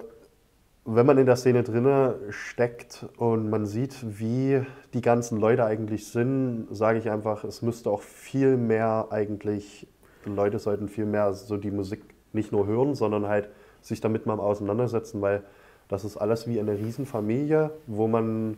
wenn 0.85 1.05
man 1.05 1.17
in 1.17 1.25
der 1.25 1.35
Szene 1.35 1.63
drinne 1.63 2.15
steckt 2.29 3.05
und 3.17 3.49
man 3.49 3.65
sieht, 3.65 3.97
wie 4.01 4.61
die 4.93 5.01
ganzen 5.01 5.37
Leute 5.37 5.65
eigentlich 5.65 6.07
sind, 6.07 6.67
sage 6.71 6.97
ich 6.97 7.09
einfach, 7.11 7.43
es 7.43 7.61
müsste 7.61 7.89
auch 7.89 8.01
viel 8.01 8.55
mehr 8.55 9.07
eigentlich 9.09 9.87
Leute 10.25 10.59
sollten 10.59 10.87
viel 10.87 11.05
mehr 11.05 11.33
so 11.33 11.57
die 11.57 11.71
Musik 11.71 12.03
nicht 12.33 12.51
nur 12.51 12.67
hören, 12.67 12.95
sondern 12.95 13.27
halt 13.27 13.49
sich 13.81 14.01
damit 14.01 14.25
mal 14.25 14.39
auseinandersetzen, 14.39 15.21
weil 15.21 15.43
das 15.87 16.05
ist 16.05 16.17
alles 16.17 16.47
wie 16.47 16.59
eine 16.59 16.77
Riesenfamilie, 16.77 17.71
wo 17.87 18.07
man 18.07 18.57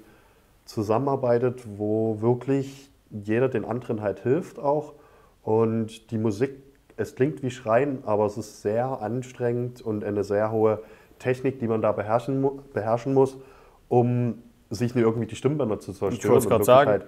zusammenarbeitet, 0.65 1.63
wo 1.77 2.21
wirklich 2.21 2.91
jeder 3.09 3.49
den 3.49 3.65
anderen 3.65 4.01
halt 4.01 4.19
hilft 4.19 4.59
auch. 4.59 4.93
Und 5.41 6.11
die 6.11 6.17
Musik, 6.17 6.51
es 6.95 7.15
klingt 7.15 7.41
wie 7.41 7.51
Schreien, 7.51 7.99
aber 8.05 8.25
es 8.25 8.37
ist 8.37 8.61
sehr 8.61 9.01
anstrengend 9.01 9.81
und 9.81 10.03
eine 10.03 10.23
sehr 10.23 10.51
hohe 10.51 10.79
Technik, 11.19 11.59
die 11.59 11.67
man 11.67 11.81
da 11.81 11.91
beherrschen, 11.91 12.47
beherrschen 12.73 13.13
muss, 13.13 13.37
um 13.89 14.43
sich 14.69 14.95
nicht 14.95 15.03
irgendwie 15.03 15.27
die 15.27 15.35
Stimmbänder 15.35 15.79
zu 15.79 15.91
zerstören. 15.91 16.13
Ich 16.13 16.29
wollte 16.29 16.47
gerade 16.47 16.63
sagen. 16.63 16.89
Halt 16.89 17.05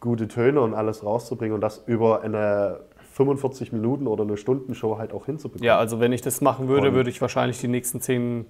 gute 0.00 0.28
Töne 0.28 0.60
und 0.62 0.74
alles 0.74 1.04
rauszubringen 1.04 1.54
und 1.54 1.60
das 1.60 1.82
über 1.86 2.22
eine 2.22 2.80
45 3.12 3.72
Minuten 3.72 4.06
oder 4.06 4.24
eine 4.24 4.36
Stundenshow 4.36 4.98
halt 4.98 5.12
auch 5.12 5.26
hinzubekommen. 5.26 5.64
Ja, 5.64 5.78
also 5.78 6.00
wenn 6.00 6.12
ich 6.12 6.22
das 6.22 6.40
machen 6.40 6.68
würde, 6.68 6.88
und 6.88 6.94
würde 6.94 7.10
ich 7.10 7.20
wahrscheinlich 7.20 7.58
die 7.60 7.68
nächsten 7.68 8.00
zehn 8.00 8.46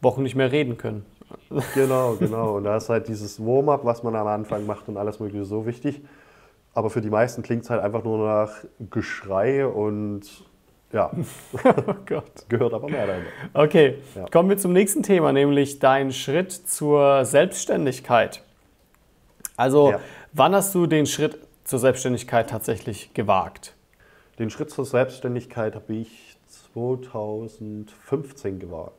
Wochen 0.00 0.22
nicht 0.22 0.34
mehr 0.36 0.52
reden 0.52 0.76
können. 0.78 1.04
Genau, 1.74 2.14
genau. 2.18 2.56
Und 2.56 2.64
da 2.64 2.76
ist 2.76 2.88
halt 2.88 3.08
dieses 3.08 3.40
Warm-up, 3.44 3.84
was 3.84 4.02
man 4.02 4.14
am 4.14 4.26
Anfang 4.26 4.66
macht 4.66 4.88
und 4.88 4.96
alles 4.96 5.18
mögliche 5.20 5.44
so 5.44 5.66
wichtig. 5.66 6.00
Aber 6.74 6.90
für 6.90 7.00
die 7.00 7.10
meisten 7.10 7.42
klingt 7.42 7.64
es 7.64 7.70
halt 7.70 7.82
einfach 7.82 8.04
nur 8.04 8.18
nach 8.26 8.52
Geschrei 8.90 9.66
und 9.66 10.22
ja, 10.92 11.10
oh 11.64 11.94
Gott. 12.06 12.48
gehört 12.48 12.72
aber 12.74 12.88
mehr 12.88 13.08
rein. 13.08 13.22
Okay, 13.54 13.96
Ja. 14.14 14.26
kommen 14.30 14.48
wir 14.50 14.56
zum 14.58 14.72
nächsten 14.72 15.02
Thema, 15.02 15.32
nämlich 15.32 15.78
dein 15.80 16.12
Schritt 16.12 16.52
zur 16.52 17.24
Selbstständigkeit. 17.24 18.42
Also, 19.56 19.90
Ja. 19.92 20.00
wann 20.32 20.54
hast 20.54 20.74
du 20.74 20.86
den 20.86 21.06
Schritt 21.06 21.38
zur 21.64 21.78
Selbstständigkeit 21.78 22.50
tatsächlich 22.50 23.12
gewagt? 23.14 23.74
Den 24.38 24.50
Schritt 24.50 24.70
zur 24.70 24.84
Selbstständigkeit 24.84 25.74
habe 25.74 25.94
ich 25.94 26.36
2015 26.74 28.58
gewagt. 28.58 28.92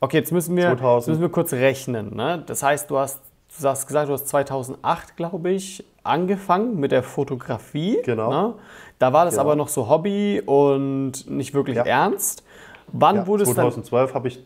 Okay, 0.00 0.16
jetzt 0.18 0.32
müssen 0.32 0.56
wir, 0.56 0.64
2000. 0.68 1.00
jetzt 1.00 1.08
müssen 1.08 1.20
wir 1.22 1.28
kurz 1.32 1.52
rechnen. 1.52 2.14
Ne? 2.16 2.42
Das 2.46 2.62
heißt, 2.62 2.90
du 2.90 2.98
hast, 2.98 3.20
du 3.60 3.68
hast 3.68 3.86
gesagt, 3.86 4.08
du 4.08 4.12
hast 4.14 4.26
2008, 4.28 5.16
glaube 5.16 5.50
ich, 5.50 5.84
angefangen 6.02 6.80
mit 6.80 6.90
der 6.92 7.02
Fotografie. 7.02 7.98
Genau. 8.04 8.30
Ne? 8.30 8.54
Da 8.98 9.12
war 9.12 9.24
das 9.26 9.34
Genau. 9.34 9.42
aber 9.44 9.56
noch 9.56 9.68
so 9.68 9.88
Hobby 9.88 10.42
und 10.44 11.30
nicht 11.30 11.54
wirklich 11.54 11.76
Ja. 11.76 11.84
ernst. 11.84 12.42
Wann 12.88 13.16
Ja, 13.16 13.26
wurde 13.26 13.44
es 13.44 13.48
dann? 13.50 13.56
2012 13.56 14.14
habe 14.14 14.28
ich, 14.28 14.44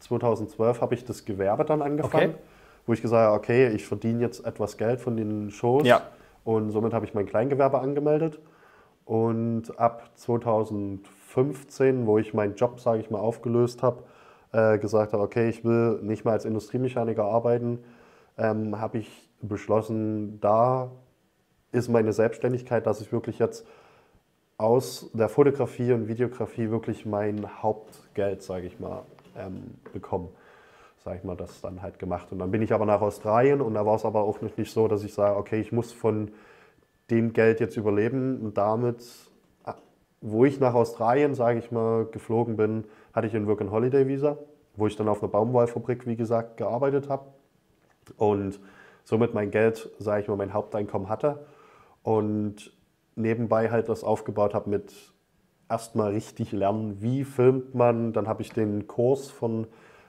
2012 0.00 0.80
habe 0.82 0.94
ich 0.94 1.04
das 1.04 1.24
Gewerbe 1.24 1.64
dann 1.64 1.80
angefangen, 1.80 2.30
Okay. 2.34 2.38
wo 2.86 2.92
ich 2.92 3.00
gesagt 3.00 3.26
habe, 3.28 3.36
okay, 3.36 3.68
ich 3.70 3.86
verdiene 3.86 4.20
jetzt 4.20 4.44
etwas 4.44 4.76
Geld 4.76 5.00
von 5.00 5.16
den 5.16 5.50
Shows 5.50 5.86
Ja. 5.86 6.02
und 6.44 6.70
somit 6.72 6.92
habe 6.92 7.06
ich 7.06 7.14
mein 7.14 7.24
Kleingewerbe 7.26 7.78
angemeldet. 7.78 8.38
Und 9.06 9.78
ab 9.78 10.10
2015, 10.16 12.06
wo 12.06 12.18
ich 12.18 12.34
meinen 12.34 12.56
Job, 12.56 12.80
sage 12.80 13.00
ich 13.00 13.08
mal, 13.08 13.20
aufgelöst 13.20 13.82
habe, 13.82 14.02
äh, 14.52 14.78
gesagt 14.78 15.12
habe, 15.12 15.22
okay, 15.22 15.48
ich 15.48 15.64
will 15.64 16.00
nicht 16.02 16.24
mehr 16.24 16.34
als 16.34 16.44
Industriemechaniker 16.44 17.24
arbeiten, 17.24 17.78
ähm, 18.36 18.80
habe 18.80 18.98
ich 18.98 19.30
beschlossen, 19.40 20.40
da 20.40 20.90
ist 21.70 21.88
meine 21.88 22.12
Selbstständigkeit, 22.12 22.84
dass 22.86 23.00
ich 23.00 23.12
wirklich 23.12 23.38
jetzt 23.38 23.64
aus 24.58 25.08
der 25.12 25.28
Fotografie 25.28 25.92
und 25.92 26.08
Videografie 26.08 26.70
wirklich 26.70 27.06
mein 27.06 27.62
Hauptgeld, 27.62 28.42
sage 28.42 28.66
ich 28.66 28.80
mal, 28.80 29.02
ähm, 29.38 29.74
bekommen. 29.92 30.30
Sage 31.04 31.18
ich 31.18 31.24
mal, 31.24 31.36
das 31.36 31.60
dann 31.60 31.82
halt 31.82 32.00
gemacht. 32.00 32.32
Und 32.32 32.40
dann 32.40 32.50
bin 32.50 32.62
ich 32.62 32.72
aber 32.72 32.86
nach 32.86 33.00
Australien 33.00 33.60
und 33.60 33.74
da 33.74 33.86
war 33.86 33.94
es 33.94 34.04
aber 34.04 34.22
auch 34.22 34.40
nicht 34.40 34.72
so, 34.72 34.88
dass 34.88 35.04
ich 35.04 35.14
sage, 35.14 35.36
okay, 35.36 35.60
ich 35.60 35.70
muss 35.70 35.92
von 35.92 36.32
dem 37.10 37.32
Geld 37.32 37.60
jetzt 37.60 37.76
überleben. 37.76 38.40
Und 38.40 38.58
damit, 38.58 39.04
äh, 39.64 39.72
wo 40.20 40.44
ich 40.44 40.60
nach 40.60 40.74
Australien, 40.74 41.34
sage 41.34 41.58
ich 41.58 41.70
mal, 41.70 42.06
geflogen 42.06 42.56
bin, 42.56 42.84
hatte 43.12 43.26
ich 43.26 43.34
ein 43.36 43.46
Work-and-Holiday-Visa, 43.46 44.38
wo 44.76 44.86
ich 44.86 44.96
dann 44.96 45.08
auf 45.08 45.22
einer 45.22 45.30
Baumwollfabrik, 45.30 46.06
wie 46.06 46.16
gesagt, 46.16 46.56
gearbeitet 46.56 47.08
habe 47.08 47.26
und 48.16 48.60
somit 49.04 49.34
mein 49.34 49.50
Geld, 49.50 49.90
sage 49.98 50.22
ich 50.22 50.28
mal, 50.28 50.36
mein 50.36 50.52
Haupteinkommen 50.52 51.08
hatte 51.08 51.46
und 52.02 52.72
nebenbei 53.14 53.70
halt 53.70 53.88
das 53.88 54.04
aufgebaut 54.04 54.54
habe 54.54 54.68
mit 54.70 54.92
erstmal 55.68 56.12
richtig 56.12 56.52
lernen, 56.52 57.00
wie 57.00 57.24
filmt 57.24 57.74
man. 57.74 58.12
Dann 58.12 58.28
habe 58.28 58.42
ich 58.42 58.52
den 58.52 58.86
Kurs 58.86 59.30
von 59.30 59.66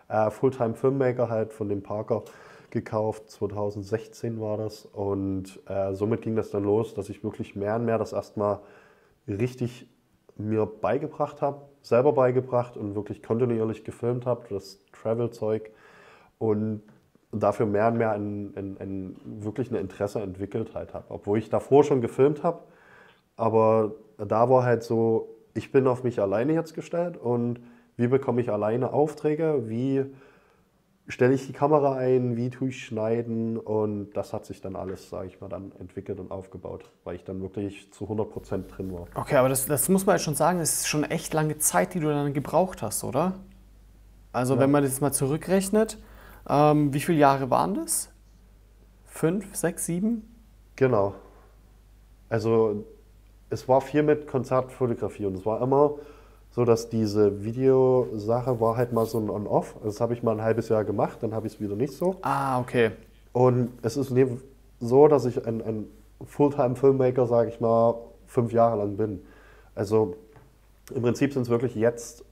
äh, 0.09 0.29
Fulltime 0.29 0.75
Filmmaker 0.75 1.29
halt 1.29 1.53
von 1.53 1.69
dem 1.69 1.81
Parker 1.81 2.23
gekauft, 2.71 3.29
2016 3.29 4.39
war 4.39 4.57
das. 4.57 4.85
Und 4.85 5.59
äh, 5.67 5.93
somit 5.93 6.21
ging 6.21 6.35
das 6.35 6.49
dann 6.51 6.63
los, 6.63 6.93
dass 6.93 7.09
ich 7.09 7.23
wirklich 7.23 7.55
mehr 7.55 7.75
und 7.75 7.85
mehr 7.85 7.97
das 7.97 8.13
erstmal 8.13 8.59
richtig 9.27 9.87
mir 10.37 10.65
beigebracht 10.65 11.41
habe, 11.41 11.63
selber 11.81 12.13
beigebracht 12.13 12.77
und 12.77 12.95
wirklich 12.95 13.23
kontinuierlich 13.23 13.83
gefilmt 13.83 14.25
habe, 14.25 14.45
das 14.49 14.79
Travel-Zeug. 14.91 15.71
Und 16.37 16.83
dafür 17.31 17.65
mehr 17.65 17.87
und 17.87 17.97
mehr 17.97 18.11
ein, 18.11 18.53
ein, 18.55 18.77
ein, 18.79 19.15
wirklich 19.43 19.71
ein 19.71 19.75
Interesse 19.75 20.21
entwickelt 20.21 20.73
halt 20.73 20.93
habe. 20.93 21.05
Obwohl 21.09 21.39
ich 21.39 21.49
davor 21.49 21.83
schon 21.83 22.01
gefilmt 22.01 22.43
habe, 22.43 22.61
aber 23.35 23.93
da 24.17 24.49
war 24.49 24.63
halt 24.63 24.83
so, 24.83 25.35
ich 25.53 25.71
bin 25.71 25.87
auf 25.87 26.03
mich 26.03 26.21
alleine 26.21 26.53
jetzt 26.53 26.73
gestellt 26.73 27.17
und 27.17 27.59
wie 27.95 28.07
bekomme 28.07 28.41
ich 28.41 28.51
alleine 28.51 28.93
Aufträge, 28.93 29.63
wie 29.67 30.05
stelle 31.07 31.33
ich 31.33 31.47
die 31.47 31.53
Kamera 31.53 31.95
ein, 31.95 32.35
wie 32.35 32.49
tue 32.49 32.69
ich 32.69 32.85
schneiden 32.85 33.57
und 33.57 34.11
das 34.13 34.33
hat 34.33 34.45
sich 34.45 34.61
dann 34.61 34.75
alles, 34.75 35.09
sage 35.09 35.27
ich 35.27 35.39
mal, 35.39 35.47
dann 35.47 35.71
entwickelt 35.79 36.19
und 36.19 36.31
aufgebaut, 36.31 36.91
weil 37.05 37.15
ich 37.15 37.23
dann 37.23 37.41
wirklich 37.41 37.91
zu 37.93 38.05
100% 38.05 38.67
drin 38.67 38.91
war. 38.93 39.07
Okay, 39.15 39.35
aber 39.37 39.47
das, 39.49 39.65
das 39.65 39.87
muss 39.89 40.05
man 40.05 40.15
jetzt 40.15 40.23
schon 40.25 40.35
sagen, 40.35 40.59
das 40.59 40.73
ist 40.81 40.87
schon 40.87 41.03
echt 41.05 41.33
lange 41.33 41.57
Zeit, 41.59 41.93
die 41.93 41.99
du 42.01 42.09
dann 42.09 42.33
gebraucht 42.33 42.81
hast, 42.81 43.03
oder? 43.03 43.35
Also 44.33 44.55
Ja. 44.55 44.59
wenn 44.61 44.71
man 44.71 44.83
das 44.83 44.91
jetzt 44.91 45.01
mal 45.01 45.13
zurückrechnet, 45.13 45.97
ähm, 46.49 46.93
wie 46.93 46.99
viele 46.99 47.19
Jahre 47.19 47.49
waren 47.49 47.73
das? 47.75 48.09
Fünf, 49.05 49.55
sechs, 49.55 49.85
sieben? 49.85 50.27
Genau. 50.75 51.15
Also 52.29 52.85
es 53.49 53.67
war 53.69 53.79
viel 53.79 54.03
mit 54.03 54.27
Konzertfotografie 54.27 55.25
und 55.25 55.35
es 55.35 55.45
war 55.45 55.61
immer 55.61 55.95
so, 56.57 56.65
dass 56.65 56.89
diese 56.89 57.43
Videosache 57.43 58.59
war 58.59 58.77
halt 58.77 58.91
mal 58.91 59.05
so 59.05 59.19
ein 59.19 59.29
On-Off. 59.29 59.75
Das 59.83 60.01
habe 60.01 60.15
ich 60.15 60.23
mal 60.23 60.31
ein 60.31 60.41
halbes 60.41 60.69
Jahr 60.69 60.83
gemacht, 60.83 61.19
dann 61.21 61.35
habe 61.35 61.45
ich 61.45 61.53
es 61.53 61.61
wieder 61.61 61.75
nicht 61.75 61.93
so. 61.93 62.15
Ah, 62.23 62.59
okay. 62.59 62.93
Und 63.31 63.73
es 63.83 63.95
ist 63.95 64.11
so, 64.79 65.07
dass 65.07 65.25
ich 65.25 65.45
ein, 65.45 65.61
ein 65.61 65.85
Fulltime-Filmmaker, 66.25 67.27
sage 67.27 67.51
ich 67.51 67.59
mal, 67.59 67.93
fünf 68.25 68.51
Jahre 68.53 68.75
lang 68.77 68.97
bin. 68.97 69.21
Also 69.75 70.15
im 70.95 71.03
Prinzip 71.03 71.31
sind 71.31 71.43
es 71.43 71.49
wirklich 71.49 71.75
jetzt 71.75 72.25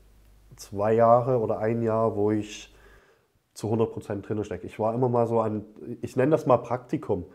zwei 0.55 0.93
Jahre 0.93 1.38
oder 1.38 1.59
ein 1.59 1.84
Jahr, 1.84 2.15
wo 2.15 2.32
ich 2.32 2.73
zu 3.53 3.71
100% 3.71 4.23
drin 4.23 4.43
stecke. 4.43 4.65
Ich 4.65 4.80
war 4.80 4.95
immer 4.95 5.07
mal 5.07 5.28
so 5.28 5.39
ein, 5.39 5.65
ich 6.01 6.15
nenne 6.15 6.32
das 6.32 6.47
mal 6.47 6.57
Praktikum. 6.57 7.26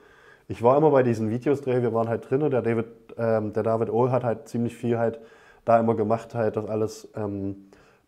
Ich 0.49 0.61
war 0.61 0.77
immer 0.77 0.91
bei 0.91 1.05
diesen 1.05 1.31
Videos 1.31 1.61
dreh, 1.61 1.83
wir 1.83 1.95
waren 1.95 2.09
halt 2.09 2.29
drin. 2.29 2.51
Der 2.51 2.63
David, 2.63 2.87
ähm, 3.17 3.53
der 3.53 3.63
David 3.63 3.91
Ohl 3.91 4.11
hat 4.11 4.25
halt 4.25 4.49
ziemlich 4.49 4.75
viel 4.75 4.99
halt 4.99 5.21
da 5.71 5.79
immer 5.81 5.95
gemacht, 5.95 6.35
halt 6.35 6.57
das 6.57 6.67
alles, 6.67 7.09
ähm, 7.17 7.57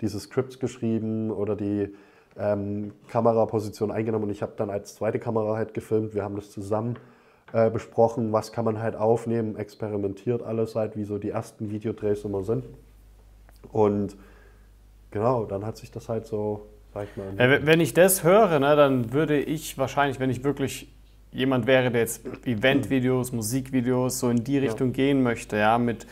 diese 0.00 0.18
Scripts 0.18 0.58
geschrieben 0.58 1.30
oder 1.30 1.54
die 1.54 1.94
ähm, 2.36 2.92
Kameraposition 3.08 3.90
eingenommen 3.92 4.24
und 4.24 4.30
ich 4.30 4.42
habe 4.42 4.52
dann 4.56 4.68
als 4.70 4.96
zweite 4.96 5.18
Kamera 5.20 5.56
halt 5.56 5.74
gefilmt. 5.74 6.14
Wir 6.14 6.24
haben 6.24 6.34
das 6.34 6.50
zusammen 6.50 6.96
äh, 7.52 7.70
besprochen, 7.70 8.32
was 8.32 8.50
kann 8.52 8.64
man 8.64 8.80
halt 8.80 8.96
aufnehmen, 8.96 9.54
experimentiert 9.56 10.42
alles 10.42 10.74
halt, 10.74 10.96
wie 10.96 11.04
so 11.04 11.18
die 11.18 11.30
ersten 11.30 11.70
Videodrehs 11.70 12.24
immer 12.24 12.42
sind. 12.42 12.64
Und 13.70 14.16
genau, 15.12 15.44
dann 15.44 15.64
hat 15.64 15.76
sich 15.76 15.90
das 15.92 16.08
halt 16.08 16.26
so, 16.26 16.66
sag 16.92 17.06
ich 17.08 17.16
mal, 17.16 17.26
Ja, 17.38 17.64
wenn- 17.66 17.80
ich 17.80 17.94
das 17.94 18.24
höre, 18.24 18.58
ne, 18.58 18.74
dann 18.74 19.12
würde 19.12 19.38
ich 19.38 19.78
wahrscheinlich, 19.78 20.18
wenn 20.18 20.30
ich 20.30 20.42
wirklich 20.42 20.92
jemand 21.30 21.66
wäre, 21.66 21.90
der 21.90 22.00
jetzt 22.00 22.26
Eventvideos, 22.44 23.30
Musikvideos 23.32 24.18
so 24.18 24.30
in 24.30 24.42
die 24.42 24.58
Richtung 24.58 24.92
gehen 24.92 25.22
möchte, 25.22 25.56
ja, 25.58 25.78
mit 25.78 26.06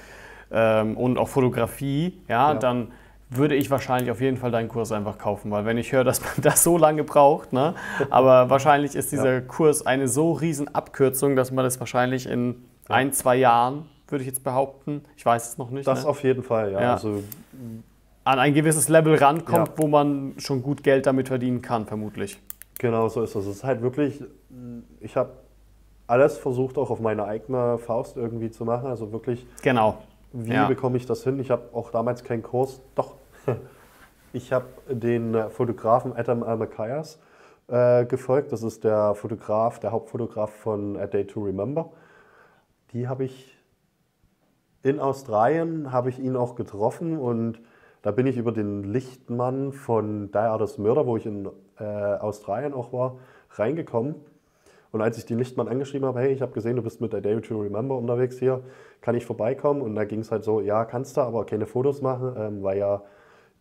ähm, 0.50 0.96
und 0.96 1.18
auch 1.18 1.28
Fotografie, 1.28 2.18
ja, 2.28 2.52
Ja. 2.52 2.58
dann 2.58 2.88
würde 3.32 3.54
ich 3.54 3.70
wahrscheinlich 3.70 4.10
auf 4.10 4.20
jeden 4.20 4.36
Fall 4.36 4.50
deinen 4.50 4.68
Kurs 4.68 4.90
einfach 4.90 5.16
kaufen, 5.16 5.50
weil 5.52 5.64
wenn 5.64 5.78
ich 5.78 5.92
höre, 5.92 6.02
dass 6.04 6.20
man 6.20 6.30
das 6.42 6.64
so 6.64 6.76
lange 6.78 7.04
braucht, 7.04 7.52
ne, 7.52 7.74
aber 8.10 8.50
wahrscheinlich 8.50 8.94
ist 8.96 9.12
dieser 9.12 9.40
Kurs 9.40 9.86
eine 9.86 10.08
so 10.08 10.32
riesen 10.32 10.74
Abkürzung, 10.74 11.36
dass 11.36 11.52
man 11.52 11.64
das 11.64 11.78
wahrscheinlich 11.78 12.26
in 12.28 12.56
ein, 12.88 13.12
zwei 13.12 13.36
Jahren, 13.36 13.84
würde 14.08 14.22
ich 14.22 14.28
jetzt 14.28 14.42
behaupten, 14.42 15.04
ich 15.16 15.24
weiß 15.24 15.50
es 15.50 15.58
noch 15.58 15.70
nicht, 15.70 15.86
Das 15.86 16.02
ne, 16.02 16.08
auf 16.10 16.24
jeden 16.24 16.42
Fall, 16.42 16.72
ja. 16.72 16.80
Ja. 16.80 16.92
Also, 16.94 17.22
an 18.24 18.38
ein 18.40 18.52
gewisses 18.52 18.88
Level 18.88 19.14
rankommt, 19.16 19.68
Ja. 19.68 19.74
wo 19.76 19.86
man 19.86 20.34
schon 20.38 20.62
gut 20.62 20.82
Geld 20.82 21.06
damit 21.06 21.28
verdienen 21.28 21.62
kann, 21.62 21.86
vermutlich. 21.86 22.38
genau 22.78 23.08
so 23.08 23.22
ist 23.22 23.34
es. 23.36 23.46
Es 23.46 23.56
ist 23.58 23.64
halt 23.64 23.80
wirklich, 23.82 24.22
ich 25.00 25.16
habe 25.16 25.30
alles 26.06 26.36
versucht, 26.38 26.76
auch 26.78 26.90
auf 26.90 26.98
meine 27.00 27.24
eigene 27.24 27.78
Faust 27.78 28.16
irgendwie 28.16 28.50
zu 28.50 28.64
machen. 28.64 28.86
Also 28.88 29.12
wirklich, 29.12 29.46
Genau. 29.62 29.98
Wie 30.32 30.52
Ja. 30.52 30.68
bekomme 30.68 30.96
ich 30.96 31.06
das 31.06 31.24
hin? 31.24 31.38
Ich 31.40 31.50
habe 31.50 31.70
auch 31.72 31.90
damals 31.90 32.24
keinen 32.24 32.42
Kurs, 32.42 32.80
doch. 32.94 33.16
Ich 34.32 34.52
habe 34.52 34.66
den 34.88 35.34
äh, 35.34 35.50
Fotografen 35.50 36.12
Adam 36.16 36.44
Almakias 36.44 37.18
äh, 37.66 38.04
gefolgt. 38.04 38.52
Das 38.52 38.62
ist 38.62 38.84
der 38.84 39.16
Fotograf, 39.16 39.80
der 39.80 39.90
Hauptfotograf 39.90 40.50
von 40.52 40.96
A 40.96 41.08
Day 41.08 41.26
to 41.26 41.40
Remember. 41.42 41.90
Die 42.92 43.08
habe 43.08 43.24
ich 43.24 43.58
in 44.84 45.00
Australien, 45.00 45.90
habe 45.90 46.10
ich 46.10 46.20
ihn 46.20 46.36
auch 46.36 46.54
getroffen 46.54 47.18
und 47.18 47.60
da 48.02 48.12
bin 48.12 48.26
ich 48.28 48.36
über 48.36 48.52
den 48.52 48.84
Lichtmann 48.84 49.72
von 49.72 50.30
Die 50.30 50.38
Artist 50.38 50.78
Murder, 50.78 51.06
wo 51.06 51.16
ich 51.16 51.26
in 51.26 51.48
äh, 51.80 51.84
Australien 51.84 52.72
auch 52.72 52.92
war, 52.92 53.16
reingekommen. 53.50 54.14
Und 54.92 55.02
als 55.02 55.18
ich 55.18 55.26
den 55.26 55.38
Lichtmann 55.38 55.68
angeschrieben 55.68 56.06
habe, 56.06 56.20
hey, 56.20 56.32
ich 56.32 56.42
habe 56.42 56.52
gesehen, 56.52 56.76
du 56.76 56.82
bist 56.82 57.00
mit 57.00 57.12
der 57.12 57.20
Day 57.20 57.40
to 57.40 57.60
Remember 57.60 57.96
unterwegs 57.96 58.38
hier, 58.38 58.62
kann 59.00 59.14
ich 59.14 59.24
vorbeikommen? 59.24 59.82
Und 59.82 59.94
da 59.94 60.04
ging 60.04 60.20
es 60.20 60.30
halt 60.30 60.44
so, 60.44 60.60
ja, 60.60 60.84
kannst 60.84 61.16
du, 61.16 61.20
aber 61.20 61.46
keine 61.46 61.66
Fotos 61.66 62.02
machen, 62.02 62.34
ähm, 62.36 62.62
weil 62.62 62.78
ja 62.78 63.02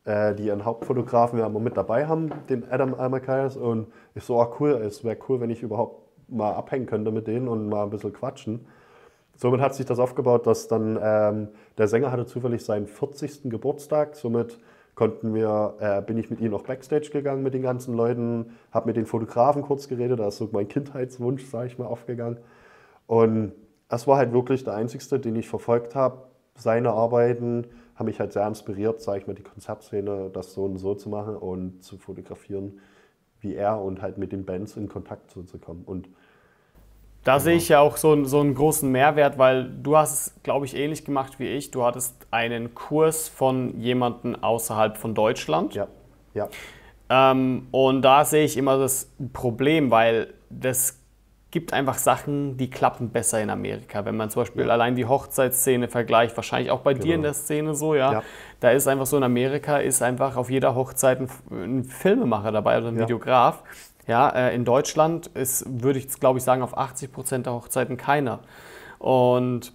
äh, 0.05 0.33
die 0.33 0.51
einen 0.51 0.65
Hauptfotografen 0.65 1.39
ja 1.39 1.45
immer 1.45 1.59
mit 1.59 1.77
dabei 1.77 2.07
haben, 2.07 2.31
den 2.49 2.69
Adam 2.69 2.95
Almakias. 2.95 3.57
Und 3.57 3.87
ich 4.15 4.23
so, 4.23 4.41
ah 4.41 4.51
cool, 4.59 4.71
es 4.71 5.03
wäre 5.03 5.17
cool, 5.27 5.39
wenn 5.39 5.49
ich 5.49 5.61
überhaupt 5.61 6.01
mal 6.29 6.53
abhängen 6.53 6.85
könnte 6.85 7.11
mit 7.11 7.27
denen 7.27 7.47
und 7.47 7.69
mal 7.69 7.83
ein 7.83 7.89
bisschen 7.89 8.13
quatschen. 8.13 8.65
Somit 9.35 9.61
hat 9.61 9.73
sich 9.73 9.85
das 9.85 9.99
aufgebaut, 9.99 10.47
dass 10.47 10.67
dann 10.67 10.99
ähm, 11.01 11.47
der 11.77 11.87
Sänger 11.87 12.11
hatte 12.11 12.25
zufällig 12.25 12.65
seinen 12.65 12.87
40. 12.87 13.43
Geburtstag. 13.49 14.15
Somit 14.15 14.59
konnten 14.99 15.33
wir, 15.33 15.75
äh, 15.79 16.01
bin 16.01 16.17
ich 16.17 16.29
mit 16.29 16.41
ihnen 16.41 16.53
auch 16.53 16.63
Backstage 16.63 17.09
gegangen 17.09 17.41
mit 17.41 17.53
den 17.53 17.61
ganzen 17.61 17.93
Leuten, 17.93 18.51
habe 18.69 18.87
mit 18.87 18.97
den 18.97 19.05
Fotografen 19.05 19.61
kurz 19.61 19.87
geredet, 19.87 20.19
da 20.19 20.27
ist 20.27 20.35
so 20.35 20.49
mein 20.51 20.67
Kindheitswunsch, 20.67 21.45
sage 21.45 21.67
ich 21.67 21.77
mal, 21.79 21.85
aufgegangen. 21.85 22.37
Und 23.07 23.53
das 23.87 24.07
war 24.07 24.17
halt 24.17 24.33
wirklich 24.33 24.65
der 24.65 24.73
einzigste, 24.73 25.17
den 25.17 25.37
ich 25.37 25.47
verfolgt 25.47 25.95
habe. 25.95 26.23
Seine 26.55 26.91
Arbeiten 26.91 27.67
haben 27.95 28.07
mich 28.07 28.19
halt 28.19 28.33
sehr 28.33 28.45
inspiriert, 28.45 28.99
sage 28.99 29.19
ich 29.19 29.27
mal, 29.27 29.35
die 29.35 29.43
Konzertszene, 29.43 30.31
das 30.33 30.53
so 30.53 30.65
und 30.65 30.75
so 30.75 30.95
zu 30.95 31.07
machen 31.07 31.37
und 31.37 31.81
zu 31.81 31.97
fotografieren 31.97 32.81
wie 33.39 33.55
er 33.55 33.79
und 33.79 34.01
halt 34.01 34.17
mit 34.17 34.33
den 34.33 34.43
Bands 34.43 34.75
in 34.75 34.89
Kontakt 34.89 35.31
zu, 35.31 35.43
zu 35.43 35.59
kommen. 35.59 35.85
Und 35.85 36.09
da 37.23 37.33
genau. 37.33 37.43
sehe 37.43 37.55
ich 37.55 37.69
ja 37.69 37.79
auch 37.79 37.97
so, 37.97 38.23
so 38.25 38.39
einen 38.39 38.55
großen 38.55 38.89
Mehrwert, 38.91 39.37
weil 39.37 39.69
du 39.69 39.97
hast 39.97 40.13
es, 40.13 40.43
glaube 40.43 40.65
ich, 40.65 40.75
ähnlich 40.75 41.05
gemacht 41.05 41.39
wie 41.39 41.47
ich. 41.47 41.71
Du 41.71 41.83
hattest 41.83 42.15
einen 42.31 42.73
Kurs 42.73 43.27
von 43.27 43.79
jemandem 43.79 44.41
außerhalb 44.41 44.97
von 44.97 45.13
Deutschland. 45.13 45.75
Ja. 45.75 45.87
ja. 46.33 46.47
Ähm, 47.09 47.67
und 47.71 48.01
da 48.03 48.23
sehe 48.23 48.45
ich 48.45 48.55
immer 48.55 48.77
das 48.77 49.11
Problem, 49.33 49.91
weil 49.91 50.33
das 50.49 50.99
gibt 51.51 51.73
einfach 51.73 51.97
Sachen, 51.97 52.57
die 52.57 52.69
klappen 52.69 53.09
besser 53.09 53.41
in 53.41 53.49
Amerika. 53.49 54.05
Wenn 54.05 54.15
man 54.15 54.29
zum 54.29 54.43
Beispiel 54.43 54.67
ja. 54.67 54.71
allein 54.71 54.95
die 54.95 55.05
Hochzeitsszene 55.05 55.87
vergleicht, 55.87 56.35
wahrscheinlich 56.37 56.69
auch 56.69 56.81
bei 56.81 56.93
genau. 56.93 57.05
dir 57.05 57.15
in 57.15 57.21
genau. 57.21 57.29
der 57.29 57.33
Szene 57.33 57.75
so, 57.75 57.95
ja, 57.95 58.13
ja, 58.13 58.23
Da 58.59 58.69
ist 58.69 58.87
einfach 58.87 59.07
so, 59.07 59.17
in 59.17 59.23
Amerika 59.23 59.77
ist 59.77 60.03
einfach 60.03 60.37
auf 60.37 60.51
jeder 60.51 60.75
Hochzeit 60.75 61.19
ein, 61.19 61.29
ein 61.49 61.83
Filmemacher 61.85 62.51
dabei 62.51 62.77
oder 62.77 62.89
ein 62.89 62.97
ja. 62.97 63.01
Videograf. 63.01 63.63
Ja, 64.09 64.29
äh, 64.29 64.55
in 64.55 64.65
Deutschland 64.65 65.27
ist, 65.27 65.65
würde 65.67 65.99
ich 65.99 66.05
jetzt 66.05 66.19
glaube 66.19 66.39
ich 66.39 66.43
sagen, 66.43 66.63
auf 66.63 66.77
80 66.77 67.11
Prozent 67.11 67.45
der 67.45 67.53
Hochzeiten 67.53 67.95
keiner. 67.95 68.39
Und 68.97 69.71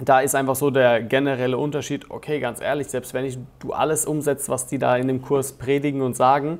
da 0.00 0.20
ist 0.20 0.34
einfach 0.34 0.56
so 0.56 0.70
der 0.70 1.00
generelle 1.02 1.56
Unterschied, 1.56 2.10
okay, 2.10 2.40
ganz 2.40 2.60
ehrlich, 2.60 2.88
selbst 2.88 3.14
wenn 3.14 3.24
ich, 3.24 3.38
du 3.60 3.72
alles 3.72 4.04
umsetzt, 4.04 4.48
was 4.48 4.66
die 4.66 4.78
da 4.78 4.96
in 4.96 5.06
dem 5.08 5.22
Kurs 5.22 5.52
predigen 5.52 6.02
und 6.02 6.16
sagen, 6.16 6.58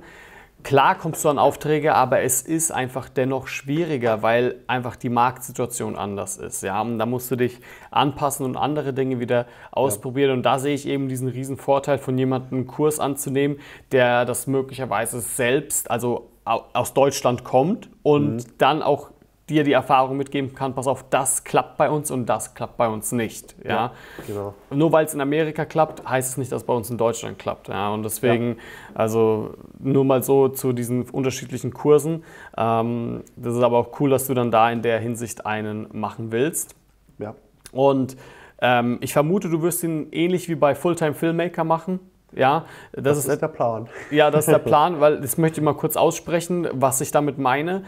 Klar 0.63 0.97
kommst 0.99 1.25
du 1.25 1.29
an 1.29 1.39
Aufträge, 1.39 1.95
aber 1.95 2.23
es 2.23 2.43
ist 2.43 2.73
einfach 2.73 3.09
dennoch 3.09 3.47
schwieriger, 3.47 4.23
weil 4.23 4.57
einfach 4.67 4.97
die 4.97 5.11
Marktsituation 5.11 5.95
anders 5.95 6.39
ist. 6.39 6.61
Ja? 6.65 6.83
Und 6.83 6.99
da 6.99 7.07
musst 7.07 7.31
du 7.31 7.37
dich 7.37 7.61
anpassen 7.93 8.45
und 8.45 8.57
andere 8.57 8.93
Dinge 8.93 9.21
wieder 9.21 9.47
ausprobieren. 9.71 10.31
Ja. 10.31 10.35
Und 10.35 10.43
da 10.43 10.59
sehe 10.59 10.75
ich 10.75 10.89
eben 10.89 11.09
diesen 11.09 11.29
riesen 11.29 11.57
Vorteil 11.57 11.99
von 11.99 12.19
jemandem 12.19 12.59
einen 12.59 12.67
Kurs 12.67 12.99
anzunehmen, 12.99 13.61
der 13.93 14.25
das 14.25 14.49
möglicherweise 14.49 15.21
selbst, 15.21 15.89
also 15.89 16.31
aus 16.47 16.95
Deutschland 16.95 17.45
kommt 17.45 17.91
und 18.03 18.37
mhm. 18.37 18.45
dann 18.59 18.83
auch 18.83 19.11
dir 19.49 19.63
die 19.63 19.73
Erfahrung 19.73 20.17
mitgeben 20.17 20.55
kann, 20.55 20.75
pass 20.75 20.89
auf, 20.89 21.05
das 21.09 21.45
klappt 21.45 21.77
bei 21.77 21.89
uns 21.89 22.11
und 22.11 22.27
das 22.27 22.55
klappt 22.55 22.77
bei 22.77 22.89
uns 22.89 23.13
nicht. 23.13 23.55
Ja, 23.63 23.71
ja 23.71 23.93
genau. 24.27 24.55
Nur 24.71 24.91
weil 24.91 25.07
es 25.07 25.15
in 25.15 25.21
Amerika 25.21 25.65
klappt, 25.65 26.09
heißt 26.09 26.31
es 26.31 26.37
nicht, 26.37 26.51
dass 26.51 26.63
es 26.63 26.67
bei 26.67 26.75
uns 26.75 26.91
in 26.91 26.99
Deutschland 26.99 27.39
klappt. 27.39 27.69
Ja, 27.69 27.91
und 27.91 28.03
deswegen, 28.03 28.49
ja. 28.49 28.55
also 28.95 29.55
nur 29.79 30.05
mal 30.05 30.23
so 30.25 30.49
zu 30.49 30.73
diesen 30.73 31.09
unterschiedlichen 31.11 31.73
Kursen. 31.73 32.25
Ähm, 32.57 33.23
das 33.37 33.55
ist 33.55 33.63
aber 33.63 33.79
auch 33.79 34.01
cool, 34.01 34.11
dass 34.11 34.27
du 34.27 34.35
dann 34.35 34.51
da 34.51 34.71
in 34.71 34.83
der 34.83 34.99
Hinsicht 34.99 35.47
einen 35.47 35.87
machen 35.93 36.33
willst. 36.33 36.75
Ja. 37.19 37.37
Und 37.71 38.17
ähm, 38.61 38.99
ich 39.01 39.13
vermute, 39.13 39.49
du 39.49 39.63
wirst 39.63 39.85
ihn 39.85 40.09
ähnlich 40.11 40.49
wie 40.49 40.57
bei 40.57 40.75
Fulltime 40.75 41.15
Filmmaker 41.15 41.63
machen. 41.63 42.01
Ja, 42.37 42.67
das, 42.93 43.03
das 43.03 43.19
ist, 43.19 43.29
ist 43.29 43.43
der 43.43 43.49
Plan. 43.49 43.89
Ja, 44.11 44.31
das 44.31 44.47
ist 44.47 44.53
der 44.53 44.59
Plan, 44.71 45.01
weil 45.01 45.21
das 45.21 45.39
möchte 45.39 45.61
ich 45.61 45.65
mal 45.65 45.75
kurz 45.75 45.97
aussprechen, 45.97 46.69
was 46.73 47.01
ich 47.01 47.11
damit 47.11 47.39
meine 47.39 47.83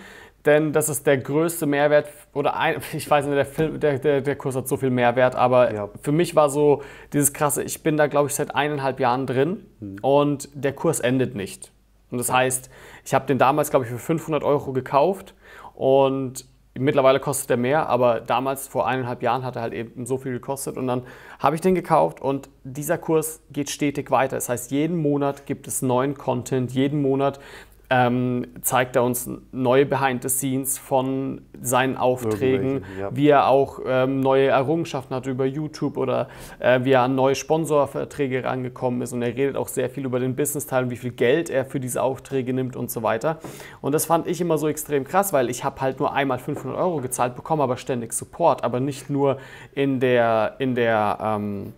denn 0.49 0.73
das 0.73 0.89
ist 0.89 1.07
der 1.07 1.19
größte 1.19 1.67
Mehrwert 1.67 2.09
oder 2.33 2.57
ein, 2.57 2.81
ich 2.93 3.09
weiß 3.09 3.27
nicht, 3.27 3.37
der, 3.37 3.47
Film, 3.47 3.81
der, 3.81 3.99
der, 3.99 4.21
der 4.21 4.37
Kurs 4.37 4.57
hat 4.57 4.69
so 4.69 4.77
viel 4.77 4.91
Mehrwert, 4.91 5.35
aber 5.35 5.75
ja. 5.75 5.89
für 6.01 6.13
mich 6.13 6.37
war 6.37 6.49
so 6.49 6.83
dieses 7.13 7.33
krasse, 7.33 7.63
ich 7.63 7.83
bin 7.83 7.97
da 7.97 8.07
glaube 8.07 8.29
ich 8.29 8.35
seit 8.35 8.55
eineinhalb 8.55 9.01
Jahren 9.01 9.27
drin 9.27 9.67
mhm. 9.81 9.97
und 10.01 10.49
der 10.55 10.73
Kurs 10.73 11.01
endet 11.01 11.35
nicht. 11.35 11.73
Und 12.11 12.19
das 12.19 12.33
heißt, 12.33 12.71
ich 13.05 13.13
habe 13.15 13.27
den 13.27 13.39
damals 13.39 13.71
glaube 13.71 13.85
ich 13.85 13.91
für 13.91 13.99
500 13.99 14.43
Euro 14.43 14.73
gekauft 14.73 15.35
und 15.75 16.47
mittlerweile 16.79 17.21
kostet 17.21 17.51
er 17.51 17.57
mehr, 17.57 17.89
aber 17.89 18.21
damals 18.21 18.69
vor 18.69 18.87
eineinhalb 18.87 19.23
Jahren 19.23 19.45
hat 19.45 19.57
er 19.57 19.63
halt 19.63 19.73
eben 19.73 20.07
so 20.07 20.19
viel 20.19 20.33
gekostet 20.33 20.77
und 20.77 20.87
dann 20.87 21.03
habe 21.39 21.55
ich 21.55 21.61
den 21.61 21.75
gekauft 21.75 22.21
und 22.21 22.49
dieser 22.65 22.99
Kurs 22.99 23.41
geht 23.51 23.71
stetig 23.71 24.11
weiter. 24.11 24.37
Das 24.37 24.49
heißt, 24.49 24.71
jeden 24.71 24.97
Monat 24.97 25.47
gibt 25.47 25.67
es 25.69 25.83
neuen 25.83 26.17
Content, 26.17 26.73
jeden 26.73 27.03
Monat 27.03 27.41
ähm, 27.91 28.47
zeigt 28.61 28.97
er 28.97 29.03
uns 29.03 29.31
neue 29.51 29.87
Behind 29.87 30.23
the 30.23 30.29
Scenes 30.29 30.77
von 30.77 31.41
seinen 31.61 31.97
Aufträgen, 31.97 32.85
ja. 33.01 33.09
wie 33.15 33.29
er 33.29 33.49
auch 33.49 33.81
ähm, 33.87 34.21
neue 34.21 34.49
Errungenschaften 34.49 35.15
hat 35.15 35.27
über 35.27 35.47
YouTube 35.47 35.97
oder 35.97 36.29
äh, 36.59 36.81
wie 36.85 36.93
er 36.93 37.03
an 37.03 37.15
neue 37.15 37.35
Sponsorverträge 37.35 38.45
rangekommen 38.45 39.01
ist. 39.01 39.13
Und 39.13 39.23
er 39.23 39.29
redet 39.29 39.57
auch 39.57 39.69
sehr 39.69 39.89
viel 39.89 40.05
über 40.05 40.21
den 40.21 40.37
Business-Teil 40.37 40.85
und 40.85 40.91
wie 40.91 40.97
viel 40.97 41.13
Geld 41.13 41.49
er 41.49 41.65
für 41.65 41.81
diese 41.81 42.03
Aufträge 42.03 42.53
nimmt 42.53 42.77
und 42.77 42.91
so 42.91 43.03
weiter. 43.03 43.39
Und 43.81 43.93
das 43.93 44.05
fand 44.05 44.27
ich 44.27 44.41
immer 44.41 44.59
so 44.59 44.69
extrem 44.69 45.05
krass, 45.05 45.33
weil 45.33 45.49
ich 45.49 45.65
habe 45.65 45.81
halt 45.81 45.99
nur 45.99 46.13
einmal 46.13 46.39
500 46.39 46.79
Euro 46.79 47.01
gezahlt, 47.01 47.37
bekomme 47.37 47.63
aber 47.63 47.79
ständig 47.79 48.13
Support, 48.13 48.65
aber 48.65 48.81
nicht 48.81 49.09
nur 49.09 49.39
in 49.75 49.99
der, 49.99 50.57
in 50.59 50.75
der 50.75 51.19
ähm, 51.23 51.73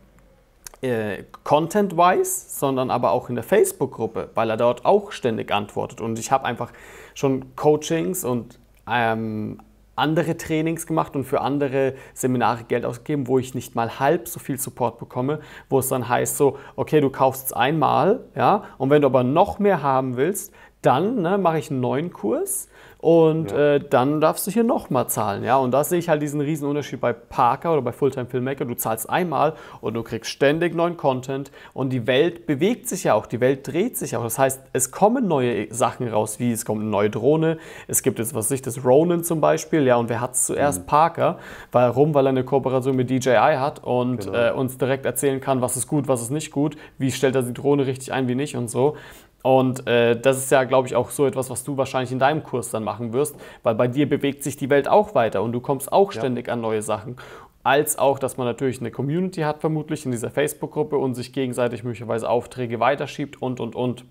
äh, 0.82 1.24
Content-wise, 1.44 2.58
sondern 2.58 2.90
aber 2.90 3.12
auch 3.12 3.28
in 3.28 3.34
der 3.34 3.44
Facebook-Gruppe, 3.44 4.30
weil 4.34 4.50
er 4.50 4.56
dort 4.56 4.84
auch 4.84 5.12
ständig 5.12 5.52
antwortet. 5.52 6.00
Und 6.00 6.18
ich 6.18 6.32
habe 6.32 6.44
einfach 6.44 6.72
schon 7.14 7.54
Coachings 7.56 8.24
und 8.24 8.58
ähm, 8.88 9.60
andere 9.96 10.36
Trainings 10.36 10.86
gemacht 10.86 11.14
und 11.14 11.24
für 11.24 11.42
andere 11.42 11.94
Seminare 12.14 12.64
Geld 12.64 12.84
ausgegeben, 12.84 13.28
wo 13.28 13.38
ich 13.38 13.54
nicht 13.54 13.74
mal 13.74 14.00
halb 14.00 14.26
so 14.28 14.40
viel 14.40 14.58
Support 14.58 14.98
bekomme, 14.98 15.40
wo 15.68 15.78
es 15.78 15.88
dann 15.88 16.08
heißt 16.08 16.36
so, 16.36 16.56
okay, 16.76 17.00
du 17.00 17.10
kaufst 17.10 17.46
es 17.46 17.52
einmal, 17.52 18.24
ja, 18.34 18.64
und 18.78 18.90
wenn 18.90 19.02
du 19.02 19.06
aber 19.06 19.22
noch 19.22 19.58
mehr 19.58 19.82
haben 19.82 20.16
willst, 20.16 20.54
dann 20.82 21.20
ne, 21.20 21.36
mache 21.36 21.58
ich 21.58 21.70
einen 21.70 21.80
neuen 21.80 22.12
Kurs 22.12 22.68
und 23.00 23.50
ja. 23.50 23.76
äh, 23.76 23.80
dann 23.80 24.20
darfst 24.20 24.46
du 24.46 24.50
hier 24.50 24.62
nochmal 24.62 25.08
zahlen. 25.08 25.42
Ja? 25.42 25.56
Und 25.56 25.70
da 25.70 25.84
sehe 25.84 25.98
ich 25.98 26.10
halt 26.10 26.20
diesen 26.20 26.40
riesen 26.40 26.68
Unterschied 26.68 27.00
bei 27.00 27.14
Parker 27.14 27.72
oder 27.72 27.82
bei 27.82 27.92
Fulltime 27.92 28.26
Filmmaker. 28.26 28.66
Du 28.66 28.74
zahlst 28.74 29.08
einmal 29.08 29.54
und 29.80 29.94
du 29.94 30.02
kriegst 30.02 30.30
ständig 30.30 30.74
neuen 30.74 30.98
Content 30.98 31.50
und 31.72 31.90
die 31.90 32.06
Welt 32.06 32.46
bewegt 32.46 32.88
sich 32.88 33.04
ja 33.04 33.14
auch, 33.14 33.24
die 33.24 33.40
Welt 33.40 33.66
dreht 33.66 33.96
sich 33.96 34.16
auch. 34.16 34.22
Das 34.22 34.38
heißt, 34.38 34.60
es 34.74 34.90
kommen 34.90 35.26
neue 35.26 35.72
Sachen 35.72 36.08
raus, 36.08 36.38
wie 36.40 36.52
es 36.52 36.66
kommt 36.66 36.82
eine 36.82 36.90
neue 36.90 37.08
Drohne, 37.08 37.56
es 37.88 38.02
gibt 38.02 38.18
jetzt, 38.18 38.34
was 38.34 38.50
ich, 38.50 38.60
das 38.60 38.84
Ronin 38.84 39.24
zum 39.24 39.40
Beispiel, 39.40 39.86
ja, 39.86 39.96
und 39.96 40.10
wer 40.10 40.20
hat 40.20 40.34
es 40.34 40.44
zuerst? 40.44 40.82
Mhm. 40.82 40.86
Parker. 40.86 41.38
Warum? 41.72 42.12
Weil 42.12 42.26
er 42.26 42.30
eine 42.30 42.44
Kooperation 42.44 42.96
mit 42.96 43.08
DJI 43.08 43.56
hat 43.56 43.82
und 43.82 44.26
genau. 44.26 44.36
äh, 44.36 44.52
uns 44.52 44.76
direkt 44.76 45.06
erzählen 45.06 45.40
kann, 45.40 45.62
was 45.62 45.76
ist 45.76 45.86
gut, 45.86 46.06
was 46.06 46.20
ist 46.20 46.30
nicht 46.30 46.50
gut, 46.50 46.76
wie 46.98 47.10
stellt 47.10 47.34
er 47.34 47.42
die 47.42 47.54
Drohne 47.54 47.86
richtig 47.86 48.12
ein, 48.12 48.28
wie 48.28 48.34
nicht 48.34 48.56
und 48.56 48.68
so. 48.68 48.96
Und 49.42 49.86
äh, 49.86 50.20
das 50.20 50.38
ist 50.38 50.50
ja, 50.50 50.64
glaube 50.64 50.86
ich, 50.86 50.94
auch 50.94 51.10
so 51.10 51.26
etwas, 51.26 51.48
was 51.48 51.64
du 51.64 51.76
wahrscheinlich 51.76 52.12
in 52.12 52.18
deinem 52.18 52.42
Kurs 52.42 52.70
dann 52.70 52.84
machen 52.84 53.12
wirst, 53.12 53.36
weil 53.62 53.74
bei 53.74 53.88
dir 53.88 54.08
bewegt 54.08 54.42
sich 54.44 54.56
die 54.56 54.68
Welt 54.68 54.86
auch 54.88 55.14
weiter 55.14 55.42
und 55.42 55.52
du 55.52 55.60
kommst 55.60 55.92
auch 55.92 56.12
ja. 56.12 56.20
ständig 56.20 56.48
an 56.50 56.60
neue 56.60 56.82
Sachen. 56.82 57.16
Als 57.62 57.98
auch, 57.98 58.18
dass 58.18 58.36
man 58.36 58.46
natürlich 58.46 58.80
eine 58.80 58.90
Community 58.90 59.42
hat, 59.42 59.60
vermutlich 59.60 60.04
in 60.04 60.12
dieser 60.12 60.30
Facebook-Gruppe 60.30 60.96
und 60.96 61.14
sich 61.14 61.32
gegenseitig 61.32 61.84
möglicherweise 61.84 62.28
Aufträge 62.28 62.80
weiterschiebt 62.80 63.40
und, 63.40 63.60
und, 63.60 63.74
und. 63.74 64.04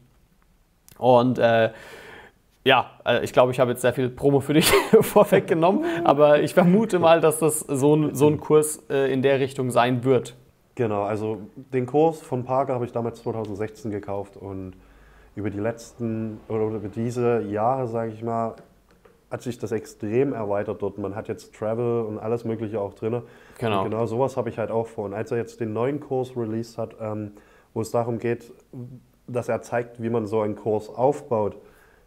Und 0.98 1.40
äh, 1.40 1.72
ja, 2.64 2.92
äh, 3.06 3.24
ich 3.24 3.34
glaube, 3.34 3.52
ich 3.52 3.60
habe 3.60 3.72
jetzt 3.72 3.82
sehr 3.82 3.94
viel 3.94 4.10
Promo 4.10 4.40
für 4.40 4.54
dich 4.54 4.70
vorweggenommen, 5.02 6.06
aber 6.06 6.42
ich 6.42 6.54
vermute 6.54 7.00
mal, 7.00 7.22
dass 7.22 7.40
das 7.40 7.60
so 7.60 7.96
ein, 7.96 8.16
so 8.16 8.28
ein 8.28 8.40
Kurs 8.40 8.84
äh, 8.90 9.12
in 9.12 9.22
der 9.22 9.40
Richtung 9.40 9.72
sein 9.72 10.04
wird. 10.04 10.36
Genau, 10.76 11.04
also 11.04 11.40
den 11.56 11.86
Kurs 11.86 12.22
von 12.22 12.46
Parker 12.46 12.74
habe 12.74 12.86
ich 12.86 12.92
damals 12.92 13.22
2016 13.22 13.92
gekauft 13.92 14.38
und 14.38 14.74
über 15.40 15.50
die 15.50 15.60
letzten 15.60 16.40
oder 16.50 16.66
über 16.66 16.90
diese 16.90 17.42
Jahre, 17.42 17.88
sage 17.88 18.12
ich 18.12 18.22
mal, 18.22 18.56
hat 19.32 19.42
sich 19.42 19.58
das 19.58 19.72
extrem 19.72 20.34
erweitert 20.34 20.82
dort. 20.82 20.98
Man 20.98 21.16
hat 21.16 21.28
jetzt 21.28 21.56
Travel 21.56 22.02
und 22.02 22.20
alles 22.20 22.44
Mögliche 22.44 22.82
auch 22.82 22.94
drin. 22.94 23.22
Genau. 23.58 23.80
Und 23.80 23.90
genau 23.90 24.06
sowas 24.06 24.36
habe 24.38 24.50
ich 24.50 24.58
halt 24.58 24.70
auch 24.70 24.88
vor. 24.88 25.06
Und 25.06 25.14
als 25.14 25.32
er 25.32 25.38
jetzt 25.38 25.60
den 25.60 25.72
neuen 25.72 26.00
Kurs 26.00 26.36
released 26.36 26.78
hat, 26.78 26.96
ähm, 27.00 27.32
wo 27.74 27.82
es 27.82 27.92
darum 27.92 28.20
geht, 28.20 28.52
dass 29.28 29.48
er 29.48 29.62
zeigt, 29.62 30.02
wie 30.02 30.10
man 30.10 30.26
so 30.26 30.42
einen 30.42 30.56
Kurs 30.56 30.90
aufbaut, 30.90 31.58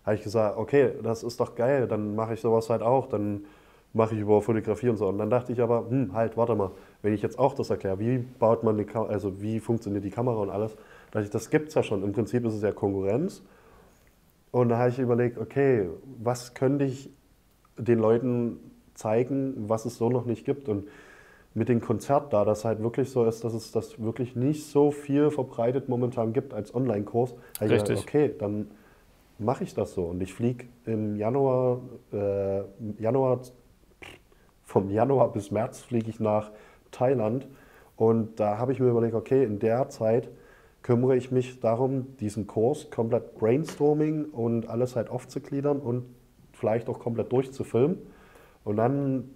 habe 0.04 0.16
ich 0.16 0.22
gesagt, 0.22 0.58
okay, 0.58 0.92
das 1.02 1.22
ist 1.22 1.40
doch 1.40 1.54
geil, 1.54 1.86
dann 1.86 2.14
mache 2.14 2.34
ich 2.34 2.40
sowas 2.40 2.68
halt 2.68 2.82
auch, 2.82 3.06
dann 3.08 3.44
mache 3.94 4.14
ich 4.14 4.20
über 4.20 4.42
Fotografie 4.42 4.88
und 4.88 4.96
so. 4.96 5.06
Und 5.06 5.18
dann 5.18 5.30
dachte 5.30 5.52
ich 5.52 5.60
aber, 5.62 5.88
hm, 5.88 6.12
halt, 6.12 6.36
warte 6.36 6.54
mal, 6.54 6.72
wenn 7.02 7.14
ich 7.14 7.22
jetzt 7.22 7.38
auch 7.38 7.54
das 7.54 7.70
erkläre, 7.70 7.98
wie 7.98 8.18
baut 8.18 8.62
man 8.62 8.76
die 8.76 8.84
Kamera, 8.84 9.10
also 9.10 9.40
wie 9.40 9.60
funktioniert 9.60 10.04
die 10.04 10.10
Kamera 10.10 10.36
und 10.36 10.50
alles, 10.50 10.76
dachte 11.12 11.26
ich, 11.26 11.30
das 11.30 11.50
gibt 11.50 11.68
es 11.68 11.74
ja 11.74 11.84
schon. 11.84 12.02
Im 12.02 12.12
Prinzip 12.12 12.44
ist 12.44 12.54
es 12.54 12.62
ja 12.62 12.72
Konkurrenz. 12.72 13.42
Und 14.50 14.70
da 14.70 14.78
habe 14.78 14.90
ich 14.90 14.98
überlegt, 14.98 15.38
okay, 15.38 15.88
was 16.18 16.54
könnte 16.54 16.84
ich 16.84 17.10
den 17.78 17.98
Leuten 17.98 18.58
zeigen, 18.94 19.68
was 19.68 19.84
es 19.84 19.96
so 19.96 20.10
noch 20.10 20.26
nicht 20.26 20.44
gibt. 20.44 20.68
Und 20.68 20.88
mit 21.54 21.68
dem 21.68 21.80
Konzert 21.80 22.32
da, 22.32 22.44
das 22.44 22.64
halt 22.64 22.82
wirklich 22.82 23.10
so 23.10 23.24
ist, 23.24 23.44
dass 23.44 23.54
es 23.54 23.72
das 23.72 24.02
wirklich 24.02 24.36
nicht 24.36 24.66
so 24.66 24.90
viel 24.90 25.30
verbreitet 25.30 25.88
momentan 25.88 26.32
gibt 26.32 26.54
als 26.54 26.74
Online-Kurs, 26.74 27.34
habe 27.60 27.74
ich 27.74 27.84
gedacht, 27.84 28.02
okay, 28.02 28.34
dann 28.38 28.70
mache 29.38 29.64
ich 29.64 29.74
das 29.74 29.94
so. 29.94 30.04
Und 30.04 30.22
ich 30.22 30.32
fliege 30.32 30.66
im 30.86 31.16
Januar, 31.16 31.80
äh, 32.12 32.62
Januar, 32.98 33.40
vom 34.64 34.90
Januar 34.90 35.32
bis 35.32 35.50
März 35.50 35.80
fliege 35.80 36.08
ich 36.08 36.20
nach 36.20 36.50
Thailand. 36.90 37.46
Und 37.96 38.40
da 38.40 38.56
habe 38.58 38.72
ich 38.72 38.80
mir 38.80 38.88
überlegt, 38.88 39.14
okay, 39.14 39.44
in 39.44 39.58
der 39.58 39.88
Zeit 39.90 40.30
kümmere 40.82 41.16
ich 41.16 41.30
mich 41.30 41.60
darum, 41.60 42.16
diesen 42.18 42.46
Kurs 42.46 42.90
komplett 42.90 43.34
Brainstorming 43.36 44.26
und 44.26 44.68
alles 44.68 44.96
halt 44.96 45.10
aufzugliedern 45.10 45.78
und 45.78 46.04
vielleicht 46.52 46.88
auch 46.88 46.98
komplett 46.98 47.32
durchzufilmen. 47.32 47.98
Und 48.64 48.76
dann 48.76 49.30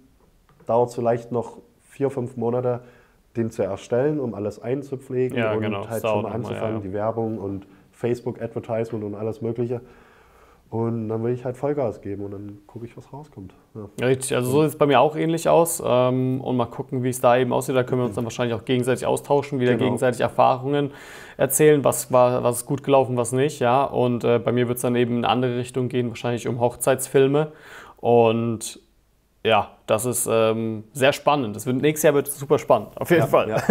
dauert 0.65 0.89
es 0.89 0.95
vielleicht 0.95 1.31
noch 1.31 1.59
vier, 1.81 2.09
fünf 2.09 2.37
Monate, 2.37 2.81
den 3.35 3.51
zu 3.51 3.63
erstellen, 3.63 4.19
um 4.19 4.33
alles 4.33 4.61
einzupflegen 4.61 5.37
Ja, 5.37 5.53
und 5.53 5.61
genau, 5.61 5.87
halt 5.87 6.01
schon 6.01 6.09
mal 6.09 6.15
noch 6.15 6.29
mal, 6.29 6.35
anzufangen, 6.35 6.69
ja, 6.69 6.75
ja. 6.75 6.79
die 6.79 6.93
Werbung 6.93 7.37
und 7.37 7.67
Facebook 7.91 8.41
Advertisement 8.41 9.03
und 9.03 9.15
alles 9.15 9.41
Mögliche. 9.41 9.81
Und 10.69 11.07
dann 11.07 11.23
will 11.23 11.33
ich 11.33 11.45
halt 11.45 11.55
Vollgas 11.55 12.01
geben 12.01 12.25
und 12.25 12.31
dann 12.31 12.57
gucke 12.67 12.85
ich, 12.85 12.97
was 12.97 13.13
rauskommt. 13.13 13.53
Ja. 13.73 14.05
Richtig, 14.05 14.35
also 14.35 14.51
so 14.51 14.61
sieht 14.63 14.71
es 14.71 14.77
bei 14.77 14.85
mir 14.85 14.99
auch 14.99 15.15
ähnlich 15.15 15.47
aus. 15.47 15.81
Ähm, 15.85 16.41
und 16.41 16.57
mal 16.57 16.65
gucken, 16.65 17.03
wie 17.03 17.09
es 17.09 17.21
da 17.21 17.37
eben 17.37 17.53
aussieht. 17.53 17.75
Da 17.75 17.83
können 17.83 18.01
wir 18.01 18.05
uns 18.05 18.15
dann 18.15 18.25
wahrscheinlich 18.25 18.53
auch 18.53 18.65
gegenseitig 18.65 19.05
austauschen, 19.05 19.61
wieder 19.61 19.73
Genau. 19.73 19.85
gegenseitig 19.85 20.19
Erfahrungen 20.19 20.91
erzählen, 21.37 21.85
was, 21.85 22.11
war, 22.11 22.43
was 22.43 22.57
ist 22.57 22.65
gut 22.65 22.83
gelaufen, 22.83 23.15
was 23.15 23.31
nicht. 23.31 23.59
Ja? 23.59 23.85
Und 23.85 24.25
äh, 24.25 24.39
bei 24.39 24.51
mir 24.51 24.67
wird 24.67 24.75
es 24.75 24.81
dann 24.81 24.97
eben 24.97 25.11
in 25.11 25.23
eine 25.23 25.29
andere 25.29 25.57
Richtung 25.57 25.87
gehen, 25.87 26.09
wahrscheinlich 26.09 26.49
um 26.49 26.59
Hochzeitsfilme. 26.59 27.53
Und 27.97 28.81
ja, 29.47 29.69
das 29.85 30.05
ist 30.05 30.27
ähm, 30.29 30.83
sehr 30.91 31.13
spannend. 31.13 31.55
Das 31.55 31.65
wird, 31.65 31.77
nächstes 31.77 32.03
Jahr 32.03 32.13
wird 32.13 32.27
es 32.27 32.37
super 32.37 32.59
spannend, 32.59 32.89
auf 32.99 33.09
jeden 33.09 33.27
Fall. 33.27 33.49
Ja. 33.49 33.63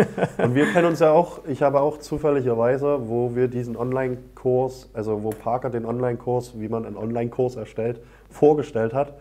Und 0.43 0.55
wir 0.55 0.73
kennen 0.73 0.87
uns 0.87 1.01
ja 1.01 1.13
auch, 1.13 1.41
ich 1.47 1.61
habe 1.61 1.81
auch 1.81 1.99
zufälligerweise, 1.99 3.09
wo 3.09 3.37
wir 3.37 3.49
diesen 3.49 3.77
Online-Kurs, 3.77 4.89
also 4.95 5.23
wo 5.23 5.31
Parker 5.31 5.69
den 5.69 5.85
Online-Kurs, 5.85 6.59
wie 6.59 6.69
man 6.69 6.87
einen 6.87 6.97
Online-Kurs 6.97 7.57
erstellt, 7.57 8.01
vorgestellt 8.31 8.95
hat, 8.95 9.13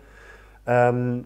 ähm, 0.65 1.25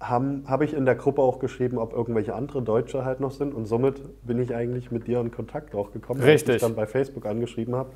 habe 0.00 0.42
hab 0.46 0.62
ich 0.62 0.72
in 0.72 0.84
der 0.84 0.94
Gruppe 0.94 1.20
auch 1.20 1.40
geschrieben, 1.40 1.78
ob 1.78 1.92
irgendwelche 1.92 2.32
andere 2.32 2.62
Deutsche 2.62 3.04
halt 3.04 3.18
noch 3.18 3.32
sind. 3.32 3.52
Und 3.52 3.66
somit 3.66 4.00
bin 4.24 4.38
ich 4.38 4.54
eigentlich 4.54 4.92
mit 4.92 5.08
dir 5.08 5.20
in 5.20 5.32
Kontakt 5.32 5.74
auch 5.74 5.90
gekommen, 5.90 6.20
als 6.20 6.28
Richtig. 6.28 6.54
ich 6.56 6.62
dann 6.62 6.76
bei 6.76 6.86
Facebook 6.86 7.26
angeschrieben 7.26 7.74
habe. 7.74 7.90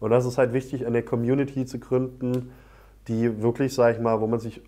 Und 0.00 0.10
das 0.10 0.26
ist 0.26 0.38
halt 0.38 0.52
wichtig, 0.52 0.86
eine 0.86 1.04
Community 1.04 1.66
zu 1.66 1.78
gründen, 1.78 2.50
die 3.06 3.40
wirklich, 3.42 3.72
sag 3.74 3.94
ich 3.94 4.00
mal, 4.00 4.20
wo 4.20 4.26
man 4.26 4.40
sich 4.40 4.60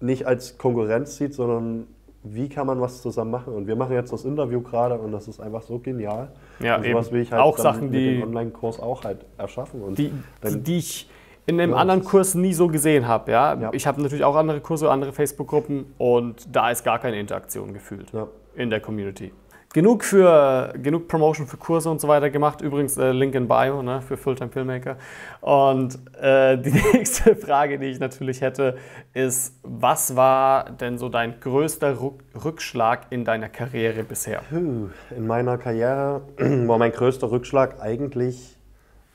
nicht 0.00 0.26
als 0.26 0.58
Konkurrenz 0.58 1.16
sieht, 1.16 1.34
sondern 1.34 1.86
wie 2.24 2.48
kann 2.48 2.66
man 2.66 2.80
was 2.80 3.00
zusammen 3.02 3.30
machen. 3.30 3.54
Und 3.54 3.66
wir 3.66 3.76
machen 3.76 3.92
jetzt 3.94 4.12
das 4.12 4.24
Interview 4.24 4.60
gerade 4.60 4.98
und 4.98 5.12
das 5.12 5.28
ist 5.28 5.40
einfach 5.40 5.62
so 5.62 5.78
genial. 5.78 6.28
Ja, 6.60 6.76
und 6.76 6.84
sowas 6.84 7.06
eben. 7.06 7.14
will 7.14 7.22
ich 7.22 7.32
halt 7.32 7.42
Auch 7.42 7.58
Sachen, 7.58 7.84
mit 7.90 7.94
die- 7.94 8.16
dem 8.18 8.22
Online-Kurs 8.28 8.80
auch 8.80 9.04
halt 9.04 9.24
erschaffen. 9.38 9.82
Und 9.82 9.98
die, 9.98 10.12
die, 10.44 10.58
die 10.60 10.78
ich 10.78 11.08
in 11.46 11.60
einem 11.60 11.72
Ja, 11.72 11.78
anderen 11.78 12.04
Kurs 12.04 12.34
nie 12.34 12.52
so 12.52 12.68
gesehen 12.68 13.06
habe. 13.08 13.30
Ja? 13.32 13.54
Ja. 13.58 13.70
Ich 13.72 13.86
habe 13.86 14.02
natürlich 14.02 14.24
auch 14.24 14.36
andere 14.36 14.60
Kurse, 14.60 14.90
andere 14.90 15.12
Facebook-Gruppen 15.12 15.86
und 15.96 16.54
da 16.54 16.70
ist 16.70 16.84
gar 16.84 16.98
keine 16.98 17.18
Interaktion 17.18 17.72
gefühlt 17.72 18.12
ja. 18.12 18.26
in 18.54 18.68
der 18.68 18.80
Community. 18.80 19.32
Genug 19.74 20.02
für 20.02 20.72
genug 20.82 21.08
Promotion 21.08 21.46
für 21.46 21.58
Kurse 21.58 21.90
und 21.90 22.00
so 22.00 22.08
weiter 22.08 22.30
gemacht. 22.30 22.62
Übrigens 22.62 22.96
äh, 22.96 23.12
Link 23.12 23.34
in 23.34 23.46
Bio 23.48 23.82
ne, 23.82 24.00
für 24.00 24.16
Fulltime 24.16 24.50
Filmmaker. 24.50 24.96
Und 25.42 25.98
äh, 26.18 26.56
die 26.62 26.72
nächste 26.92 27.36
Frage, 27.36 27.78
die 27.78 27.86
ich 27.86 28.00
natürlich 28.00 28.40
hätte, 28.40 28.78
ist: 29.12 29.58
Was 29.62 30.16
war 30.16 30.70
denn 30.70 30.96
so 30.96 31.10
dein 31.10 31.38
größter 31.40 31.96
Ruck 31.96 32.20
Rückschlag 32.42 33.06
in 33.10 33.26
deiner 33.26 33.50
Karriere 33.50 34.04
bisher? 34.04 34.40
In 34.50 35.26
meiner 35.26 35.58
Karriere 35.58 36.22
war 36.38 36.78
mein 36.78 36.92
größter 36.92 37.30
Rückschlag 37.30 37.80
eigentlich, 37.80 38.56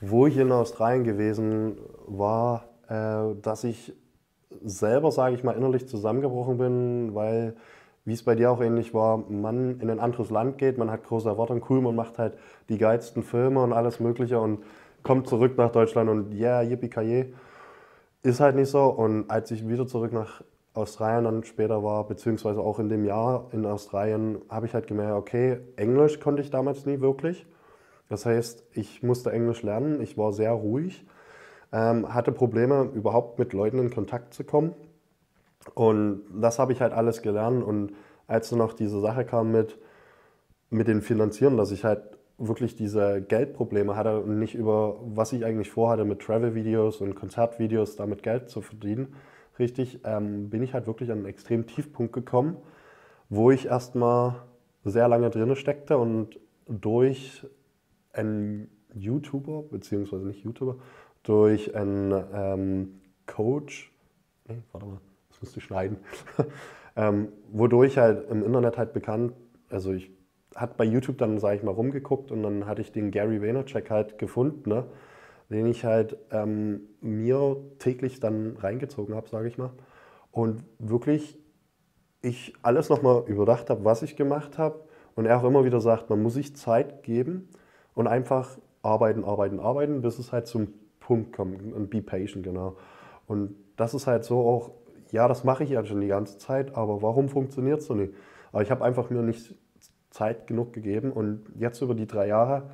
wo 0.02 0.28
ich 0.28 0.38
in 0.38 0.52
Australien 0.52 1.04
gewesen 1.04 1.78
war, 2.06 2.66
äh, 2.90 3.36
dass 3.42 3.64
ich 3.64 3.94
selber, 4.64 5.12
sage 5.12 5.36
ich 5.36 5.44
mal, 5.44 5.54
innerlich 5.54 5.88
zusammengebrochen 5.88 6.58
bin, 6.58 7.16
weil, 7.16 7.56
wie 8.06 8.14
es 8.14 8.24
bei 8.24 8.36
dir 8.36 8.52
auch 8.52 8.62
ähnlich 8.62 8.94
war, 8.94 9.18
man 9.18 9.80
in 9.80 9.90
ein 9.90 10.00
anderes 10.00 10.30
Land 10.30 10.58
geht, 10.58 10.78
man 10.78 10.92
hat 10.92 11.06
große 11.06 11.30
Erwartungen, 11.30 11.64
cool, 11.70 11.82
man 11.82 11.96
macht 11.96 12.20
halt 12.20 12.38
die 12.70 12.78
geilsten 12.78 13.24
Filme 13.24 13.62
und 13.64 13.74
alles 13.74 14.00
Mögliche 14.00 14.40
und 14.40 14.64
kommt 15.04 15.28
zurück 15.28 15.58
nach 15.58 15.72
Deutschland 15.72 16.10
und 16.10 16.34
ja, 16.34 16.62
yeah, 16.62 16.72
yippie 16.72 17.34
Ist 18.24 18.40
halt 18.40 18.56
nicht 18.56 18.70
so. 18.70 18.86
Und 18.86 19.30
als 19.30 19.52
ich 19.52 19.68
wieder 19.68 19.86
zurück 19.86 20.14
nach 20.14 20.44
Australien 20.74 21.26
dann 21.26 21.44
später 21.44 21.84
war, 21.84 22.08
beziehungsweise 22.08 22.60
auch 22.60 22.80
in 22.80 22.90
dem 22.90 23.06
Jahr 23.06 23.48
in 23.52 23.66
Australien, 23.66 24.42
habe 24.50 24.66
ich 24.66 24.74
halt 24.74 24.88
gemerkt, 24.88 25.14
okay, 25.14 25.60
Englisch 25.76 26.20
konnte 26.20 26.42
ich 26.42 26.50
damals 26.50 26.86
nie 26.86 27.00
wirklich. 27.00 27.46
Das 28.10 28.26
heißt, 28.26 28.64
ich 28.74 29.04
musste 29.04 29.32
Englisch 29.32 29.62
lernen, 29.64 30.02
ich 30.02 30.18
war 30.18 30.34
sehr 30.34 30.52
ruhig, 30.52 31.06
ähm, 31.72 32.14
hatte 32.14 32.32
Probleme, 32.32 32.90
überhaupt 32.94 33.40
mit 33.40 33.54
Leuten 33.54 33.80
in 33.80 33.92
Kontakt 33.92 34.34
zu 34.34 34.44
kommen. 34.44 34.74
Und 35.74 36.24
das 36.34 36.60
habe 36.60 36.74
ich 36.74 36.82
halt 36.82 36.94
alles 36.94 37.22
gelernt. 37.22 37.64
Und 37.64 37.94
als 38.28 38.50
dann 38.50 38.60
noch 38.60 38.74
diese 38.74 39.00
Sache 39.00 39.26
kam 39.26 39.52
mit, 39.52 39.78
mit 40.70 40.88
den 40.88 41.02
Finanzieren, 41.02 41.58
dass 41.58 41.72
ich 41.72 41.84
halt 41.84 42.02
wirklich 42.38 42.76
diese 42.76 43.22
Geldprobleme 43.22 43.96
hatte 43.96 44.22
und 44.22 44.40
nicht 44.40 44.56
über, 44.56 44.98
was 45.04 45.34
ich 45.34 45.46
eigentlich 45.46 45.70
vorhatte 45.70 46.04
mit 46.06 46.20
Travel-Videos 46.20 47.02
und 47.02 47.16
Konzertvideos, 47.16 47.96
damit 47.96 48.24
Geld 48.24 48.50
zu 48.50 48.62
verdienen, 48.62 49.16
richtig, 49.60 50.02
ähm, 50.04 50.50
bin 50.50 50.64
ich 50.64 50.74
halt 50.74 50.88
wirklich 50.88 51.12
an 51.12 51.20
einen 51.20 51.28
extremen 51.28 51.68
Tiefpunkt 51.68 52.14
gekommen, 52.14 52.58
wo 53.30 53.52
ich 53.52 53.68
erstmal 53.68 54.36
sehr 54.84 55.08
lange 55.08 55.30
drinne 55.30 55.56
steckte 55.56 55.98
und 55.98 56.40
durch 56.68 57.46
einen 58.14 58.70
YouTuber, 58.94 59.64
beziehungsweise 59.64 60.26
nicht 60.28 60.44
YouTuber, 60.44 60.78
durch 61.24 61.76
einen 61.76 62.14
ähm, 62.34 63.02
Coach, 63.26 63.92
nee, 64.48 64.62
warte 64.72 64.88
mal, 64.88 65.00
ich 65.44 65.64
schneiden, 65.64 65.98
ähm, 66.96 67.30
wodurch 67.52 67.98
halt 67.98 68.30
im 68.30 68.44
Internet 68.44 68.78
halt 68.78 68.94
bekannt, 68.94 69.34
also 69.70 69.92
ich 69.92 70.12
hat 70.56 70.78
bei 70.78 70.84
YouTube 70.84 71.18
dann, 71.18 71.40
sage 71.40 71.58
ich 71.58 71.64
mal, 71.64 71.72
rumgeguckt 71.72 72.32
und 72.32 72.44
dann 72.44 72.66
hatte 72.68 72.82
ich 72.82 72.92
den 72.92 73.12
Gary 73.12 73.42
Vaynerchuk 73.42 73.90
halt 73.90 74.18
gefunden, 74.18 74.70
ne? 74.70 74.86
den 75.50 75.66
ich 75.66 75.84
halt 75.84 76.18
ähm, 76.32 76.82
mir 77.02 77.58
täglich 77.80 78.20
dann 78.20 78.58
reingezogen 78.58 79.16
habe, 79.16 79.28
sage 79.30 79.48
ich 79.48 79.58
mal. 79.58 79.72
Und 80.32 80.64
wirklich 80.80 81.38
ich 82.22 82.54
alles 82.62 82.90
nochmal 82.90 83.24
überdacht 83.28 83.70
habe, 83.70 83.84
was 83.86 84.02
ich 84.02 84.16
gemacht 84.16 84.58
habe. 84.58 84.82
Und 85.16 85.26
er 85.26 85.40
auch 85.40 85.44
immer 85.44 85.64
wieder 85.66 85.80
sagt, 85.80 86.10
man 86.10 86.24
muss 86.24 86.34
sich 86.34 86.56
Zeit 86.56 87.04
geben 87.04 87.50
und 87.94 88.08
einfach 88.08 88.58
arbeiten, 88.82 89.24
arbeiten, 89.24 89.60
arbeiten, 89.60 90.02
bis 90.02 90.18
es 90.18 90.32
halt 90.32 90.48
zum 90.48 90.74
Punkt 91.00 91.34
kommt. 91.34 91.74
Und 91.74 91.90
be 91.90 92.02
patient, 92.02 92.44
genau. 92.44 92.78
Und 93.28 93.56
das 93.76 93.94
ist 93.94 94.08
halt 94.08 94.24
so 94.24 94.40
auch, 94.40 94.72
ja, 95.14 95.28
das 95.28 95.44
mache 95.44 95.64
ich 95.64 95.70
ja 95.70 95.86
schon 95.86 96.02
die 96.02 96.08
ganze 96.08 96.40
Zeit, 96.40 96.76
aber 96.76 97.04
warum 97.04 97.30
funktioniert 97.30 97.82
es 97.82 97.86
so 97.86 97.94
nicht? 97.94 98.14
Aber 98.52 98.64
ich 98.64 98.72
habe 98.72 98.84
einfach 98.84 99.12
mir 99.12 99.22
nicht 99.22 99.56
Zeit 100.10 100.48
genug 100.48 100.74
gegeben 100.74 101.12
und 101.12 101.46
jetzt 101.56 101.82
über 101.82 101.94
die 101.94 102.08
drei 102.08 102.28
Jahre 102.28 102.72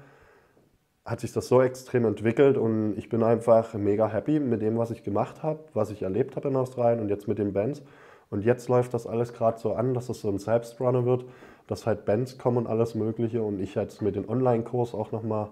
hat 1.03 1.19
sich 1.19 1.33
das 1.33 1.49
so 1.49 1.61
extrem 1.61 2.05
entwickelt 2.05 2.57
und 2.57 2.97
ich 2.97 3.09
bin 3.09 3.23
einfach 3.23 3.73
mega 3.73 4.07
happy 4.07 4.39
mit 4.39 4.61
dem, 4.61 4.77
was 4.77 4.89
ich 4.89 5.03
gemacht 5.03 5.43
habe, 5.43 5.59
was 5.73 5.91
ich 5.91 6.01
erlebt 6.01 6.37
habe 6.37 6.47
in 6.47 6.55
Australien 6.55 7.01
und 7.01 7.09
jetzt 7.09 7.27
mit 7.27 7.39
den 7.39 7.51
Bands. 7.51 7.83
Und 8.29 8.45
jetzt 8.45 8.69
läuft 8.69 8.93
das 8.93 9.05
alles 9.05 9.33
gerade 9.33 9.59
so 9.59 9.73
an, 9.73 9.93
dass 9.93 10.07
es 10.07 10.21
so 10.21 10.29
ein 10.29 10.37
Selbstrunner 10.37 11.03
wird, 11.05 11.25
dass 11.67 11.85
halt 11.85 12.05
Bands 12.05 12.37
kommen 12.37 12.57
und 12.57 12.67
alles 12.67 12.95
Mögliche 12.95 13.41
und 13.41 13.59
ich 13.59 13.75
jetzt 13.75 14.01
mit 14.01 14.15
dem 14.15 14.29
Online-Kurs 14.29 14.93
auch 14.93 15.11
nochmal 15.11 15.49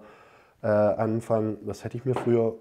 äh, 0.62 0.68
anfange. 0.68 1.58
Das 1.66 1.84
hätte 1.84 1.98
ich 1.98 2.06
mir 2.06 2.14
früher 2.14 2.54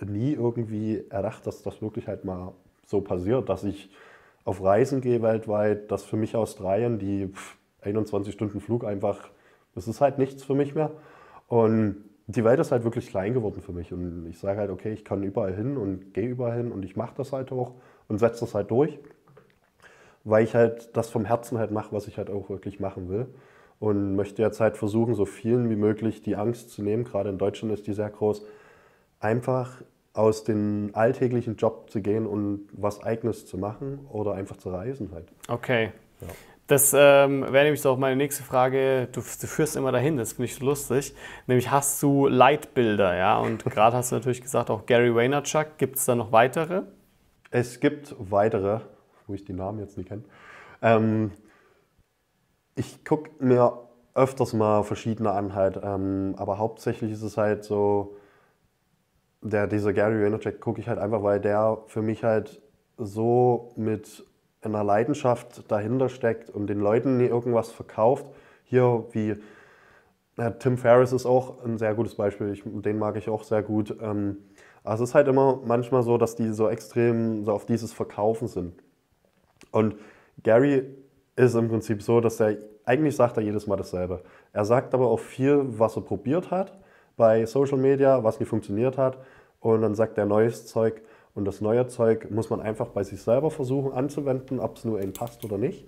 nie 0.00 0.32
irgendwie 0.32 1.04
erdacht, 1.10 1.46
dass 1.46 1.62
das 1.62 1.82
wirklich 1.82 2.08
halt 2.08 2.24
mal 2.24 2.54
so 2.86 3.00
passiert, 3.00 3.48
dass 3.48 3.64
ich 3.64 3.90
auf 4.44 4.62
Reisen 4.62 5.00
gehe 5.00 5.22
weltweit, 5.22 5.90
dass 5.90 6.04
für 6.04 6.16
mich 6.16 6.36
Australien 6.36 6.98
die 6.98 7.28
pff, 7.28 7.56
21 7.82 8.32
Stunden 8.34 8.60
Flug 8.60 8.84
einfach, 8.84 9.30
das 9.74 9.88
ist 9.88 10.00
halt 10.00 10.18
nichts 10.18 10.44
für 10.44 10.54
mich 10.54 10.74
mehr. 10.74 10.90
Und 11.48 12.04
die 12.26 12.44
Welt 12.44 12.58
ist 12.60 12.72
halt 12.72 12.84
wirklich 12.84 13.08
klein 13.08 13.34
geworden 13.34 13.60
für 13.60 13.72
mich. 13.72 13.92
Und 13.92 14.26
ich 14.26 14.38
sage 14.38 14.58
halt, 14.58 14.70
okay, 14.70 14.92
ich 14.92 15.04
kann 15.04 15.22
überall 15.22 15.54
hin 15.54 15.76
und 15.76 16.14
gehe 16.14 16.28
überall 16.28 16.56
hin 16.56 16.72
und 16.72 16.84
ich 16.84 16.96
mache 16.96 17.14
das 17.16 17.32
halt 17.32 17.52
auch 17.52 17.74
und 18.08 18.18
setze 18.18 18.40
das 18.40 18.54
halt 18.54 18.70
durch, 18.70 18.98
weil 20.24 20.44
ich 20.44 20.54
halt 20.54 20.96
das 20.96 21.10
vom 21.10 21.24
Herzen 21.24 21.58
halt 21.58 21.70
mache, 21.70 21.92
was 21.92 22.06
ich 22.08 22.18
halt 22.18 22.30
auch 22.30 22.48
wirklich 22.48 22.80
machen 22.80 23.08
will. 23.08 23.26
Und 23.80 24.14
möchte 24.14 24.40
jetzt 24.40 24.60
halt 24.60 24.76
versuchen, 24.76 25.14
so 25.14 25.26
vielen 25.26 25.68
wie 25.68 25.76
möglich 25.76 26.22
die 26.22 26.36
Angst 26.36 26.70
zu 26.70 26.82
nehmen, 26.82 27.04
gerade 27.04 27.28
in 27.28 27.38
Deutschland 27.38 27.74
ist 27.74 27.86
die 27.86 27.92
sehr 27.92 28.08
groß, 28.08 28.46
einfach 29.20 29.82
aus 30.14 30.44
dem 30.44 30.90
alltäglichen 30.94 31.56
Job 31.56 31.90
zu 31.90 32.00
gehen 32.00 32.26
und 32.26 32.68
was 32.72 33.02
Eigenes 33.02 33.46
zu 33.46 33.58
machen 33.58 34.06
oder 34.10 34.32
einfach 34.34 34.56
zu 34.56 34.70
reisen 34.70 35.10
halt. 35.12 35.26
Okay. 35.48 35.90
Das 36.66 36.94
ähm, 36.96 37.42
wäre 37.42 37.64
nämlich 37.64 37.82
so 37.82 37.90
auch 37.90 37.98
meine 37.98 38.16
nächste 38.16 38.42
Frage. 38.42 39.08
Du, 39.12 39.20
du 39.20 39.46
führst 39.46 39.76
immer 39.76 39.92
dahin, 39.92 40.16
das 40.16 40.32
finde 40.32 40.46
ich 40.46 40.54
so 40.54 40.64
lustig. 40.64 41.14
Nämlich 41.46 41.70
hast 41.70 42.02
du 42.02 42.26
Leitbilder, 42.26 43.14
ja? 43.16 43.38
Und 43.38 43.64
gerade 43.70 43.96
hast 43.96 44.12
du 44.12 44.16
natürlich 44.16 44.40
gesagt, 44.40 44.70
auch 44.70 44.86
Gary 44.86 45.14
Vaynerchuk. 45.14 45.76
Gibt 45.76 45.96
es 45.96 46.06
da 46.06 46.14
noch 46.14 46.32
weitere? 46.32 46.84
Es 47.50 47.80
gibt 47.80 48.14
weitere, 48.18 48.80
wo 49.26 49.34
ich 49.34 49.44
die 49.44 49.52
Namen 49.52 49.80
jetzt 49.80 49.98
nicht 49.98 50.08
kenne. 50.08 50.24
Ähm, 50.80 51.32
ich 52.76 53.04
gucke 53.04 53.30
mir 53.44 53.78
öfters 54.14 54.52
mal 54.54 54.84
verschiedene 54.84 55.32
an 55.32 55.54
halt, 55.54 55.78
ähm, 55.82 56.34
aber 56.38 56.58
hauptsächlich 56.58 57.12
ist 57.12 57.22
es 57.22 57.36
halt 57.36 57.64
so, 57.64 58.16
der, 59.44 59.66
dieser 59.66 59.92
Gary 59.92 60.20
Vaynerchuk 60.20 60.60
gucke 60.60 60.80
ich 60.80 60.88
halt 60.88 60.98
einfach, 60.98 61.22
weil 61.22 61.40
der 61.40 61.78
für 61.86 62.02
mich 62.02 62.24
halt 62.24 62.60
so 62.96 63.72
mit 63.76 64.24
einer 64.62 64.82
Leidenschaft 64.82 65.70
dahinter 65.70 66.08
steckt 66.08 66.50
und 66.50 66.66
den 66.68 66.80
Leuten 66.80 67.20
irgendwas 67.20 67.70
verkauft. 67.70 68.26
Hier 68.64 69.04
wie 69.12 69.36
Ja, 70.38 70.50
Tim 70.50 70.78
Ferriss 70.78 71.12
ist 71.12 71.26
auch 71.26 71.62
ein 71.64 71.78
sehr 71.78 71.94
gutes 71.94 72.14
Beispiel. 72.16 72.52
Ich, 72.52 72.62
den 72.64 72.98
mag 72.98 73.16
ich 73.16 73.28
auch 73.28 73.44
sehr 73.44 73.62
gut. 73.62 73.96
Ähm, 74.00 74.38
also 74.82 75.04
es 75.04 75.10
ist 75.10 75.14
halt 75.14 75.28
immer 75.28 75.60
manchmal 75.64 76.02
so, 76.02 76.18
dass 76.18 76.34
die 76.36 76.52
so 76.52 76.68
extrem 76.68 77.44
so 77.44 77.52
auf 77.52 77.66
dieses 77.66 77.92
Verkaufen 77.92 78.48
sind. 78.48 78.74
Und 79.70 79.96
Gary 80.42 80.84
ist 81.36 81.54
im 81.54 81.68
Prinzip 81.68 82.02
so, 82.02 82.20
dass 82.20 82.40
er 82.40 82.56
eigentlich 82.84 83.16
sagt 83.16 83.36
er 83.36 83.42
jedes 83.42 83.66
Mal 83.66 83.76
dasselbe. 83.76 84.22
Er 84.52 84.64
sagt 84.64 84.94
aber 84.94 85.08
auch 85.08 85.20
viel, 85.20 85.64
was 85.78 85.96
er 85.96 86.02
probiert 86.02 86.50
hat 86.50 86.78
bei 87.16 87.46
Social 87.46 87.78
Media, 87.78 88.22
was 88.22 88.40
nicht 88.40 88.48
funktioniert 88.48 88.98
hat. 88.98 89.18
Und 89.64 89.80
dann 89.80 89.94
sagt 89.94 90.18
er 90.18 90.26
neues 90.26 90.66
Zeug. 90.66 91.00
Und 91.34 91.46
das 91.46 91.62
neue 91.62 91.86
Zeug 91.86 92.30
muss 92.30 92.50
man 92.50 92.60
einfach 92.60 92.88
bei 92.88 93.02
sich 93.02 93.22
selber 93.22 93.50
versuchen 93.50 93.92
anzuwenden, 93.92 94.60
ob 94.60 94.76
es 94.76 94.84
nur 94.84 94.98
einem 94.98 95.14
passt 95.14 95.42
oder 95.42 95.56
nicht. 95.56 95.86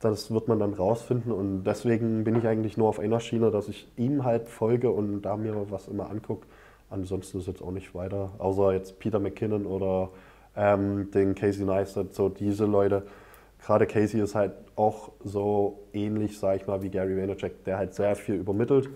Das 0.00 0.32
wird 0.32 0.48
man 0.48 0.58
dann 0.58 0.74
rausfinden 0.74 1.32
und 1.32 1.64
deswegen 1.64 2.24
bin 2.24 2.36
ich 2.36 2.46
eigentlich 2.46 2.76
nur 2.76 2.88
auf 2.88 2.98
einer 2.98 3.20
Schiene, 3.20 3.50
dass 3.50 3.68
ich 3.68 3.88
ihm 3.96 4.24
halt 4.24 4.48
folge 4.48 4.90
und 4.90 5.22
da 5.22 5.36
mir 5.36 5.70
was 5.70 5.86
immer 5.88 6.10
angucke. 6.10 6.46
Ansonsten 6.90 7.38
ist 7.38 7.46
jetzt 7.46 7.62
auch 7.62 7.70
nicht 7.70 7.94
weiter, 7.94 8.32
außer 8.38 8.72
jetzt 8.72 8.98
Peter 8.98 9.20
McKinnon 9.20 9.66
oder 9.66 10.10
ähm, 10.56 11.10
den 11.12 11.34
Casey 11.34 11.64
Neistat, 11.64 12.14
so 12.14 12.28
diese 12.28 12.66
Leute. 12.66 13.04
Gerade 13.64 13.86
Casey 13.86 14.20
ist 14.20 14.34
halt 14.34 14.52
auch 14.74 15.12
so 15.24 15.84
ähnlich, 15.92 16.38
sage 16.38 16.58
ich 16.58 16.66
mal, 16.66 16.82
wie 16.82 16.90
Gary 16.90 17.16
Vaynerchuk, 17.16 17.64
der 17.64 17.78
halt 17.78 17.94
sehr 17.94 18.16
viel 18.16 18.36
übermittelt. 18.36 18.88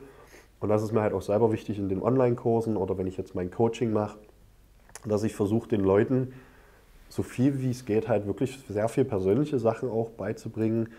Und 0.62 0.68
das 0.68 0.82
ist 0.82 0.92
mir 0.92 1.02
halt 1.02 1.12
auch 1.12 1.22
selber 1.22 1.50
wichtig 1.50 1.78
in 1.78 1.88
den 1.88 2.00
Online-Kursen 2.00 2.76
oder 2.76 2.96
wenn 2.96 3.08
ich 3.08 3.16
jetzt 3.16 3.34
mein 3.34 3.50
Coaching 3.50 3.92
mache, 3.92 4.16
dass 5.04 5.24
ich 5.24 5.34
versuche, 5.34 5.68
den 5.68 5.80
Leuten 5.80 6.34
so 7.08 7.24
viel 7.24 7.60
wie 7.60 7.70
es 7.70 7.84
geht, 7.84 8.08
halt 8.08 8.26
wirklich 8.28 8.58
sehr 8.68 8.88
viel 8.88 9.04
persönliche 9.04 9.58
Sachen 9.58 9.90
auch 9.90 10.10
beizubringen, 10.10 10.90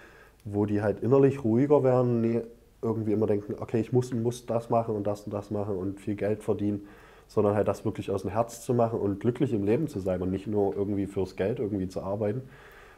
wo 0.43 0.65
die 0.65 0.81
halt 0.81 0.99
innerlich 1.01 1.45
ruhiger 1.45 1.81
werden, 1.81 2.19
nee, 2.19 2.41
irgendwie 2.81 3.13
immer 3.13 3.25
denken, 3.25 3.55
okay, 3.57 3.79
ich 3.79 3.93
muss, 3.93 4.13
muss 4.13 4.45
das 4.45 4.69
machen 4.69 4.95
und 4.95 5.07
das 5.07 5.21
und 5.21 5.33
das 5.33 5.49
machen 5.49 5.77
und 5.77 6.01
viel 6.01 6.15
Geld 6.15 6.43
verdienen, 6.43 6.85
sondern 7.29 7.55
halt 7.55 7.69
das 7.69 7.85
wirklich 7.85 8.11
aus 8.11 8.23
dem 8.23 8.31
Herz 8.31 8.65
zu 8.65 8.73
machen 8.73 8.99
und 8.99 9.21
glücklich 9.21 9.53
im 9.53 9.63
Leben 9.63 9.87
zu 9.87 10.01
sein 10.01 10.21
und 10.21 10.29
nicht 10.29 10.45
nur 10.45 10.75
irgendwie 10.75 11.07
fürs 11.07 11.37
Geld 11.37 11.59
irgendwie 11.59 11.87
zu 11.87 12.01
arbeiten 12.01 12.41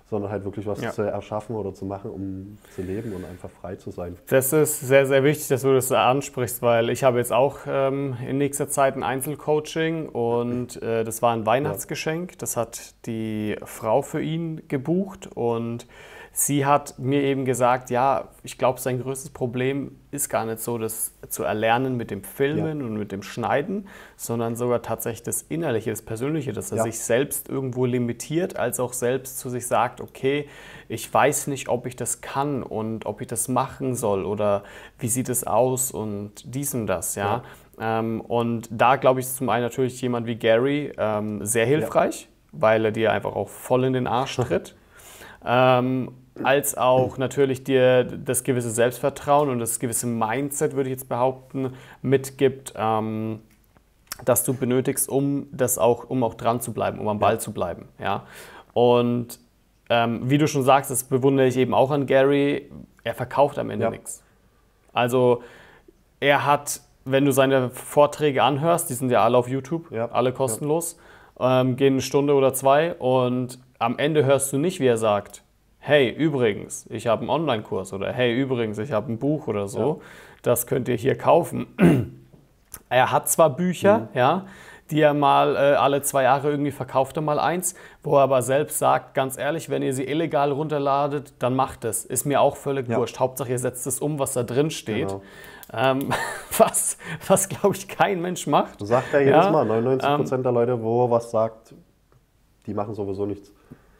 sondern 0.09 0.31
halt 0.31 0.43
wirklich 0.45 0.67
was 0.67 0.81
ja. 0.81 0.91
zu 0.91 1.01
erschaffen 1.01 1.55
oder 1.55 1.73
zu 1.73 1.85
machen, 1.85 2.11
um 2.11 2.57
zu 2.75 2.83
leben 2.83 3.13
und 3.13 3.25
einfach 3.25 3.49
frei 3.49 3.75
zu 3.75 3.89
sein. 3.89 4.15
Das 4.27 4.53
ist 4.53 4.81
sehr, 4.81 5.07
sehr 5.07 5.23
wichtig, 5.23 5.47
dass 5.47 5.63
du 5.63 5.73
das 5.73 5.91
ansprichst, 5.91 6.61
weil 6.61 6.91
ich 6.91 7.03
habe 7.03 7.17
jetzt 7.17 7.33
auch 7.33 7.59
ähm, 7.67 8.15
in 8.27 8.37
nächster 8.37 8.69
Zeit 8.69 8.95
ein 8.95 9.03
Einzelcoaching 9.03 10.09
und 10.09 10.81
äh, 10.81 11.03
das 11.03 11.21
war 11.23 11.33
ein 11.33 11.45
Weihnachtsgeschenk. 11.45 12.37
Das 12.37 12.55
hat 12.55 12.93
die 13.07 13.55
Frau 13.63 14.03
für 14.03 14.21
ihn 14.21 14.67
gebucht 14.67 15.27
und 15.33 15.87
sie 16.37 16.65
hat 16.65 16.99
mir 16.99 17.23
eben 17.23 17.45
gesagt, 17.45 17.89
ja, 17.89 18.27
ich 18.43 18.57
glaube, 18.57 18.81
sein 18.81 19.01
größtes 19.01 19.29
Problem 19.29 19.97
ist 20.11 20.27
gar 20.27 20.45
nicht 20.45 20.59
so, 20.59 20.77
das 20.77 21.13
zu 21.29 21.43
erlernen 21.43 21.95
mit 21.95 22.11
dem 22.11 22.25
Filmen 22.25 22.81
ja. 22.81 22.85
und 22.85 22.97
mit 22.97 23.13
dem 23.13 23.23
Schneiden, 23.23 23.87
sondern 24.17 24.57
sogar 24.57 24.81
tatsächlich 24.81 25.23
das 25.23 25.43
Innerliche, 25.43 25.91
das 25.91 26.01
Persönliche, 26.01 26.51
dass 26.51 26.71
er 26.71 26.79
ja. 26.79 26.83
sich 26.83 26.99
selbst 26.99 27.47
irgendwo 27.47 27.85
limitiert, 27.85 28.57
als 28.57 28.81
auch 28.81 28.91
selbst 28.91 29.39
zu 29.39 29.49
sich 29.49 29.65
sagt, 29.65 30.01
okay, 30.01 30.49
ich 30.89 31.11
weiß 31.11 31.47
nicht, 31.47 31.69
ob 31.69 31.85
ich 31.85 31.95
das 31.95 32.19
kann 32.19 32.63
und 32.63 33.05
ob 33.05 33.21
ich 33.21 33.27
das 33.27 33.47
machen 33.47 33.95
soll 33.95 34.25
oder 34.25 34.63
wie 34.99 35.07
sieht 35.07 35.29
es 35.29 35.47
aus 35.47 35.89
und 35.89 36.53
dies 36.53 36.73
und 36.75 36.87
das, 36.87 37.15
ja. 37.15 37.43
ja. 37.79 37.99
Ähm, 37.99 38.19
und 38.19 38.67
da 38.71 38.97
glaube 38.97 39.21
ich, 39.21 39.25
ist 39.25 39.37
zum 39.37 39.47
einen 39.47 39.63
natürlich 39.63 40.01
jemand 40.01 40.27
wie 40.27 40.35
Gary 40.35 40.91
ähm, 40.97 41.45
sehr 41.45 41.65
hilfreich, 41.65 42.27
weil 42.51 42.83
er 42.83 42.91
dir 42.91 43.13
einfach 43.13 43.37
auch 43.37 43.47
voll 43.47 43.85
in 43.85 43.93
den 43.93 44.05
Arsch 44.05 44.35
tritt. 44.35 44.75
ähm, 45.45 46.11
als 46.43 46.77
auch 46.77 47.17
natürlich 47.17 47.63
dir 47.63 48.03
das 48.03 48.43
gewisse 48.43 48.69
Selbstvertrauen 48.69 49.49
und 49.49 49.59
das 49.59 49.79
gewisse 49.79 50.07
Mindset, 50.07 50.75
würde 50.75 50.89
ich 50.89 50.95
jetzt 50.95 51.09
behaupten, 51.09 51.73
mitgibt, 52.01 52.73
ähm, 52.75 53.39
das 54.23 54.43
du 54.43 54.53
benötigst, 54.53 55.09
um 55.09 55.47
das 55.51 55.77
auch, 55.77 56.09
um 56.09 56.23
auch 56.23 56.35
dran 56.35 56.61
zu 56.61 56.73
bleiben, 56.73 56.99
um 56.99 57.07
am 57.07 57.19
Ball 57.19 57.33
ja. 57.33 57.39
zu 57.39 57.53
bleiben. 57.53 57.87
Ja? 57.99 58.23
Und 58.73 59.39
ähm, 59.89 60.29
wie 60.29 60.37
du 60.37 60.47
schon 60.47 60.63
sagst, 60.63 60.91
das 60.91 61.03
bewundere 61.03 61.47
ich 61.47 61.57
eben 61.57 61.73
auch 61.73 61.91
an 61.91 62.05
Gary, 62.05 62.69
er 63.03 63.13
verkauft 63.13 63.57
am 63.59 63.69
Ende 63.69 63.85
ja. 63.85 63.91
nichts. 63.91 64.23
Also 64.93 65.43
er 66.19 66.45
hat, 66.45 66.81
wenn 67.03 67.25
du 67.25 67.31
seine 67.31 67.69
Vorträge 67.69 68.43
anhörst, 68.43 68.89
die 68.89 68.93
sind 68.93 69.09
ja 69.09 69.23
alle 69.23 69.37
auf 69.37 69.47
YouTube, 69.47 69.91
ja. 69.91 70.09
alle 70.09 70.33
kostenlos, 70.33 70.97
ähm, 71.39 71.75
gehen 71.75 71.95
eine 71.95 72.01
Stunde 72.01 72.33
oder 72.33 72.53
zwei 72.53 72.93
und 72.95 73.59
am 73.77 73.97
Ende 73.99 74.25
hörst 74.25 74.53
du 74.53 74.57
nicht, 74.57 74.79
wie 74.79 74.87
er 74.87 74.97
sagt, 74.97 75.43
hey, 75.85 76.09
übrigens, 76.09 76.87
ich 76.89 77.05
habe 77.05 77.21
einen 77.21 77.29
Online-Kurs 77.29 77.93
oder 77.93 78.11
hey, 78.11 78.33
übrigens, 78.33 78.79
ich 78.79 78.91
habe 78.91 79.11
ein 79.11 79.19
Buch 79.19 79.45
oder 79.47 79.67
so, 79.67 80.01
ja. 80.01 80.07
das 80.41 80.65
könnt 80.65 80.87
ihr 80.87 80.95
hier 80.95 81.15
kaufen. 81.15 81.67
er 82.89 83.11
hat 83.11 83.29
zwar 83.29 83.51
Bücher, 83.51 83.99
mhm. 83.99 84.07
ja, 84.15 84.45
die 84.89 84.99
er 84.99 85.13
mal 85.13 85.55
äh, 85.55 85.75
alle 85.75 86.01
zwei 86.01 86.23
Jahre 86.23 86.49
irgendwie 86.49 86.71
verkauft, 86.71 87.17
er 87.17 87.21
mal 87.21 87.37
eins, 87.37 87.75
wo 88.01 88.17
er 88.17 88.23
aber 88.23 88.41
selbst 88.41 88.79
sagt, 88.79 89.13
ganz 89.13 89.37
ehrlich, 89.37 89.69
wenn 89.69 89.83
ihr 89.83 89.93
sie 89.93 90.05
illegal 90.05 90.51
runterladet, 90.51 91.33
dann 91.37 91.55
macht 91.55 91.85
es. 91.85 92.03
Ist 92.03 92.25
mir 92.25 92.41
auch 92.41 92.55
völlig 92.55 92.87
ja. 92.87 92.97
wurscht. 92.97 93.19
Hauptsache, 93.19 93.51
ihr 93.51 93.59
setzt 93.59 93.85
es 93.85 93.99
um, 93.99 94.17
was 94.17 94.33
da 94.33 94.41
drin 94.41 94.71
steht. 94.71 95.09
Genau. 95.09 95.21
Ähm, 95.71 96.13
was, 96.57 96.97
was 97.27 97.47
glaube 97.47 97.75
ich, 97.75 97.87
kein 97.87 98.21
Mensch 98.21 98.47
macht. 98.47 98.81
Das 98.81 98.87
sagt 98.87 99.13
er 99.13 99.19
jedes 99.19 99.45
ja, 99.45 99.51
Mal. 99.51 99.65
99 99.65 100.09
ähm, 100.09 100.15
Prozent 100.17 100.39
ähm, 100.39 100.43
der 100.43 100.51
Leute, 100.51 100.81
wo 100.81 101.05
er 101.05 101.11
was 101.11 101.29
sagt, 101.29 101.75
die 102.65 102.73
machen 102.73 102.95
sowieso 102.95 103.27
nichts. 103.27 103.51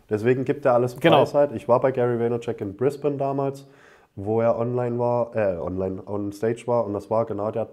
Deswegen 0.10 0.46
gibt 0.46 0.66
er 0.66 0.74
alles 0.74 1.00
genau. 1.00 1.18
Preisheit. 1.18 1.52
Ich 1.54 1.68
war 1.68 1.80
bei 1.80 1.92
Gary 1.92 2.20
Vaynerchuk 2.20 2.62
in 2.62 2.76
Brisbane 2.76 3.18
damals, 3.18 3.68
wo 4.16 4.42
er 4.42 4.58
online 4.58 5.00
war, 5.00 5.36
äh, 5.36 5.58
online 5.58 6.02
on 6.06 6.32
stage 6.32 6.64
war 6.68 6.86
und 6.86 6.94
das 6.94 7.10
war 7.10 7.26
genau 7.26 7.52
der, 7.52 7.70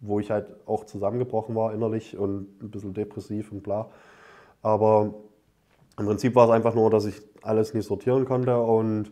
wo 0.00 0.20
ich 0.20 0.30
halt 0.30 0.46
auch 0.66 0.84
zusammengebrochen 0.84 1.54
war 1.54 1.72
innerlich 1.74 2.16
und 2.16 2.62
ein 2.62 2.70
bisschen 2.70 2.94
depressiv 2.94 3.52
und 3.52 3.62
bla. 3.62 3.88
Aber 4.62 5.14
im 5.98 6.06
Prinzip 6.06 6.34
war 6.34 6.46
es 6.46 6.50
einfach 6.50 6.74
nur, 6.74 6.90
dass 6.90 7.04
ich 7.04 7.20
alles 7.42 7.74
nicht 7.74 7.86
sortieren 7.86 8.24
konnte 8.24 8.58
und 8.58 9.10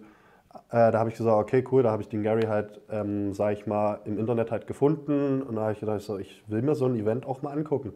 äh, 0.70 0.90
da 0.90 0.98
habe 0.98 1.10
ich 1.10 1.16
gesagt, 1.16 1.36
okay, 1.36 1.64
cool, 1.70 1.82
da 1.82 1.90
habe 1.90 2.02
ich 2.02 2.08
den 2.08 2.22
Gary 2.22 2.42
halt, 2.42 2.80
ähm, 2.90 3.34
sag 3.34 3.52
ich 3.52 3.66
mal, 3.66 4.00
im 4.04 4.18
Internet 4.18 4.50
halt 4.50 4.66
gefunden 4.66 5.42
und 5.42 5.56
da 5.56 5.62
habe 5.62 5.72
ich 5.72 5.80
gedacht, 5.80 6.00
so, 6.00 6.18
ich 6.18 6.42
will 6.46 6.62
mir 6.62 6.74
so 6.74 6.86
ein 6.86 6.96
Event 6.96 7.26
auch 7.26 7.42
mal 7.42 7.52
angucken. 7.52 7.92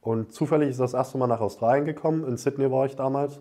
Und 0.00 0.32
zufällig 0.32 0.70
ist 0.70 0.80
das 0.80 0.94
erste 0.94 1.18
Mal 1.18 1.26
nach 1.26 1.40
Australien 1.40 1.84
gekommen, 1.84 2.24
in 2.24 2.36
Sydney 2.36 2.70
war 2.70 2.86
ich 2.86 2.96
damals 2.96 3.40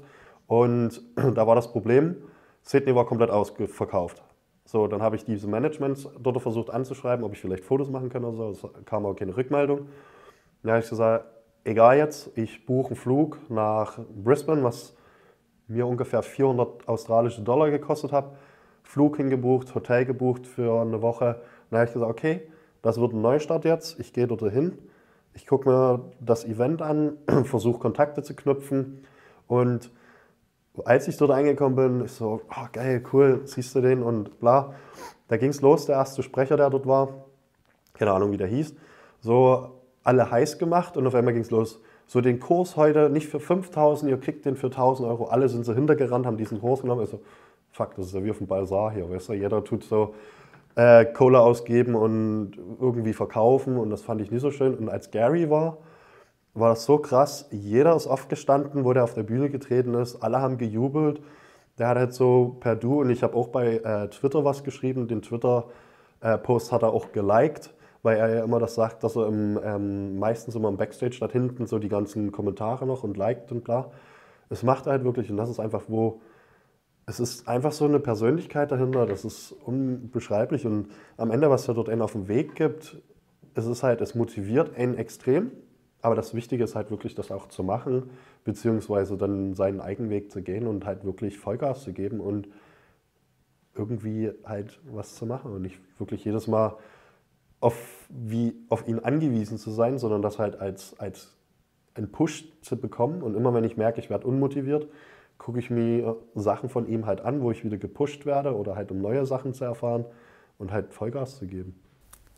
und 0.50 1.02
da 1.36 1.48
war 1.48 1.56
das 1.56 1.72
Problem, 1.72 2.16
Sydney 2.64 2.94
war 2.96 3.06
komplett 3.06 3.30
ausverkauft. 3.30 4.24
So, 4.66 4.88
dann 4.88 5.02
habe 5.02 5.16
ich 5.16 5.24
diese 5.24 5.48
Managements 5.48 6.10
dort 6.20 6.42
versucht 6.42 6.72
anzuschreiben, 6.72 7.24
ob 7.24 7.34
ich 7.34 7.40
vielleicht 7.40 7.64
Fotos 7.64 7.90
machen 7.90 8.10
kann 8.10 8.26
oder 8.26 8.54
so. 8.54 8.72
Es 8.74 8.86
kam 8.86 9.06
aber 9.06 9.16
keine 9.16 9.38
Rückmeldung. 9.38 9.88
Dann 10.64 10.72
habe 10.72 10.84
ich 10.84 10.90
gesagt, 10.90 11.26
egal 11.64 11.98
jetzt, 11.98 12.36
ich 12.36 12.66
buche 12.66 12.90
einen 12.90 12.96
Flug 12.96 13.38
nach 13.50 14.00
Brisbane, 14.24 14.64
was 14.64 14.96
mir 15.68 15.86
ungefähr 15.86 16.24
400 16.24 16.88
australische 16.88 17.42
Dollar 17.42 17.70
gekostet 17.70 18.12
hat. 18.12 18.36
Flug 18.82 19.18
hingebucht, 19.18 19.74
Hotel 19.76 20.06
gebucht 20.06 20.48
für 20.48 20.82
eine 20.82 21.04
Woche. 21.04 21.42
Dann 21.70 21.80
habe 21.80 21.88
ich 21.88 21.94
gesagt, 21.94 22.12
okay, 22.12 22.42
das 22.82 23.00
wird 23.00 23.14
ein 23.14 23.22
Neustart 23.22 23.66
jetzt. 23.66 24.00
Ich 24.00 24.14
gehe 24.14 24.26
dort 24.26 24.42
hin. 24.52 24.80
Ich 25.34 25.46
gucke 25.46 25.70
mir 25.70 26.12
das 26.20 26.44
Event 26.44 26.82
an, 26.82 27.18
versuche 27.44 27.78
Kontakte 27.78 28.24
zu 28.24 28.36
knüpfen 28.36 29.04
und 29.48 29.92
als 30.86 31.08
ich 31.08 31.18
dort 31.18 31.32
angekommen 31.32 31.76
bin, 31.76 32.06
ich 32.06 32.12
so, 32.12 32.42
oh, 32.50 32.68
geil, 32.72 33.04
cool, 33.12 33.42
siehst 33.46 33.76
du 33.76 33.82
den 33.82 34.04
und 34.04 34.40
bla. 34.40 34.74
Da 35.28 35.38
ging 35.38 35.50
es 35.50 35.62
los, 35.62 35.86
der 35.86 35.96
erste 35.96 36.24
Sprecher, 36.24 36.58
der 36.58 36.70
dort 36.70 36.88
war, 36.88 37.26
keine 37.94 38.12
Ahnung, 38.12 38.32
wie 38.32 38.38
der 38.38 38.48
hieß, 38.48 38.76
so 39.22 39.72
alle 40.04 40.32
heiß 40.32 40.58
gemacht 40.58 40.98
und 40.98 41.06
auf 41.06 41.16
einmal 41.16 41.34
ging 41.34 41.44
es 41.44 41.52
los. 41.52 41.82
So 42.08 42.22
den 42.22 42.40
Kurs 42.40 42.76
heute 42.76 43.10
nicht 43.10 43.28
für 43.28 43.40
5000, 43.40 44.10
ihr 44.10 44.20
kriegt 44.20 44.46
den 44.46 44.56
für 44.56 44.68
1000 44.68 45.08
Euro. 45.08 45.26
Alle 45.26 45.48
sind 45.50 45.64
so 45.64 45.74
hintergerannt, 45.74 46.26
haben 46.26 46.38
diesen 46.38 46.60
Kurs 46.60 46.82
genommen. 46.82 47.02
Also, 47.02 47.20
fuck, 47.72 47.94
das 47.96 48.08
ist 48.08 48.16
ja 48.16 48.24
wie 48.24 48.32
auf 48.32 48.40
dem 48.40 48.48
Balsar 48.48 48.92
hier, 48.92 49.08
weißt 49.08 49.30
du? 49.30 49.34
Jeder 49.34 49.64
tut 49.64 49.84
so 49.84 50.16
äh, 50.76 51.06
Cola 51.06 51.40
ausgeben 51.40 51.94
und 51.94 52.54
irgendwie 52.80 53.14
verkaufen 53.14 53.78
und 53.78 53.92
das 53.92 54.02
fand 54.02 54.22
ich 54.22 54.32
nicht 54.32 54.42
so 54.42 54.50
schön. 54.50 54.74
Und 54.76 54.90
als 54.90 55.12
Gary 55.12 55.50
war, 55.52 55.78
war 56.54 56.70
das 56.70 56.86
so 56.86 56.98
krass. 56.98 57.48
Jeder 57.52 57.96
ist 57.96 58.08
aufgestanden, 58.08 58.84
wo 58.84 58.94
der 58.94 59.04
auf 59.04 59.14
der 59.14 59.24
Bühne 59.24 59.50
getreten 59.50 59.94
ist. 59.94 60.22
Alle 60.22 60.42
haben 60.42 60.58
gejubelt. 60.58 61.22
Der 61.78 61.88
hat 61.88 61.98
halt 61.98 62.14
so 62.14 62.58
per 62.60 62.76
Du 62.76 63.02
und 63.02 63.10
ich 63.10 63.24
habe 63.24 63.36
auch 63.36 63.48
bei 63.48 63.78
äh, 63.78 64.10
Twitter 64.10 64.44
was 64.44 64.64
geschrieben. 64.64 65.08
Den 65.08 65.22
Twitter-Post 65.22 66.72
hat 66.72 66.84
er 66.84 66.92
auch 66.92 67.12
geliked, 67.14 67.74
weil 68.04 68.18
er 68.18 68.36
ja 68.36 68.44
immer 68.44 68.60
das 68.60 68.76
sagt, 68.76 69.04
dass 69.04 69.16
er 69.16 69.28
im, 69.28 69.60
ähm, 69.64 70.20
meistens 70.20 70.56
immer 70.56 70.70
im 70.70 70.78
Backstage 70.78 71.18
da 71.20 71.30
hinten 71.30 71.68
so 71.68 71.80
die 71.80 71.90
ganzen 71.90 72.32
Kommentare 72.32 72.86
noch 72.86 73.04
und 73.04 73.16
liked 73.16 73.52
und 73.52 73.64
bla. 73.64 73.92
Es 74.50 74.64
macht 74.64 74.88
halt 74.88 75.04
wirklich 75.04 75.30
und 75.32 75.38
das 75.38 75.50
ist 75.50 75.60
einfach, 75.60 75.84
wo 75.88 76.22
es 77.06 77.20
ist 77.20 77.48
einfach 77.48 77.72
so 77.72 77.86
eine 77.86 78.00
Persönlichkeit 78.00 78.72
dahinter, 78.72 79.08
das 79.08 79.26
ist 79.26 79.52
unbeschreiblich 79.52 80.68
und 80.68 80.90
am 81.18 81.32
Ende, 81.32 81.50
was 81.50 81.68
er 81.68 81.74
dort 81.74 81.90
einen 81.90 82.04
auf 82.04 82.12
den 82.12 82.28
Weg 82.28 82.54
gibt, 82.54 83.02
es 83.56 83.66
ist 83.66 83.82
halt, 83.82 84.02
es 84.02 84.14
motiviert 84.14 84.76
einen 84.76 84.96
extrem 84.96 85.52
aber 86.02 86.16
das 86.16 86.34
Wichtige 86.34 86.64
ist 86.64 86.76
halt 86.76 86.92
wirklich, 86.92 87.16
das 87.16 87.32
auch 87.32 87.48
zu 87.48 87.64
machen, 87.64 88.10
beziehungsweise 88.44 89.18
dann 89.18 89.54
seinen 89.54 89.82
eigenen 89.82 90.10
Weg 90.10 90.32
zu 90.32 90.42
gehen 90.42 90.68
und 90.68 90.86
halt 90.86 91.04
wirklich 91.04 91.38
Vollgas 91.38 91.84
zu 91.84 91.94
geben 91.94 92.20
und 92.20 92.48
irgendwie 93.76 94.32
halt 94.46 94.80
was 94.92 95.16
zu 95.16 95.26
machen 95.26 95.52
und 95.54 95.62
nicht 95.62 95.80
wirklich 96.00 96.24
jedes 96.24 96.48
Mal 96.48 96.78
auf, 97.60 98.08
wie, 98.10 98.56
auf 98.70 98.88
ihn 98.88 99.00
angewiesen 99.00 99.58
zu 99.58 99.72
sein, 99.72 99.98
sondern 99.98 100.22
das 100.22 100.40
halt 100.40 100.60
als, 100.60 100.98
als 101.00 101.36
einen 101.94 102.12
Push 102.12 102.46
zu 102.62 102.78
bekommen. 102.80 103.22
Und 103.22 103.36
immer 103.36 103.54
wenn 103.54 103.64
ich 103.64 103.78
merke, 103.78 104.00
ich 104.00 104.10
werde 104.10 104.28
unmotiviert, 104.28 104.88
gucke 105.38 105.60
ich 105.60 105.70
mir 105.70 106.18
Sachen 106.36 106.70
von 106.70 106.88
ihm 106.88 107.06
halt 107.06 107.22
an, 107.22 107.42
wo 107.42 107.52
ich 107.52 107.64
wieder 107.64 107.78
gepusht 107.78 108.26
werde 108.26 108.56
oder 108.56 108.76
halt 108.76 108.92
um 108.92 109.02
neue 109.02 109.26
Sachen 109.26 109.54
zu 109.54 109.66
erfahren 109.66 110.06
und 110.58 110.72
halt 110.72 110.94
Vollgas 110.94 111.38
zu 111.38 111.48
geben. 111.48 111.80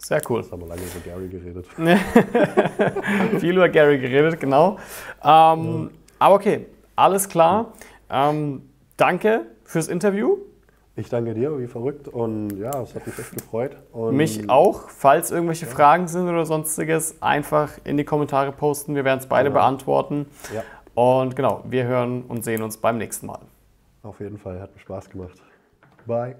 Sehr 0.03 0.21
cool. 0.29 0.41
Jetzt 0.41 0.51
haben 0.51 0.61
wir 0.61 0.67
lange 0.67 0.81
über 0.81 0.99
Gary 1.05 1.27
geredet. 1.27 1.67
Viel 3.39 3.55
über 3.55 3.69
Gary 3.69 3.99
geredet, 3.99 4.39
genau. 4.39 4.77
Ähm, 5.23 5.23
ja. 5.23 5.89
Aber 6.19 6.35
okay, 6.35 6.65
alles 6.95 7.29
klar. 7.29 7.73
Ähm, 8.09 8.63
danke 8.97 9.45
fürs 9.63 9.87
Interview. 9.87 10.37
Ich 10.95 11.07
danke 11.07 11.33
dir, 11.33 11.57
wie 11.57 11.67
verrückt. 11.67 12.07
Und 12.07 12.57
ja, 12.59 12.81
es 12.81 12.93
hat 12.93 13.07
mich 13.07 13.17
echt 13.17 13.31
gefreut. 13.31 13.77
Und 13.91 14.15
mich 14.17 14.49
auch. 14.49 14.89
Falls 14.89 15.31
irgendwelche 15.31 15.65
ja. 15.65 15.71
Fragen 15.71 16.07
sind 16.07 16.27
oder 16.27 16.45
sonstiges, 16.45 17.21
einfach 17.21 17.71
in 17.83 17.97
die 17.97 18.03
Kommentare 18.03 18.51
posten. 18.51 18.95
Wir 18.95 19.05
werden 19.05 19.19
es 19.19 19.27
beide 19.27 19.49
genau. 19.49 19.61
beantworten. 19.61 20.25
Ja. 20.53 20.63
Und 20.93 21.35
genau, 21.35 21.63
wir 21.65 21.85
hören 21.85 22.23
und 22.23 22.43
sehen 22.43 22.61
uns 22.61 22.77
beim 22.77 22.97
nächsten 22.97 23.27
Mal. 23.27 23.39
Auf 24.03 24.19
jeden 24.19 24.37
Fall, 24.37 24.59
hat 24.59 24.73
mir 24.73 24.81
Spaß 24.81 25.09
gemacht. 25.09 25.41
Bye. 26.05 26.35